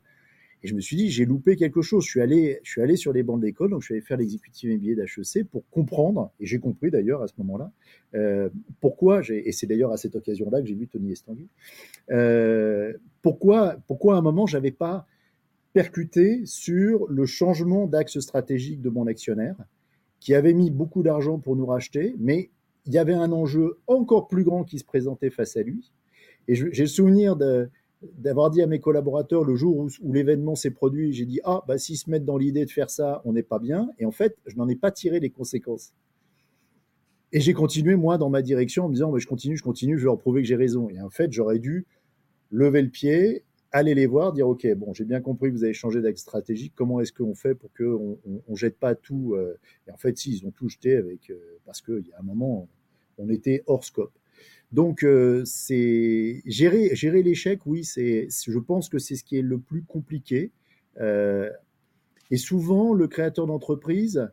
Et 0.62 0.68
je 0.68 0.75
me 0.75 0.81
suis 0.81 0.96
dit, 0.96 1.11
j'ai 1.11 1.25
loupé 1.25 1.57
quelque 1.57 1.81
chose. 1.81 2.05
Je 2.05 2.11
suis 2.11 2.20
allé, 2.20 2.61
je 2.62 2.70
suis 2.70 2.83
allé 2.83 2.96
sur 2.96 3.12
les 3.12 3.23
bancs 3.23 3.40
de 3.40 3.46
l'école, 3.46 3.70
donc 3.70 3.81
je 3.81 3.87
suis 3.87 3.94
allé 3.94 4.03
faire 4.03 4.18
l'exécutif 4.18 4.70
MBA 4.70 4.94
d'HEC 4.94 5.44
pour 5.49 5.68
comprendre, 5.70 6.33
et 6.38 6.46
j'ai 6.46 6.59
compris 6.59 6.90
d'ailleurs 6.90 7.23
à 7.23 7.29
ce 7.29 7.35
moment-là, 7.38 7.73
euh, 8.14 8.51
pourquoi, 8.81 9.23
et 9.29 9.53
c'est 9.53 9.66
d'ailleurs 9.66 9.92
à 9.92 9.96
cette 9.96 10.16
occasion-là 10.16 10.61
que 10.61 10.66
j'ai 10.66 10.75
vu 10.75 10.87
Tony 10.87 11.12
Estanguet, 11.12 11.46
euh, 12.11 12.92
pourquoi, 13.23 13.77
pourquoi 13.87 14.16
à 14.16 14.18
un 14.18 14.23
moment, 14.23 14.46
j'avais 14.46 14.70
pas 14.70 15.07
percuté 15.73 16.44
sur 16.44 17.07
le 17.09 17.25
changement 17.27 17.87
d'axe 17.87 18.18
stratégique 18.20 18.83
de 18.83 18.90
mon 18.90 19.07
actionnaire, 19.07 19.57
qui 20.18 20.35
avait 20.35 20.53
mis 20.53 20.70
beaucoup 20.70 21.03
d'argent 21.03 21.38
pour 21.38 21.57
nous 21.57 21.66
racheter, 21.66 22.14
mais 22.18 22.51
il 22.87 22.92
y 22.92 22.99
avait 22.99 23.14
un 23.14 23.33
enjeu 23.33 23.79
encore 23.87 24.29
plus 24.29 24.44
grand 24.44 24.64
qui 24.64 24.79
se 24.79 24.85
présentait 24.85 25.31
face 25.31 25.57
à 25.57 25.62
lui. 25.62 25.92
Et 26.49 26.55
j'ai 26.55 26.83
le 26.83 26.87
souvenir 26.87 27.37
de, 27.37 27.70
d'avoir 28.02 28.50
dit 28.50 28.62
à 28.62 28.66
mes 28.66 28.80
collaborateurs 28.80 29.44
le 29.44 29.56
jour 29.56 29.76
où, 29.76 29.88
l'événement 30.12 30.54
s'est 30.54 30.70
produit, 30.70 31.12
j'ai 31.12 31.26
dit 31.26 31.40
ah 31.44 31.62
bah 31.68 31.78
s'ils 31.78 31.98
se 31.98 32.08
mettent 32.08 32.24
dans 32.24 32.38
l'idée 32.38 32.64
de 32.64 32.70
faire 32.70 32.90
ça, 32.90 33.20
on 33.24 33.32
n'est 33.32 33.42
pas 33.42 33.58
bien. 33.58 33.90
Et 33.98 34.06
en 34.06 34.10
fait, 34.10 34.36
je 34.46 34.56
n'en 34.56 34.68
ai 34.68 34.76
pas 34.76 34.90
tiré 34.90 35.20
les 35.20 35.30
conséquences. 35.30 35.92
Et 37.32 37.40
j'ai 37.40 37.52
continué, 37.52 37.94
moi, 37.94 38.18
dans 38.18 38.30
ma 38.30 38.42
direction 38.42 38.86
en 38.86 38.88
me 38.88 38.94
disant, 38.94 39.16
je 39.16 39.26
continue, 39.26 39.56
je 39.56 39.62
continue, 39.62 39.96
je 39.96 40.02
vais 40.02 40.06
leur 40.06 40.18
prouver 40.18 40.42
que 40.42 40.48
j'ai 40.48 40.56
raison. 40.56 40.88
Et 40.90 41.00
en 41.00 41.10
fait, 41.10 41.32
j'aurais 41.32 41.60
dû 41.60 41.86
lever 42.50 42.82
le 42.82 42.88
pied, 42.88 43.44
aller 43.70 43.94
les 43.94 44.06
voir, 44.06 44.32
dire, 44.32 44.48
OK, 44.48 44.66
bon, 44.74 44.92
j'ai 44.94 45.04
bien 45.04 45.20
compris 45.20 45.50
que 45.50 45.54
vous 45.54 45.62
avez 45.62 45.74
changé 45.74 46.00
d'axe 46.00 46.22
stratégique, 46.22 46.72
comment 46.74 47.00
est-ce 47.00 47.12
qu'on 47.12 47.36
fait 47.36 47.54
pour 47.54 47.70
qu'on 47.72 48.18
ne 48.26 48.56
jette 48.56 48.78
pas 48.78 48.96
tout 48.96 49.34
euh, 49.34 49.56
Et 49.86 49.92
en 49.92 49.96
fait, 49.96 50.18
si, 50.18 50.32
ils 50.32 50.46
ont 50.46 50.50
tout 50.50 50.68
jeté 50.68 50.96
avec, 50.96 51.30
euh, 51.30 51.38
parce 51.64 51.80
qu'il 51.80 52.04
y 52.08 52.12
a 52.12 52.18
un 52.18 52.24
moment, 52.24 52.68
on 53.16 53.28
était 53.28 53.62
hors 53.66 53.84
scope. 53.84 54.12
Donc, 54.72 55.02
euh, 55.02 55.44
c'est 55.44 56.42
gérer, 56.46 57.22
l'échec, 57.22 57.61
oui, 57.66 57.85
c'est, 57.85 58.28
je 58.30 58.59
pense 58.59 58.88
que 58.88 58.98
c'est 58.98 59.16
ce 59.16 59.24
qui 59.24 59.37
est 59.37 59.42
le 59.42 59.59
plus 59.59 59.83
compliqué. 59.83 60.52
et 61.00 62.37
souvent, 62.37 62.94
le 62.94 63.09
créateur 63.09 63.46
d'entreprise 63.46 64.30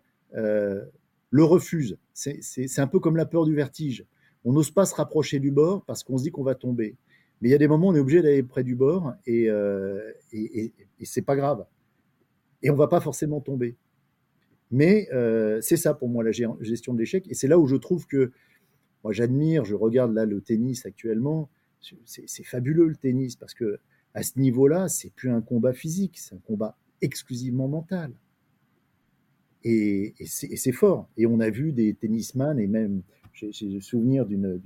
le 1.30 1.44
refuse. 1.44 1.98
C'est 2.14 2.80
un 2.80 2.88
peu 2.88 3.00
comme 3.00 3.18
la 3.18 3.26
peur 3.26 3.46
du 3.46 3.56
vertige. 3.56 4.06
On 4.46 4.54
n'ose 4.54 4.72
pas 4.72 4.86
se 4.86 4.96
rapprocher 4.96 5.40
du 5.40 5.52
bord 5.52 5.84
parce 5.86 6.04
qu'on 6.04 6.18
se 6.18 6.24
dit 6.24 6.32
qu'on 6.32 6.44
va 6.44 6.56
tomber. 6.56 6.96
Mais 7.42 7.50
il 7.50 7.52
y 7.52 7.56
a 7.56 7.58
des 7.58 7.68
moments 7.68 7.88
où 7.88 7.92
on 7.92 7.96
est 7.96 8.00
obligé 8.00 8.22
d'aller 8.22 8.44
près 8.44 8.64
du 8.64 8.76
bord 8.76 9.14
et, 9.26 9.50
euh, 9.50 10.12
et, 10.32 10.74
c'est 11.04 11.22
pas 11.22 11.36
grave. 11.36 11.66
Et 12.64 12.70
on 12.70 12.76
va 12.76 12.88
pas 12.88 13.02
forcément 13.02 13.42
tomber. 13.42 13.76
Mais 14.72 15.08
euh, 15.14 15.62
c'est 15.62 15.78
ça 15.78 15.94
pour 15.94 16.10
moi 16.10 16.24
la 16.24 16.32
gestion 16.32 16.94
de 16.94 17.00
l'échec. 17.00 17.26
Et 17.30 17.34
c'est 17.34 17.48
là 17.48 17.60
où 17.60 17.68
je 17.68 17.76
trouve 17.76 18.08
que 18.08 18.32
moi 19.08 19.14
j'admire, 19.14 19.64
je 19.64 19.74
regarde 19.74 20.14
là 20.14 20.26
le 20.26 20.42
tennis 20.42 20.86
actuellement. 20.86 21.50
C'est 22.04 22.44
fabuleux 22.44 22.88
le 22.88 22.96
tennis 22.98 23.38
parce 23.38 23.54
que 23.54 23.80
à 24.14 24.22
ce 24.22 24.38
niveau-là, 24.38 24.90
c'est 24.90 25.14
plus 25.14 25.30
un 25.30 25.40
combat 25.40 25.72
physique, 25.72 26.18
c'est 26.18 26.36
un 26.36 26.42
combat 26.46 26.78
exclusivement 27.02 27.70
mental. 27.70 28.12
Et, 29.64 30.14
c'est 30.26 30.74
fort. 30.74 31.08
Et 31.16 31.26
on 31.26 31.40
a 31.40 31.50
vu 31.50 31.72
des 31.72 31.94
tennisman, 31.94 32.60
et 32.60 32.68
même, 32.68 33.02
j'ai 33.32 33.70
le 33.70 33.80
souvenir 33.80 34.26
d'une 34.26 34.60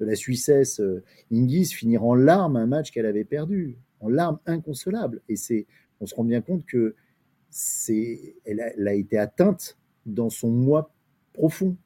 de 0.00 0.04
la 0.04 0.16
Suissesse 0.16 0.80
euh, 0.80 1.04
Ingis 1.32 1.66
finir 1.66 2.04
en 2.04 2.16
larmes 2.16 2.56
un 2.56 2.66
match 2.66 2.90
qu'elle 2.90 3.06
avait 3.06 3.24
perdu, 3.24 3.76
en 4.00 4.08
larmes 4.08 4.40
inconsolables. 4.46 5.22
Et 5.28 5.36
c'est, 5.36 5.66
on 6.00 6.06
se 6.06 6.16
rend 6.16 6.24
bien 6.24 6.40
compte 6.40 6.66
que 6.66 6.96
c'est, 7.48 8.34
elle, 8.44 8.60
a, 8.60 8.94
été 8.94 9.18
atteinte 9.18 9.78
dans 10.04 10.30
son 10.30 10.50
moi 10.50 10.92
profond, 11.32 11.76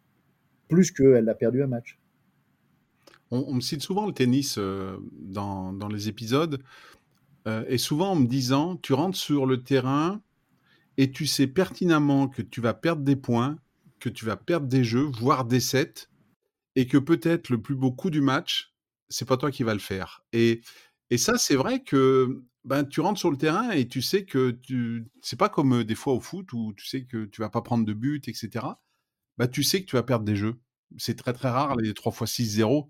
plus 0.68 0.90
qu'elle 0.90 1.28
a 1.28 1.34
perdu 1.34 1.62
un 1.62 1.66
match. 1.66 1.98
On, 3.30 3.54
me 3.54 3.60
cite 3.60 3.80
souvent 3.80 4.06
le 4.06 4.12
tennis 4.12 4.56
euh, 4.58 4.98
dans, 5.14 5.72
dans, 5.72 5.88
les 5.88 6.08
épisodes, 6.08 6.62
euh, 7.48 7.64
et 7.66 7.78
souvent 7.78 8.10
en 8.10 8.16
me 8.16 8.26
disant, 8.26 8.76
tu 8.76 8.92
rentres 8.92 9.16
sur 9.16 9.46
le 9.46 9.62
terrain, 9.62 10.20
et 10.98 11.10
tu 11.10 11.26
sais 11.26 11.46
pertinemment 11.46 12.28
que 12.28 12.42
tu 12.42 12.60
vas 12.60 12.74
perdre 12.74 13.02
des 13.02 13.16
points, 13.16 13.56
que 14.00 14.10
tu 14.10 14.26
vas 14.26 14.36
perdre 14.36 14.66
des 14.66 14.84
jeux, 14.84 15.10
voire 15.18 15.46
des 15.46 15.60
sets, 15.60 16.08
et 16.76 16.86
que 16.86 16.98
peut-être 16.98 17.48
le 17.48 17.60
plus 17.60 17.74
beau 17.74 17.92
coup 17.92 18.10
du 18.10 18.20
match, 18.20 18.74
c'est 19.08 19.26
pas 19.26 19.36
toi 19.36 19.50
qui 19.50 19.62
vas 19.62 19.74
le 19.74 19.80
faire. 19.80 20.22
Et, 20.32 20.60
et 21.10 21.18
ça, 21.18 21.38
c'est 21.38 21.56
vrai 21.56 21.82
que 21.82 22.42
ben, 22.64 22.84
tu 22.84 23.00
rentres 23.00 23.18
sur 23.18 23.30
le 23.30 23.36
terrain 23.36 23.70
et 23.70 23.88
tu 23.88 24.02
sais 24.02 24.24
que 24.24 24.50
tu. 24.50 25.06
C'est 25.20 25.38
pas 25.38 25.48
comme 25.48 25.84
des 25.84 25.94
fois 25.94 26.14
au 26.14 26.20
foot 26.20 26.52
où 26.52 26.72
tu 26.74 26.86
sais 26.86 27.04
que 27.04 27.24
tu 27.24 27.40
vas 27.40 27.50
pas 27.50 27.62
prendre 27.62 27.84
de 27.84 27.92
but, 27.92 28.28
etc. 28.28 28.66
Ben, 29.42 29.48
tu 29.48 29.64
sais 29.64 29.80
que 29.80 29.86
tu 29.86 29.96
vas 29.96 30.04
perdre 30.04 30.24
des 30.24 30.36
jeux. 30.36 30.60
C'est 30.98 31.18
très 31.18 31.32
très 31.32 31.48
rare 31.50 31.74
les 31.74 31.94
3 31.94 32.12
fois 32.12 32.28
6-0. 32.28 32.86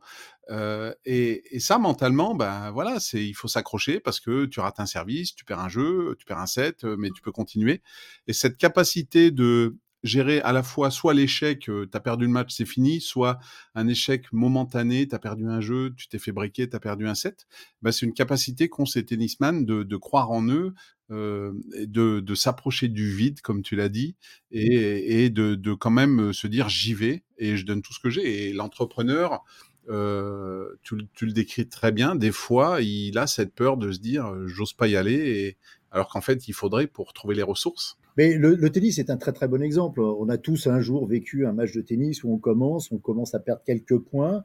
et, 1.07 1.57
et, 1.57 1.61
ça, 1.61 1.79
mentalement, 1.79 2.35
ben 2.35 2.71
voilà, 2.73 3.01
c'est 3.01 3.25
il 3.27 3.33
faut 3.33 3.49
s'accrocher 3.49 4.01
parce 4.01 4.21
que 4.21 4.45
tu 4.45 4.61
rates 4.61 4.79
un 4.79 4.85
service, 4.85 5.35
tu 5.35 5.47
perds 5.47 5.61
un 5.61 5.71
jeu, 5.71 6.15
tu 6.19 6.27
perds 6.27 6.41
un 6.41 6.47
set, 6.47 6.85
mais 6.85 7.09
tu 7.09 7.23
peux 7.23 7.33
continuer. 7.33 7.81
Et 8.27 8.35
cette 8.35 8.59
capacité 8.59 9.31
de 9.31 9.79
gérer 10.03 10.43
à 10.43 10.53
la 10.53 10.63
fois 10.63 10.91
soit 10.91 11.15
l'échec, 11.15 11.61
tu 11.61 11.89
as 11.91 12.01
perdu 12.01 12.27
le 12.27 12.33
match, 12.33 12.53
c'est 12.55 12.67
fini, 12.67 13.01
soit 13.01 13.39
un 13.75 13.89
échec 13.89 14.31
momentané, 14.33 15.09
tu 15.09 15.15
as 15.15 15.19
perdu 15.19 15.47
un 15.47 15.63
jeu, 15.63 15.95
tu 15.97 16.09
t'es 16.09 16.19
fait 16.19 16.33
briquer, 16.33 16.69
tu 16.69 16.77
as 16.77 16.81
perdu 16.81 17.09
un 17.09 17.15
set. 17.15 17.47
Bah, 17.81 17.93
c'est 17.93 18.05
une 18.05 18.13
capacité 18.13 18.69
qu'ont 18.69 18.85
ces 18.85 19.07
tennisman 19.07 19.65
de, 19.65 19.85
de 19.85 19.97
croire 19.97 20.33
en 20.33 20.47
eux, 20.49 20.75
euh, 21.13 21.53
de, 21.87 22.21
de 22.21 22.35
s'approcher 22.35 22.89
du 22.89 23.15
vide, 23.15 23.41
comme 23.43 23.63
tu 23.63 23.77
l'as 23.77 23.89
dit, 23.89 24.17
et, 24.51 25.25
et 25.25 25.31
de, 25.31 25.55
de, 25.55 25.75
quand 25.75 25.91
même 25.91 26.33
se 26.33 26.47
dire 26.47 26.69
j'y 26.69 26.95
vais 26.95 27.23
et 27.39 27.57
je 27.57 27.67
donne 27.67 27.83
tout 27.83 27.93
ce 27.93 28.01
que 28.01 28.11
j'ai. 28.11 28.49
Et 28.49 28.53
l'entrepreneur, 28.53 29.45
euh, 29.89 30.69
tu, 30.83 30.97
tu, 31.15 31.27
le 31.27 31.33
décris 31.33 31.69
très 31.69 31.93
bien, 31.93 32.15
des 32.15 32.33
fois, 32.33 32.81
il 32.81 33.19
a 33.19 33.27
cette 33.27 33.55
peur 33.55 33.77
de 33.77 33.93
se 33.93 33.99
dire 33.99 34.33
j'ose 34.47 34.73
pas 34.73 34.89
y 34.89 34.97
aller, 34.97 35.15
et, 35.15 35.59
alors 35.91 36.09
qu'en 36.09 36.21
fait, 36.21 36.49
il 36.49 36.55
faudrait 36.55 36.87
pour 36.87 37.13
trouver 37.13 37.35
les 37.35 37.43
ressources. 37.43 37.99
Mais 38.19 38.35
le, 38.35 38.71
tennis 38.71 38.99
est 38.99 39.11
un 39.11 39.17
très 39.17 39.33
très 39.33 39.49
bon 39.49 39.63
exemple. 39.63 40.01
On 40.01 40.29
a 40.29 40.37
tous 40.37 40.67
un 40.67 40.81
jour 40.81 41.07
vécu 41.07 41.47
un 41.47 41.53
match 41.53 41.73
de 41.73 41.81
tennis 41.81 42.25
où 42.25 42.33
on 42.33 42.39
commence, 42.39 42.93
on 42.93 42.99
commence 42.99 43.35
à 43.35 43.39
perdre 43.39 43.63
quelques 43.65 43.99
points, 43.99 44.43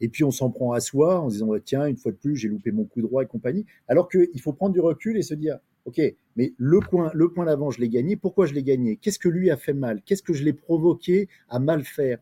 et 0.00 0.08
puis 0.08 0.24
on 0.24 0.30
s'en 0.30 0.50
prend 0.50 0.72
à 0.72 0.80
soi 0.80 1.20
en 1.20 1.28
disant 1.28 1.50
tiens, 1.62 1.86
une 1.86 1.96
fois 1.96 2.12
de 2.12 2.16
plus, 2.16 2.36
j'ai 2.36 2.48
loupé 2.48 2.72
mon 2.72 2.84
coup 2.84 3.02
droit 3.02 3.22
et 3.22 3.26
compagnie. 3.26 3.66
Alors 3.88 4.08
qu'il 4.08 4.40
faut 4.40 4.52
prendre 4.52 4.72
du 4.72 4.80
recul 4.80 5.18
et 5.18 5.22
se 5.22 5.34
dire 5.34 5.58
ok, 5.84 6.00
mais 6.36 6.54
le 6.56 6.80
point, 6.80 7.10
le 7.14 7.30
point 7.30 7.44
d'avant, 7.44 7.70
je 7.70 7.80
l'ai 7.80 7.88
gagné. 7.88 8.16
Pourquoi 8.16 8.46
je 8.46 8.54
l'ai 8.54 8.62
gagné? 8.62 8.96
Qu'est-ce 8.96 9.18
que 9.18 9.28
lui 9.28 9.50
a 9.50 9.56
fait 9.56 9.74
mal? 9.74 10.02
Qu'est-ce 10.04 10.22
que 10.22 10.32
je 10.32 10.44
l'ai 10.44 10.52
provoqué 10.54 11.28
à 11.48 11.58
mal 11.58 11.84
faire? 11.84 12.18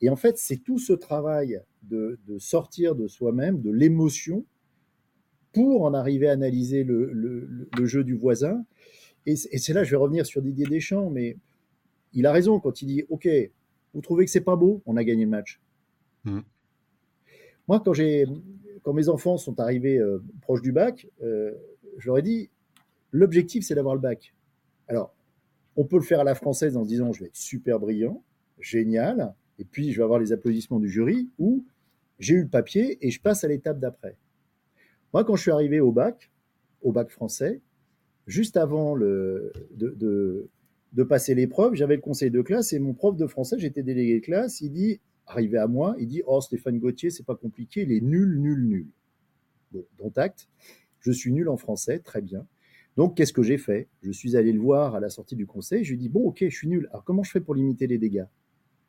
Et 0.00 0.08
en 0.08 0.16
fait, 0.16 0.38
c'est 0.38 0.58
tout 0.58 0.78
ce 0.78 0.92
travail 0.92 1.60
de, 1.82 2.18
sortir 2.38 2.94
de 2.94 3.08
soi-même, 3.08 3.60
de 3.60 3.70
l'émotion, 3.70 4.44
pour 5.52 5.82
en 5.82 5.94
arriver 5.94 6.28
à 6.28 6.32
analyser 6.32 6.84
le 6.84 7.86
jeu 7.86 8.04
du 8.04 8.14
voisin 8.14 8.64
et 9.32 9.58
c'est 9.58 9.72
là, 9.72 9.84
je 9.84 9.90
vais 9.90 9.96
revenir 9.96 10.26
sur 10.26 10.42
Didier 10.42 10.66
Deschamps, 10.66 11.10
mais 11.10 11.36
il 12.12 12.26
a 12.26 12.32
raison 12.32 12.60
quand 12.60 12.82
il 12.82 12.86
dit 12.86 13.04
Ok, 13.10 13.28
vous 13.94 14.00
trouvez 14.00 14.24
que 14.24 14.30
c'est 14.30 14.40
pas 14.40 14.56
beau 14.56 14.82
On 14.86 14.96
a 14.96 15.04
gagné 15.04 15.24
le 15.24 15.30
match. 15.30 15.60
Mmh. 16.24 16.40
Moi, 17.68 17.80
quand, 17.84 17.92
quand 18.82 18.92
mes 18.92 19.08
enfants 19.08 19.36
sont 19.36 19.60
arrivés 19.60 19.98
euh, 19.98 20.22
proches 20.40 20.62
du 20.62 20.72
bac, 20.72 21.06
euh, 21.22 21.52
je 21.98 22.06
leur 22.06 22.18
ai 22.18 22.22
dit 22.22 22.50
L'objectif, 23.12 23.64
c'est 23.64 23.74
d'avoir 23.74 23.94
le 23.94 24.00
bac. 24.00 24.34
Alors, 24.86 25.14
on 25.76 25.84
peut 25.84 25.96
le 25.96 26.02
faire 26.02 26.20
à 26.20 26.24
la 26.24 26.34
française 26.34 26.76
en 26.76 26.84
se 26.84 26.88
disant 26.88 27.12
Je 27.12 27.20
vais 27.20 27.26
être 27.26 27.36
super 27.36 27.78
brillant, 27.78 28.22
génial, 28.60 29.34
et 29.58 29.64
puis 29.64 29.92
je 29.92 29.98
vais 29.98 30.04
avoir 30.04 30.18
les 30.18 30.32
applaudissements 30.32 30.80
du 30.80 30.88
jury, 30.88 31.28
ou 31.38 31.64
j'ai 32.18 32.34
eu 32.34 32.42
le 32.42 32.48
papier 32.48 32.98
et 33.06 33.10
je 33.10 33.20
passe 33.20 33.44
à 33.44 33.48
l'étape 33.48 33.78
d'après. 33.78 34.16
Moi, 35.12 35.24
quand 35.24 35.36
je 35.36 35.42
suis 35.42 35.50
arrivé 35.50 35.80
au 35.80 35.92
bac, 35.92 36.30
au 36.82 36.92
bac 36.92 37.10
français, 37.10 37.60
juste 38.28 38.56
avant 38.56 38.96
de, 38.96 39.52
passer 41.08 41.34
l'épreuve, 41.34 41.74
j'avais 41.74 41.96
le 41.96 42.02
conseil 42.02 42.30
de 42.30 42.42
classe 42.42 42.72
et 42.72 42.78
mon 42.78 42.94
prof 42.94 43.16
de 43.16 43.26
français, 43.26 43.58
j'étais 43.58 43.82
délégué 43.82 44.20
de 44.20 44.24
classe, 44.24 44.60
il 44.60 44.70
dit, 44.70 45.00
arrivé 45.26 45.58
à 45.58 45.66
moi, 45.66 45.96
il 45.98 46.06
dit 46.06 46.22
Oh, 46.26 46.40
Stéphane 46.40 46.78
Gauthier, 46.78 47.10
c'est 47.10 47.26
pas 47.26 47.34
compliqué, 47.34 47.82
il 47.82 47.92
est 47.92 48.00
nul, 48.00 48.38
nul, 48.38 48.64
nul. 48.64 48.86
Bon, 49.72 49.84
dont 49.98 50.12
acte, 50.16 50.48
je 51.00 51.10
suis 51.10 51.32
nul 51.32 51.48
en 51.48 51.56
français, 51.56 51.98
très 51.98 52.22
bien. 52.22 52.46
Donc, 52.96 53.16
qu'est-ce 53.16 53.32
que 53.32 53.42
j'ai 53.42 53.58
fait? 53.58 53.88
Je 54.02 54.10
suis 54.10 54.36
allé 54.36 54.52
le 54.52 54.60
voir 54.60 54.94
à 54.94 55.00
la 55.00 55.08
sortie 55.08 55.36
du 55.36 55.46
conseil, 55.46 55.84
je 55.84 55.90
lui 55.90 55.96
ai 55.96 55.98
dit 56.00 56.08
Bon, 56.08 56.28
ok, 56.28 56.38
je 56.40 56.54
suis 56.54 56.68
nul, 56.68 56.88
alors 56.90 57.04
comment 57.04 57.22
je 57.22 57.30
fais 57.30 57.40
pour 57.40 57.54
limiter 57.54 57.86
les 57.86 57.98
dégâts? 57.98 58.26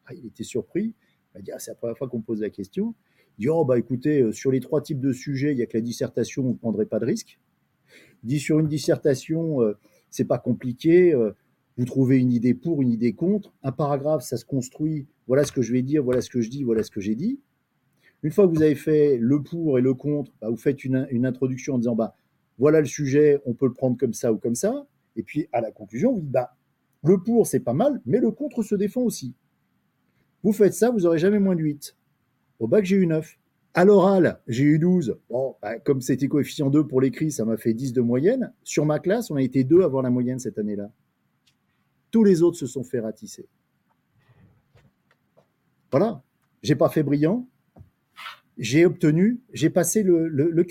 Ah, 0.06 0.14
Il 0.14 0.26
était 0.26 0.44
surpris, 0.44 0.94
il 0.94 1.38
m'a 1.38 1.42
dit 1.42 1.52
ah, 1.52 1.60
C'est 1.60 1.72
la 1.72 1.76
première 1.76 1.98
fois 1.98 2.10
qu'on 2.10 2.18
me 2.18 2.24
pose 2.24 2.42
la 2.42 2.50
question. 2.50 2.94
Il 3.38 3.44
dit 3.44 3.50
Oh, 3.50 3.64
bah 3.64 3.78
écoutez, 3.78 4.22
euh, 4.22 4.32
sur 4.32 4.52
les 4.52 4.60
trois 4.60 4.82
types 4.82 5.00
de 5.00 5.14
sujets, 5.14 5.52
il 5.52 5.56
n'y 5.56 5.62
a 5.62 5.66
que 5.66 5.78
la 5.78 5.82
dissertation, 5.82 6.44
vous 6.44 6.54
ne 6.54 6.58
prendrez 6.58 6.86
pas 6.86 7.00
de 7.00 7.06
risque 7.06 7.40
dit 8.24 8.40
sur 8.40 8.60
une 8.60 8.68
dissertation, 8.68 9.62
euh, 9.62 9.78
c'est 10.10 10.26
pas 10.26 10.38
compliqué. 10.38 11.14
Euh, 11.14 11.32
vous 11.78 11.86
trouvez 11.86 12.18
une 12.18 12.32
idée 12.32 12.54
pour, 12.54 12.82
une 12.82 12.92
idée 12.92 13.14
contre. 13.14 13.54
Un 13.64 13.72
paragraphe, 13.72 14.24
ça 14.24 14.38
se 14.38 14.46
construit. 14.46 15.08
Voilà 15.28 15.44
ce 15.46 15.52
que 15.52 15.62
je 15.62 15.72
vais 15.72 15.82
dire, 15.82 16.04
voilà 16.04 16.22
ce 16.22 16.30
que 16.30 16.42
je 16.42 16.50
dis, 16.50 16.64
voilà 16.64 16.84
ce 16.84 16.92
que 16.92 17.00
j'ai 17.00 17.16
dit. 17.16 17.40
Une 18.22 18.32
fois 18.32 18.48
que 18.48 18.54
vous 18.54 18.62
avez 18.62 18.76
fait 18.76 19.18
le 19.18 19.42
pour 19.42 19.80
et 19.80 19.82
le 19.82 19.94
contre, 19.94 20.32
bah, 20.42 20.50
vous 20.50 20.58
faites 20.58 20.84
une, 20.84 21.26
introduction 21.26 21.76
en 21.76 21.78
disant 21.78 21.96
bah, 21.96 22.16
voilà 22.58 22.82
le 22.82 22.86
sujet, 22.86 23.40
on 23.46 23.54
peut 23.54 23.68
le 23.68 23.74
prendre 23.74 23.98
comme 23.98 24.14
ça 24.14 24.34
ou 24.34 24.38
comme 24.38 24.56
ça. 24.56 24.88
Et 25.16 25.24
puis 25.24 25.48
à 25.54 25.62
la 25.62 25.72
conclusion, 25.72 26.14
vous 26.14 26.22
dites 26.22 26.32
bah, 26.32 26.56
le 27.04 27.18
pour, 27.18 27.48
c'est 27.48 27.62
pas 27.62 27.74
mal, 27.74 28.02
mais 28.06 28.20
le 28.20 28.32
contre 28.32 28.62
se 28.62 28.76
défend 28.76 29.02
aussi. 29.02 29.34
Vous 30.44 30.52
faites 30.52 30.74
ça, 30.74 30.90
vous 30.90 31.02
n'aurez 31.02 31.20
jamais 31.20 31.40
moins 31.40 31.56
de 31.56 31.62
8. 31.62 31.96
Au 32.60 32.68
bac, 32.68 32.84
j'ai 32.84 32.98
eu 32.98 33.08
9. 33.08 33.38
À 33.74 33.86
l'oral, 33.86 34.40
j'ai 34.48 34.64
eu 34.64 34.80
12. 34.80 35.18
Bon, 35.30 35.56
bah, 35.62 35.80
comme 35.80 36.02
c'était 36.02 36.28
coefficient 36.28 36.70
2 36.70 36.88
pour 36.88 37.02
l'écrit, 37.02 37.32
ça 37.32 37.46
m'a 37.46 37.58
fait 37.58 37.74
10 37.74 37.94
de 37.94 38.02
moyenne. 38.02 38.52
Sur 38.64 38.86
ma 38.86 39.00
classe, 39.00 39.30
on 39.30 39.36
a 39.36 39.42
été 39.42 39.64
deux 39.64 39.82
à 39.82 39.86
avoir 39.86 40.02
la 40.02 40.10
moyenne 40.10 40.40
cette 40.40 40.58
année-là. 40.58 40.92
Tous 42.12 42.24
les 42.24 42.42
autres 42.42 42.58
se 42.58 42.66
sont 42.66 42.84
fait 42.84 43.00
ratisser. 43.00 43.48
Voilà. 45.92 46.24
J'ai 46.64 46.76
pas 46.76 46.90
fait 46.90 47.04
brillant. 47.04 47.48
J'ai 48.58 48.86
obtenu, 48.86 49.40
j'ai 49.54 49.70
passé 49.70 50.04
le, 50.04 50.28
le, 50.28 50.50
le 50.52 50.64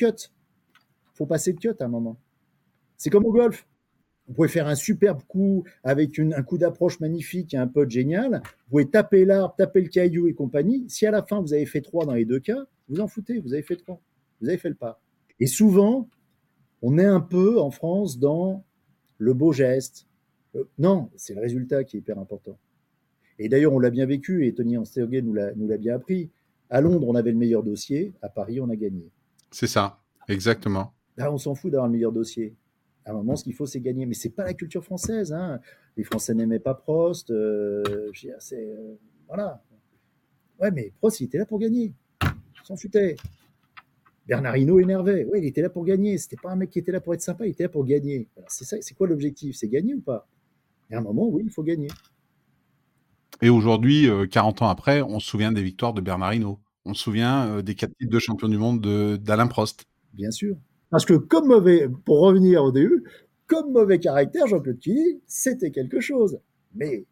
faut 1.15 1.27
passer 1.27 1.53
le 1.53 1.59
cut 1.59 1.75
à 1.81 1.85
un 1.85 1.89
moment. 1.89 2.17
C'est 2.97 3.11
comme 3.11 3.25
au 3.27 3.33
golf. 3.33 3.67
Vous 4.29 4.35
pouvez 4.35 4.49
faire 4.49 4.69
un 4.69 4.75
superbe 4.75 5.23
coup 5.27 5.65
avec 5.83 6.19
un 6.19 6.43
coup 6.43 6.59
d'approche 6.59 7.01
magnifique 7.01 7.55
et 7.55 7.57
un 7.57 7.67
pote 7.67 7.91
génial. 7.91 8.43
Vous 8.45 8.71
pouvez 8.71 8.89
taper 8.89 9.25
l'arbre, 9.25 9.55
taper 9.57 9.81
le 9.81 9.89
caillou 9.89 10.29
et 10.29 10.35
compagnie. 10.35 10.85
Si 10.89 11.07
à 11.07 11.11
la 11.11 11.23
fin 11.23 11.41
vous 11.41 11.55
avez 11.55 11.65
fait 11.65 11.81
trois 11.81 12.05
dans 12.05 12.13
les 12.13 12.27
deux 12.27 12.39
cas, 12.39 12.67
vous 12.89 13.01
en 13.01 13.09
foutez, 13.09 13.39
vous 13.39 13.55
avez 13.55 13.63
fait 13.63 13.77
trois. 13.77 14.01
Vous 14.41 14.49
avez 14.49 14.59
fait 14.59 14.69
le 14.69 14.75
pas. 14.75 15.01
Et 15.41 15.47
souvent, 15.47 16.09
on 16.83 16.99
est 16.99 17.07
un 17.07 17.21
peu 17.21 17.59
en 17.59 17.71
France 17.71 18.19
dans 18.19 18.65
le 19.17 19.35
beau 19.35 19.53
geste. 19.53 20.07
Euh, 20.55 20.65
non, 20.79 21.11
c'est 21.17 21.35
le 21.35 21.41
résultat 21.41 21.85
qui 21.85 21.97
est 21.97 22.01
hyper 22.01 22.19
important. 22.19 22.59
Et 23.39 23.49
d'ailleurs, 23.49 23.73
on 23.73 23.79
l'a 23.79 23.91
bien 23.91 24.07
vécu, 24.07 24.47
et 24.47 24.55
Tony 24.55 24.77
Ansterguet 24.77 25.23
nous 25.23 25.33
l'a 25.33 25.77
bien 25.79 25.95
appris. 25.95 26.31
À 26.71 26.81
Londres, 26.81 27.07
on 27.09 27.15
avait 27.15 27.31
le 27.31 27.39
meilleur 27.39 27.63
dossier, 27.63 28.13
à 28.21 28.29
Paris, 28.29 28.61
on 28.61 28.69
a 28.69 28.77
gagné. 28.77 29.11
C'est 29.51 29.69
ça, 29.69 30.01
exactement. 30.29 30.93
Là, 31.17 31.33
on 31.33 31.39
s'en 31.39 31.55
fout 31.55 31.71
d'avoir 31.71 31.87
le 31.87 31.93
meilleur 31.93 32.13
dossier. 32.13 32.55
À 33.09 33.13
un 33.13 33.15
moment, 33.15 33.37
ce 33.37 33.45
qu'il 33.45 33.55
faut, 33.55 33.65
c'est 33.65 33.81
gagner. 33.81 34.05
Mais 34.05 34.13
c'est 34.13 34.29
pas 34.29 34.45
la 34.45 34.53
culture 34.53 34.85
française. 34.85 35.33
Hein. 35.33 35.61
Les 35.97 36.05
Français 36.05 36.35
n'aimaient 36.35 36.59
pas 36.59 36.75
Prost. 36.75 37.31
Euh, 37.31 37.83
c'est, 38.39 38.55
euh, 38.55 38.97
voilà. 39.27 39.63
Ouais, 40.61 40.71
mais 40.71 40.93
Prost, 40.99 41.21
il 41.21 41.25
était 41.25 41.39
là 41.39 41.47
pour 41.47 41.59
gagner. 41.59 41.95
Il 42.23 42.67
s'en 42.67 42.77
foutait. 42.77 43.17
Bernard 44.27 44.59
Hinault 44.59 44.79
énervait. 44.79 45.27
Oui, 45.33 45.39
il 45.41 45.47
était 45.47 45.63
là 45.63 45.71
pour 45.71 45.87
gagner. 45.87 46.19
C'était 46.19 46.37
pas 46.37 46.51
un 46.51 46.57
mec 46.57 46.69
qui 46.69 46.81
était 46.81 46.93
là 46.93 47.01
pour 47.01 47.15
être 47.15 47.23
sympa, 47.23 47.47
il 47.47 47.51
était 47.51 47.63
là 47.63 47.71
pour 47.71 47.87
gagner. 47.87 48.29
c'est 48.49 48.65
ça, 48.65 48.77
c'est 48.81 48.95
quoi 48.95 49.07
l'objectif? 49.07 49.57
C'est 49.57 49.69
gagner 49.69 49.95
ou 49.95 50.03
pas? 50.03 50.29
Et 50.91 50.95
à 50.95 50.99
un 50.99 51.01
moment, 51.01 51.27
oui, 51.29 51.45
il 51.47 51.51
faut 51.51 51.63
gagner. 51.63 51.89
Et 53.41 53.49
aujourd'hui, 53.49 54.07
40 54.31 54.61
euh, 54.61 54.65
ans 54.67 54.69
après, 54.69 55.01
on 55.01 55.19
se 55.19 55.27
souvient 55.27 55.51
des 55.51 55.63
victoires 55.63 55.95
de 55.95 56.03
Bernard 56.03 56.35
Hinault. 56.35 56.59
On 56.85 56.93
se 56.93 57.03
souvient 57.03 57.47
euh, 57.47 57.63
des 57.63 57.75
quatre 57.75 57.95
titres 57.99 58.13
de 58.13 58.19
champion 58.19 58.49
du 58.49 58.59
monde 58.59 58.81
d'Alain 59.17 59.47
Prost. 59.47 59.87
Bien 60.13 60.31
sûr. 60.31 60.57
Parce 60.91 61.05
que 61.05 61.15
comme 61.15 61.49
mauvais, 61.49 61.89
pour 62.05 62.21
revenir 62.21 62.65
au 62.65 62.73
début, 62.73 63.05
comme 63.47 63.73
mauvais 63.73 63.99
caractère, 63.99 64.47
Jean-Claude 64.47 64.79
Killy, 64.79 65.21
c'était 65.27 65.71
quelque 65.71 66.01
chose. 66.01 66.39
Mais 66.75 67.05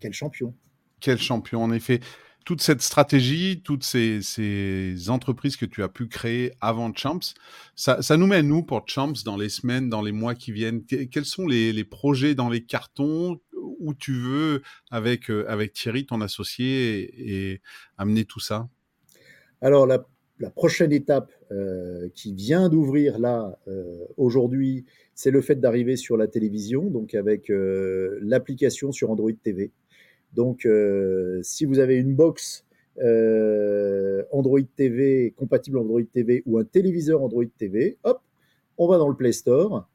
quel 0.00 0.12
champion. 0.12 0.54
Quel 1.00 1.18
champion, 1.18 1.62
en 1.62 1.72
effet 1.72 2.00
toute 2.48 2.62
cette 2.62 2.80
stratégie, 2.80 3.60
toutes 3.62 3.84
ces, 3.84 5.10
entreprises 5.10 5.58
que 5.58 5.66
tu 5.66 5.82
as 5.82 5.88
pu 5.90 6.08
créer 6.08 6.52
avant 6.62 6.90
Champs, 6.94 7.34
ça, 7.76 8.16
nous 8.16 8.26
met 8.26 8.42
nous 8.42 8.62
pour 8.62 8.84
Champs 8.88 9.12
dans 9.26 9.36
les 9.36 9.50
semaines, 9.50 9.90
dans 9.90 10.00
les 10.00 10.12
mois 10.12 10.34
qui 10.34 10.50
viennent? 10.52 10.82
Quels 10.86 11.26
sont 11.26 11.46
les, 11.46 11.84
projets 11.84 12.34
dans 12.34 12.48
les 12.48 12.64
cartons? 12.64 13.38
Où 13.80 13.92
tu 13.92 14.14
veux, 14.14 14.62
avec, 14.90 15.30
euh, 15.30 15.44
avec 15.46 15.74
Thierry, 15.74 16.06
ton 16.06 16.22
associé, 16.22 17.52
et, 17.52 17.60
amener 17.98 18.24
tout 18.24 18.40
ça? 18.40 18.66
Alors, 19.60 19.86
la, 19.86 20.06
prochaine 20.50 20.92
étape 20.92 21.32
euh, 21.50 22.08
qui 22.14 22.32
vient 22.32 22.68
d'ouvrir 22.68 23.18
là 23.18 23.58
euh, 23.66 24.04
aujourd'hui, 24.16 24.84
c'est 25.14 25.30
le 25.30 25.40
fait 25.40 25.56
d'arriver 25.56 25.96
sur 25.96 26.16
la 26.16 26.28
télévision, 26.28 26.84
donc 26.84 27.14
avec 27.14 27.50
l'application 27.50 28.92
sur 28.92 29.10
Android 29.10 29.32
TV. 29.42 29.72
Donc, 30.34 30.66
euh, 30.66 31.40
si 31.42 31.64
vous 31.64 31.78
avez 31.78 31.96
une 31.96 32.14
box 32.14 32.64
euh, 33.00 34.22
Android 34.30 34.60
TV, 34.76 35.32
compatible 35.36 35.78
Android 35.78 36.02
TV 36.12 36.42
ou 36.46 36.58
un 36.58 36.64
téléviseur 36.64 37.22
Android 37.22 37.44
TV, 37.58 37.98
hop, 38.04 38.20
on 38.76 38.88
va 38.88 38.98
dans 38.98 39.08
le 39.08 39.16
Play 39.16 39.32
Store, 39.32 39.88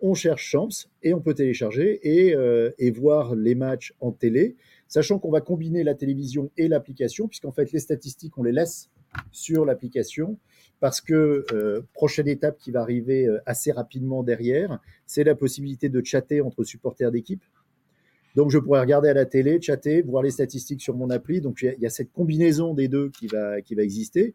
on 0.00 0.14
cherche 0.14 0.44
Champs 0.44 0.86
et 1.02 1.12
on 1.12 1.20
peut 1.20 1.34
télécharger 1.34 2.00
euh, 2.06 2.70
et 2.78 2.90
voir 2.90 3.34
les 3.34 3.54
matchs 3.54 3.94
en 4.00 4.12
télé, 4.12 4.56
sachant 4.88 5.18
qu'on 5.18 5.30
va 5.30 5.40
combiner 5.40 5.84
la 5.84 5.94
télévision 5.94 6.50
et 6.56 6.68
l'application, 6.68 7.28
puisqu'en 7.28 7.52
fait 7.52 7.72
les 7.72 7.80
statistiques, 7.80 8.38
on 8.38 8.42
les 8.42 8.52
laisse 8.52 8.88
sur 9.32 9.64
l'application, 9.64 10.38
parce 10.80 11.00
que 11.00 11.44
prochaine 11.94 12.28
étape 12.28 12.58
qui 12.58 12.70
va 12.70 12.80
arriver 12.80 13.28
assez 13.44 13.72
rapidement 13.72 14.22
derrière, 14.22 14.78
c'est 15.06 15.24
la 15.24 15.34
possibilité 15.34 15.88
de 15.88 16.04
chatter 16.04 16.40
entre 16.40 16.64
supporters 16.64 17.10
d'équipe. 17.10 17.42
Donc, 18.36 18.50
je 18.50 18.58
pourrais 18.58 18.80
regarder 18.80 19.08
à 19.08 19.14
la 19.14 19.26
télé, 19.26 19.60
chatter, 19.60 20.02
voir 20.02 20.22
les 20.22 20.30
statistiques 20.30 20.80
sur 20.80 20.94
mon 20.94 21.10
appli. 21.10 21.40
Donc, 21.40 21.62
il 21.62 21.76
y, 21.80 21.86
a 21.86 21.90
cette 21.90 22.12
combinaison 22.12 22.74
des 22.74 22.88
deux 22.88 23.10
qui 23.10 23.26
va, 23.26 23.60
qui 23.60 23.74
va 23.74 23.82
exister. 23.82 24.34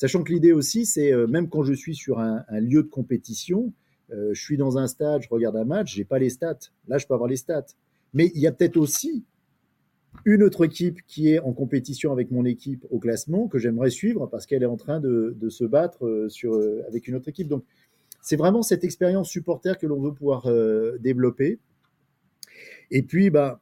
Sachant 0.00 0.22
que 0.22 0.32
l'idée 0.32 0.52
aussi, 0.52 0.86
c'est 0.86 1.12
euh, 1.12 1.26
même 1.26 1.48
quand 1.48 1.62
je 1.62 1.74
suis 1.74 1.94
sur 1.94 2.18
un, 2.18 2.42
lieu 2.52 2.82
de 2.82 2.88
compétition, 2.88 3.72
euh, 4.12 4.30
je 4.32 4.42
suis 4.42 4.56
dans 4.56 4.78
un 4.78 4.86
stade, 4.86 5.22
je 5.22 5.28
regarde 5.28 5.56
un 5.56 5.64
match, 5.64 5.94
j'ai 5.94 6.04
pas 6.04 6.18
les 6.18 6.30
stats. 6.30 6.58
Là, 6.88 6.98
je 6.98 7.06
peux 7.06 7.14
avoir 7.14 7.28
les 7.28 7.36
stats. 7.36 7.66
Mais 8.14 8.32
il 8.34 8.40
y 8.40 8.46
a 8.46 8.52
peut-être 8.52 8.78
aussi 8.78 9.24
une 10.24 10.42
autre 10.42 10.64
équipe 10.64 11.00
qui 11.06 11.32
est 11.32 11.38
en 11.38 11.52
compétition 11.52 12.12
avec 12.12 12.30
mon 12.30 12.44
équipe 12.44 12.84
au 12.90 12.98
classement 12.98 13.48
que 13.48 13.58
j'aimerais 13.58 13.90
suivre 13.90 14.26
parce 14.26 14.46
qu'elle 14.46 14.62
est 14.62 14.66
en 14.66 14.76
train 14.76 15.00
de, 15.00 15.34
se 15.48 15.64
battre 15.64 16.06
euh, 16.06 16.28
sur, 16.28 16.60
avec 16.86 17.08
une 17.08 17.14
autre 17.14 17.28
équipe. 17.28 17.48
Donc, 17.48 17.64
c'est 18.20 18.36
vraiment 18.36 18.62
cette 18.62 18.84
expérience 18.84 19.28
supporter 19.28 19.78
que 19.78 19.86
l'on 19.86 20.00
veut 20.00 20.12
pouvoir 20.12 20.46
développer. 20.98 21.58
Et 22.90 23.02
puis, 23.02 23.30
bah, 23.30 23.60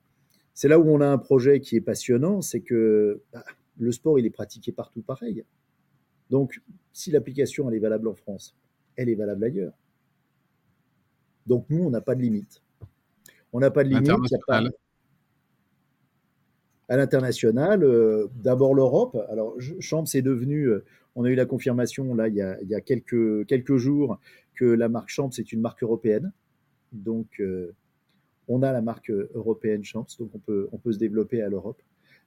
c'est 0.55 0.67
là 0.67 0.81
où 0.81 0.91
on 0.91 1.01
a 1.01 1.07
un 1.07 1.19
projet 1.19 1.61
qui 1.61 1.77
est 1.77 1.81
passionnant, 1.81 2.43
c'est 2.43 2.61
que 2.61 3.21
bah, 3.33 3.45
le 3.79 3.93
sport, 3.93 4.19
il 4.19 4.27
est 4.27 4.31
pratiqué 4.31 4.73
partout 4.73 5.03
pareil. 5.03 5.45
Donc, 6.31 6.61
si 6.93 7.11
l'application, 7.11 7.69
elle 7.71 7.77
est 7.77 7.81
valable 7.81 8.09
en 8.09 8.15
France, 8.15 8.57
elle 8.97 9.09
est 9.09 9.15
valable 9.15 9.45
ailleurs. 9.45 9.73
Donc, 11.47 11.67
nous, 11.71 11.85
on 11.85 11.91
n'a 11.91 12.01
pas 12.01 12.15
de 12.15 12.23
limite. 12.23 12.61
On 13.53 13.61
n'a 13.61 13.71
pas 13.71 13.85
de 13.85 13.91
limite. 13.91 14.11
À 16.89 16.97
l'international, 16.97 17.85
euh, 17.85 18.29
d'abord 18.37 18.75
l'Europe. 18.75 19.17
Alors, 19.29 19.55
Champs 19.79 20.05
est 20.15 20.23
devenu, 20.23 20.65
euh, 20.65 20.85
on 21.17 21.25
a 21.25 21.31
eu 21.31 21.35
la 21.35 21.45
confirmation 21.45 22.15
là 22.15 22.29
il 22.29 22.35
y 22.35 22.41
a, 22.41 22.81
quelques, 22.81 23.77
jours 23.77 24.19
que 24.55 24.65
la 24.65 24.89
marque 24.89 25.11
Champs 25.11 25.29
est 25.37 25.53
une 25.53 25.61
marque 25.61 25.83
européenne. 25.83 26.33
Donc, 26.93 27.41
euh, 27.41 27.75
on 28.49 28.63
a 28.63 28.73
la 28.73 28.81
marque 28.81 29.11
européenne 29.11 29.85
Champs, 29.85 30.07
donc 30.19 30.31
on 30.35 30.39
peut, 30.39 30.93
se 30.93 30.99
développer 30.99 31.43
à 31.43 31.51
l'Europe. 31.51 31.83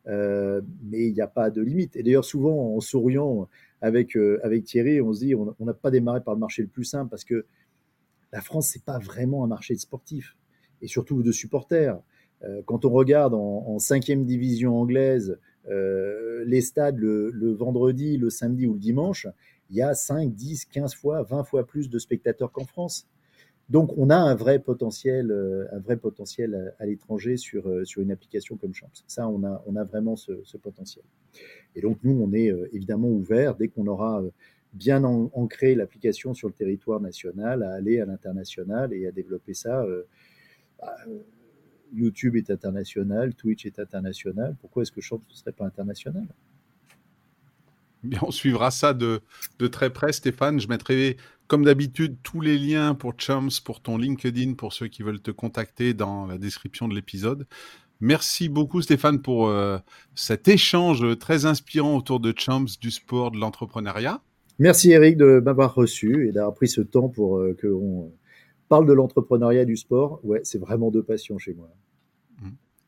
Mais 0.06 1.08
il 1.08 1.14
n'y 1.14 1.22
a 1.22 1.28
pas 1.28 1.50
de 1.50 1.62
limite. 1.62 1.96
Et 1.96 2.04
d'ailleurs, 2.04 2.26
souvent, 2.26 2.76
en 2.76 2.80
souriant 2.82 3.50
avec, 3.82 4.16
avec 4.44 4.66
Thierry, 4.66 5.02
on 5.02 5.12
se 5.12 5.22
dit 5.22 5.34
on 5.34 5.56
n'a 5.60 5.74
pas 5.74 5.90
démarré 5.90 6.22
par 6.22 6.36
le 6.36 6.40
marché 6.40 6.62
le 6.62 6.68
plus 6.68 6.84
simple 6.84 7.10
parce 7.10 7.24
que 7.24 7.46
la 8.32 8.42
France, 8.42 8.70
c'est 8.72 8.86
pas 8.86 9.00
vraiment 9.00 9.44
un 9.44 9.48
marché 9.48 9.74
de 9.74 9.80
sportifs 9.80 10.38
et 10.84 10.88
surtout 10.88 11.24
de 11.24 11.32
supporters. 11.32 12.00
Euh, 12.44 12.62
quand 12.66 12.86
on 12.86 12.90
regarde 12.90 13.34
en, 13.34 13.80
cinquième 13.80 14.26
division 14.26 14.78
anglaise 14.78 15.38
les 15.68 16.62
stades 16.62 16.98
le, 16.98 17.54
vendredi, 17.54 18.18
le 18.18 18.30
samedi 18.30 18.66
ou 18.66 18.74
le 18.74 18.80
dimanche, 18.80 19.28
il 19.70 19.78
y 19.78 19.82
a 19.82 19.94
5, 19.94 20.34
10, 20.34 20.66
15 20.66 20.96
fois, 20.96 21.24
20 21.24 21.44
fois 21.44 21.66
plus 21.66 21.90
de 21.90 21.98
spectateurs 21.98 22.52
qu'en 22.52 22.66
France. 22.66 23.08
Donc, 23.72 23.98
on 23.98 24.10
a 24.10 24.18
un 24.18 24.36
vrai 24.36 24.60
potentiel, 24.60 25.32
euh, 25.32 25.66
un 25.72 25.80
vrai 25.80 25.96
potentiel 25.96 26.76
à, 26.78 26.86
l'étranger 26.86 27.38
sur, 27.38 27.70
euh, 27.70 27.86
sur 27.86 28.02
une 28.02 28.12
application 28.12 28.58
comme 28.58 28.74
Champs. 28.74 28.92
Ça, 29.08 29.30
on 29.30 29.46
a, 29.46 29.64
on 29.66 29.78
a 29.78 29.86
vraiment 29.86 30.18
ce, 30.18 30.34
potentiel. 30.58 31.06
Et 31.76 31.82
donc, 31.82 32.00
nous, 32.04 32.22
on 32.22 32.34
est 32.34 32.52
euh, 32.52 32.68
évidemment 32.74 33.08
ouvert 33.08 33.56
dès 33.56 33.70
qu'on 33.70 33.88
aura 33.88 34.22
bien 34.74 35.06
ancré 35.06 35.74
l'application 35.74 36.34
sur 36.34 36.50
le 36.50 36.54
territoire 36.54 37.00
national, 37.00 37.64
à 37.64 37.72
aller 37.72 38.02
à 38.02 38.06
l'international 38.06 38.94
et 38.94 39.08
à 39.08 39.12
développer 39.12 39.54
ça. 39.54 39.86
Bah, 40.80 40.96
YouTube 41.94 42.36
est 42.36 42.50
international, 42.50 43.34
Twitch 43.34 43.66
est 43.66 43.80
international. 43.80 44.56
Pourquoi 44.62 44.84
est-ce 44.84 44.92
que 44.92 45.02
Champs 45.02 45.22
ne 45.30 45.36
serait 45.36 45.52
pas 45.52 45.66
international? 45.66 46.26
Bien, 48.04 48.20
on 48.24 48.32
suivra 48.32 48.72
ça 48.72 48.94
de, 48.94 49.22
de, 49.60 49.68
très 49.68 49.92
près, 49.92 50.12
Stéphane. 50.12 50.60
Je 50.60 50.68
mettrai 50.68 51.18
comme 51.48 51.66
d'habitude, 51.66 52.16
tous 52.24 52.42
les 52.42 52.58
liens 52.58 52.96
pour 52.96 53.14
Chums, 53.14 53.60
pour 53.64 53.82
ton 53.82 53.98
LinkedIn, 53.98 54.54
pour 54.54 54.74
ceux 54.74 54.88
qui 54.88 55.04
veulent 55.04 55.22
te 55.22 55.32
contacter 55.32 55.94
dans 55.94 56.26
la 56.26 56.38
description 56.38 56.88
de 56.88 56.96
l'épisode. 56.96 57.46
Merci 58.00 58.50
beaucoup 58.50 58.82
Stéphane 58.82 59.22
pour 59.22 59.50
euh, 59.50 59.78
cet 60.16 60.48
échange 60.48 61.18
très 61.20 61.46
inspirant 61.46 61.96
autour 61.98 62.20
de 62.20 62.32
Chums, 62.32 62.80
du 62.80 62.90
sport, 62.90 63.32
de 63.32 63.38
l'entrepreneuriat. 63.38 64.22
Merci 64.58 64.92
Eric 64.92 65.18
de 65.18 65.42
m'avoir 65.44 65.76
reçu 65.76 66.28
et 66.28 66.32
d'avoir 66.32 66.54
pris 66.56 66.68
ce 66.68 66.82
temps 66.82 67.10
pour 67.10 67.38
euh, 67.38 67.56
qu'on 67.62 68.12
parle 68.72 68.86
de 68.86 68.94
l'entrepreneuriat 68.94 69.66
du 69.66 69.76
sport. 69.76 70.22
Ouais, 70.24 70.40
c'est 70.46 70.58
vraiment 70.58 70.92
deux 70.92 71.04
passions 71.04 71.38
chez 71.38 71.54
moi. 71.54 71.70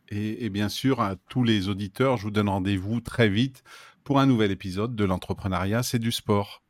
et, 0.07 0.49
bien 0.49 0.69
sûr, 0.69 1.01
à 1.01 1.17
tous 1.27 1.43
les 1.43 1.67
auditeurs, 1.67 2.15
je 2.15 2.23
vous 2.23 2.31
donne 2.31 2.47
rendez-vous 2.47 3.01
très 3.01 3.27
vite 3.27 3.63
pour 4.05 4.19
un 4.19 4.25
nouvel 4.25 4.51
épisode 4.51 4.95
de 4.95 5.03
l'entrepreneuriat, 5.03 5.83
c'est 5.83 5.99
du 5.99 6.13
sport. 6.13 6.61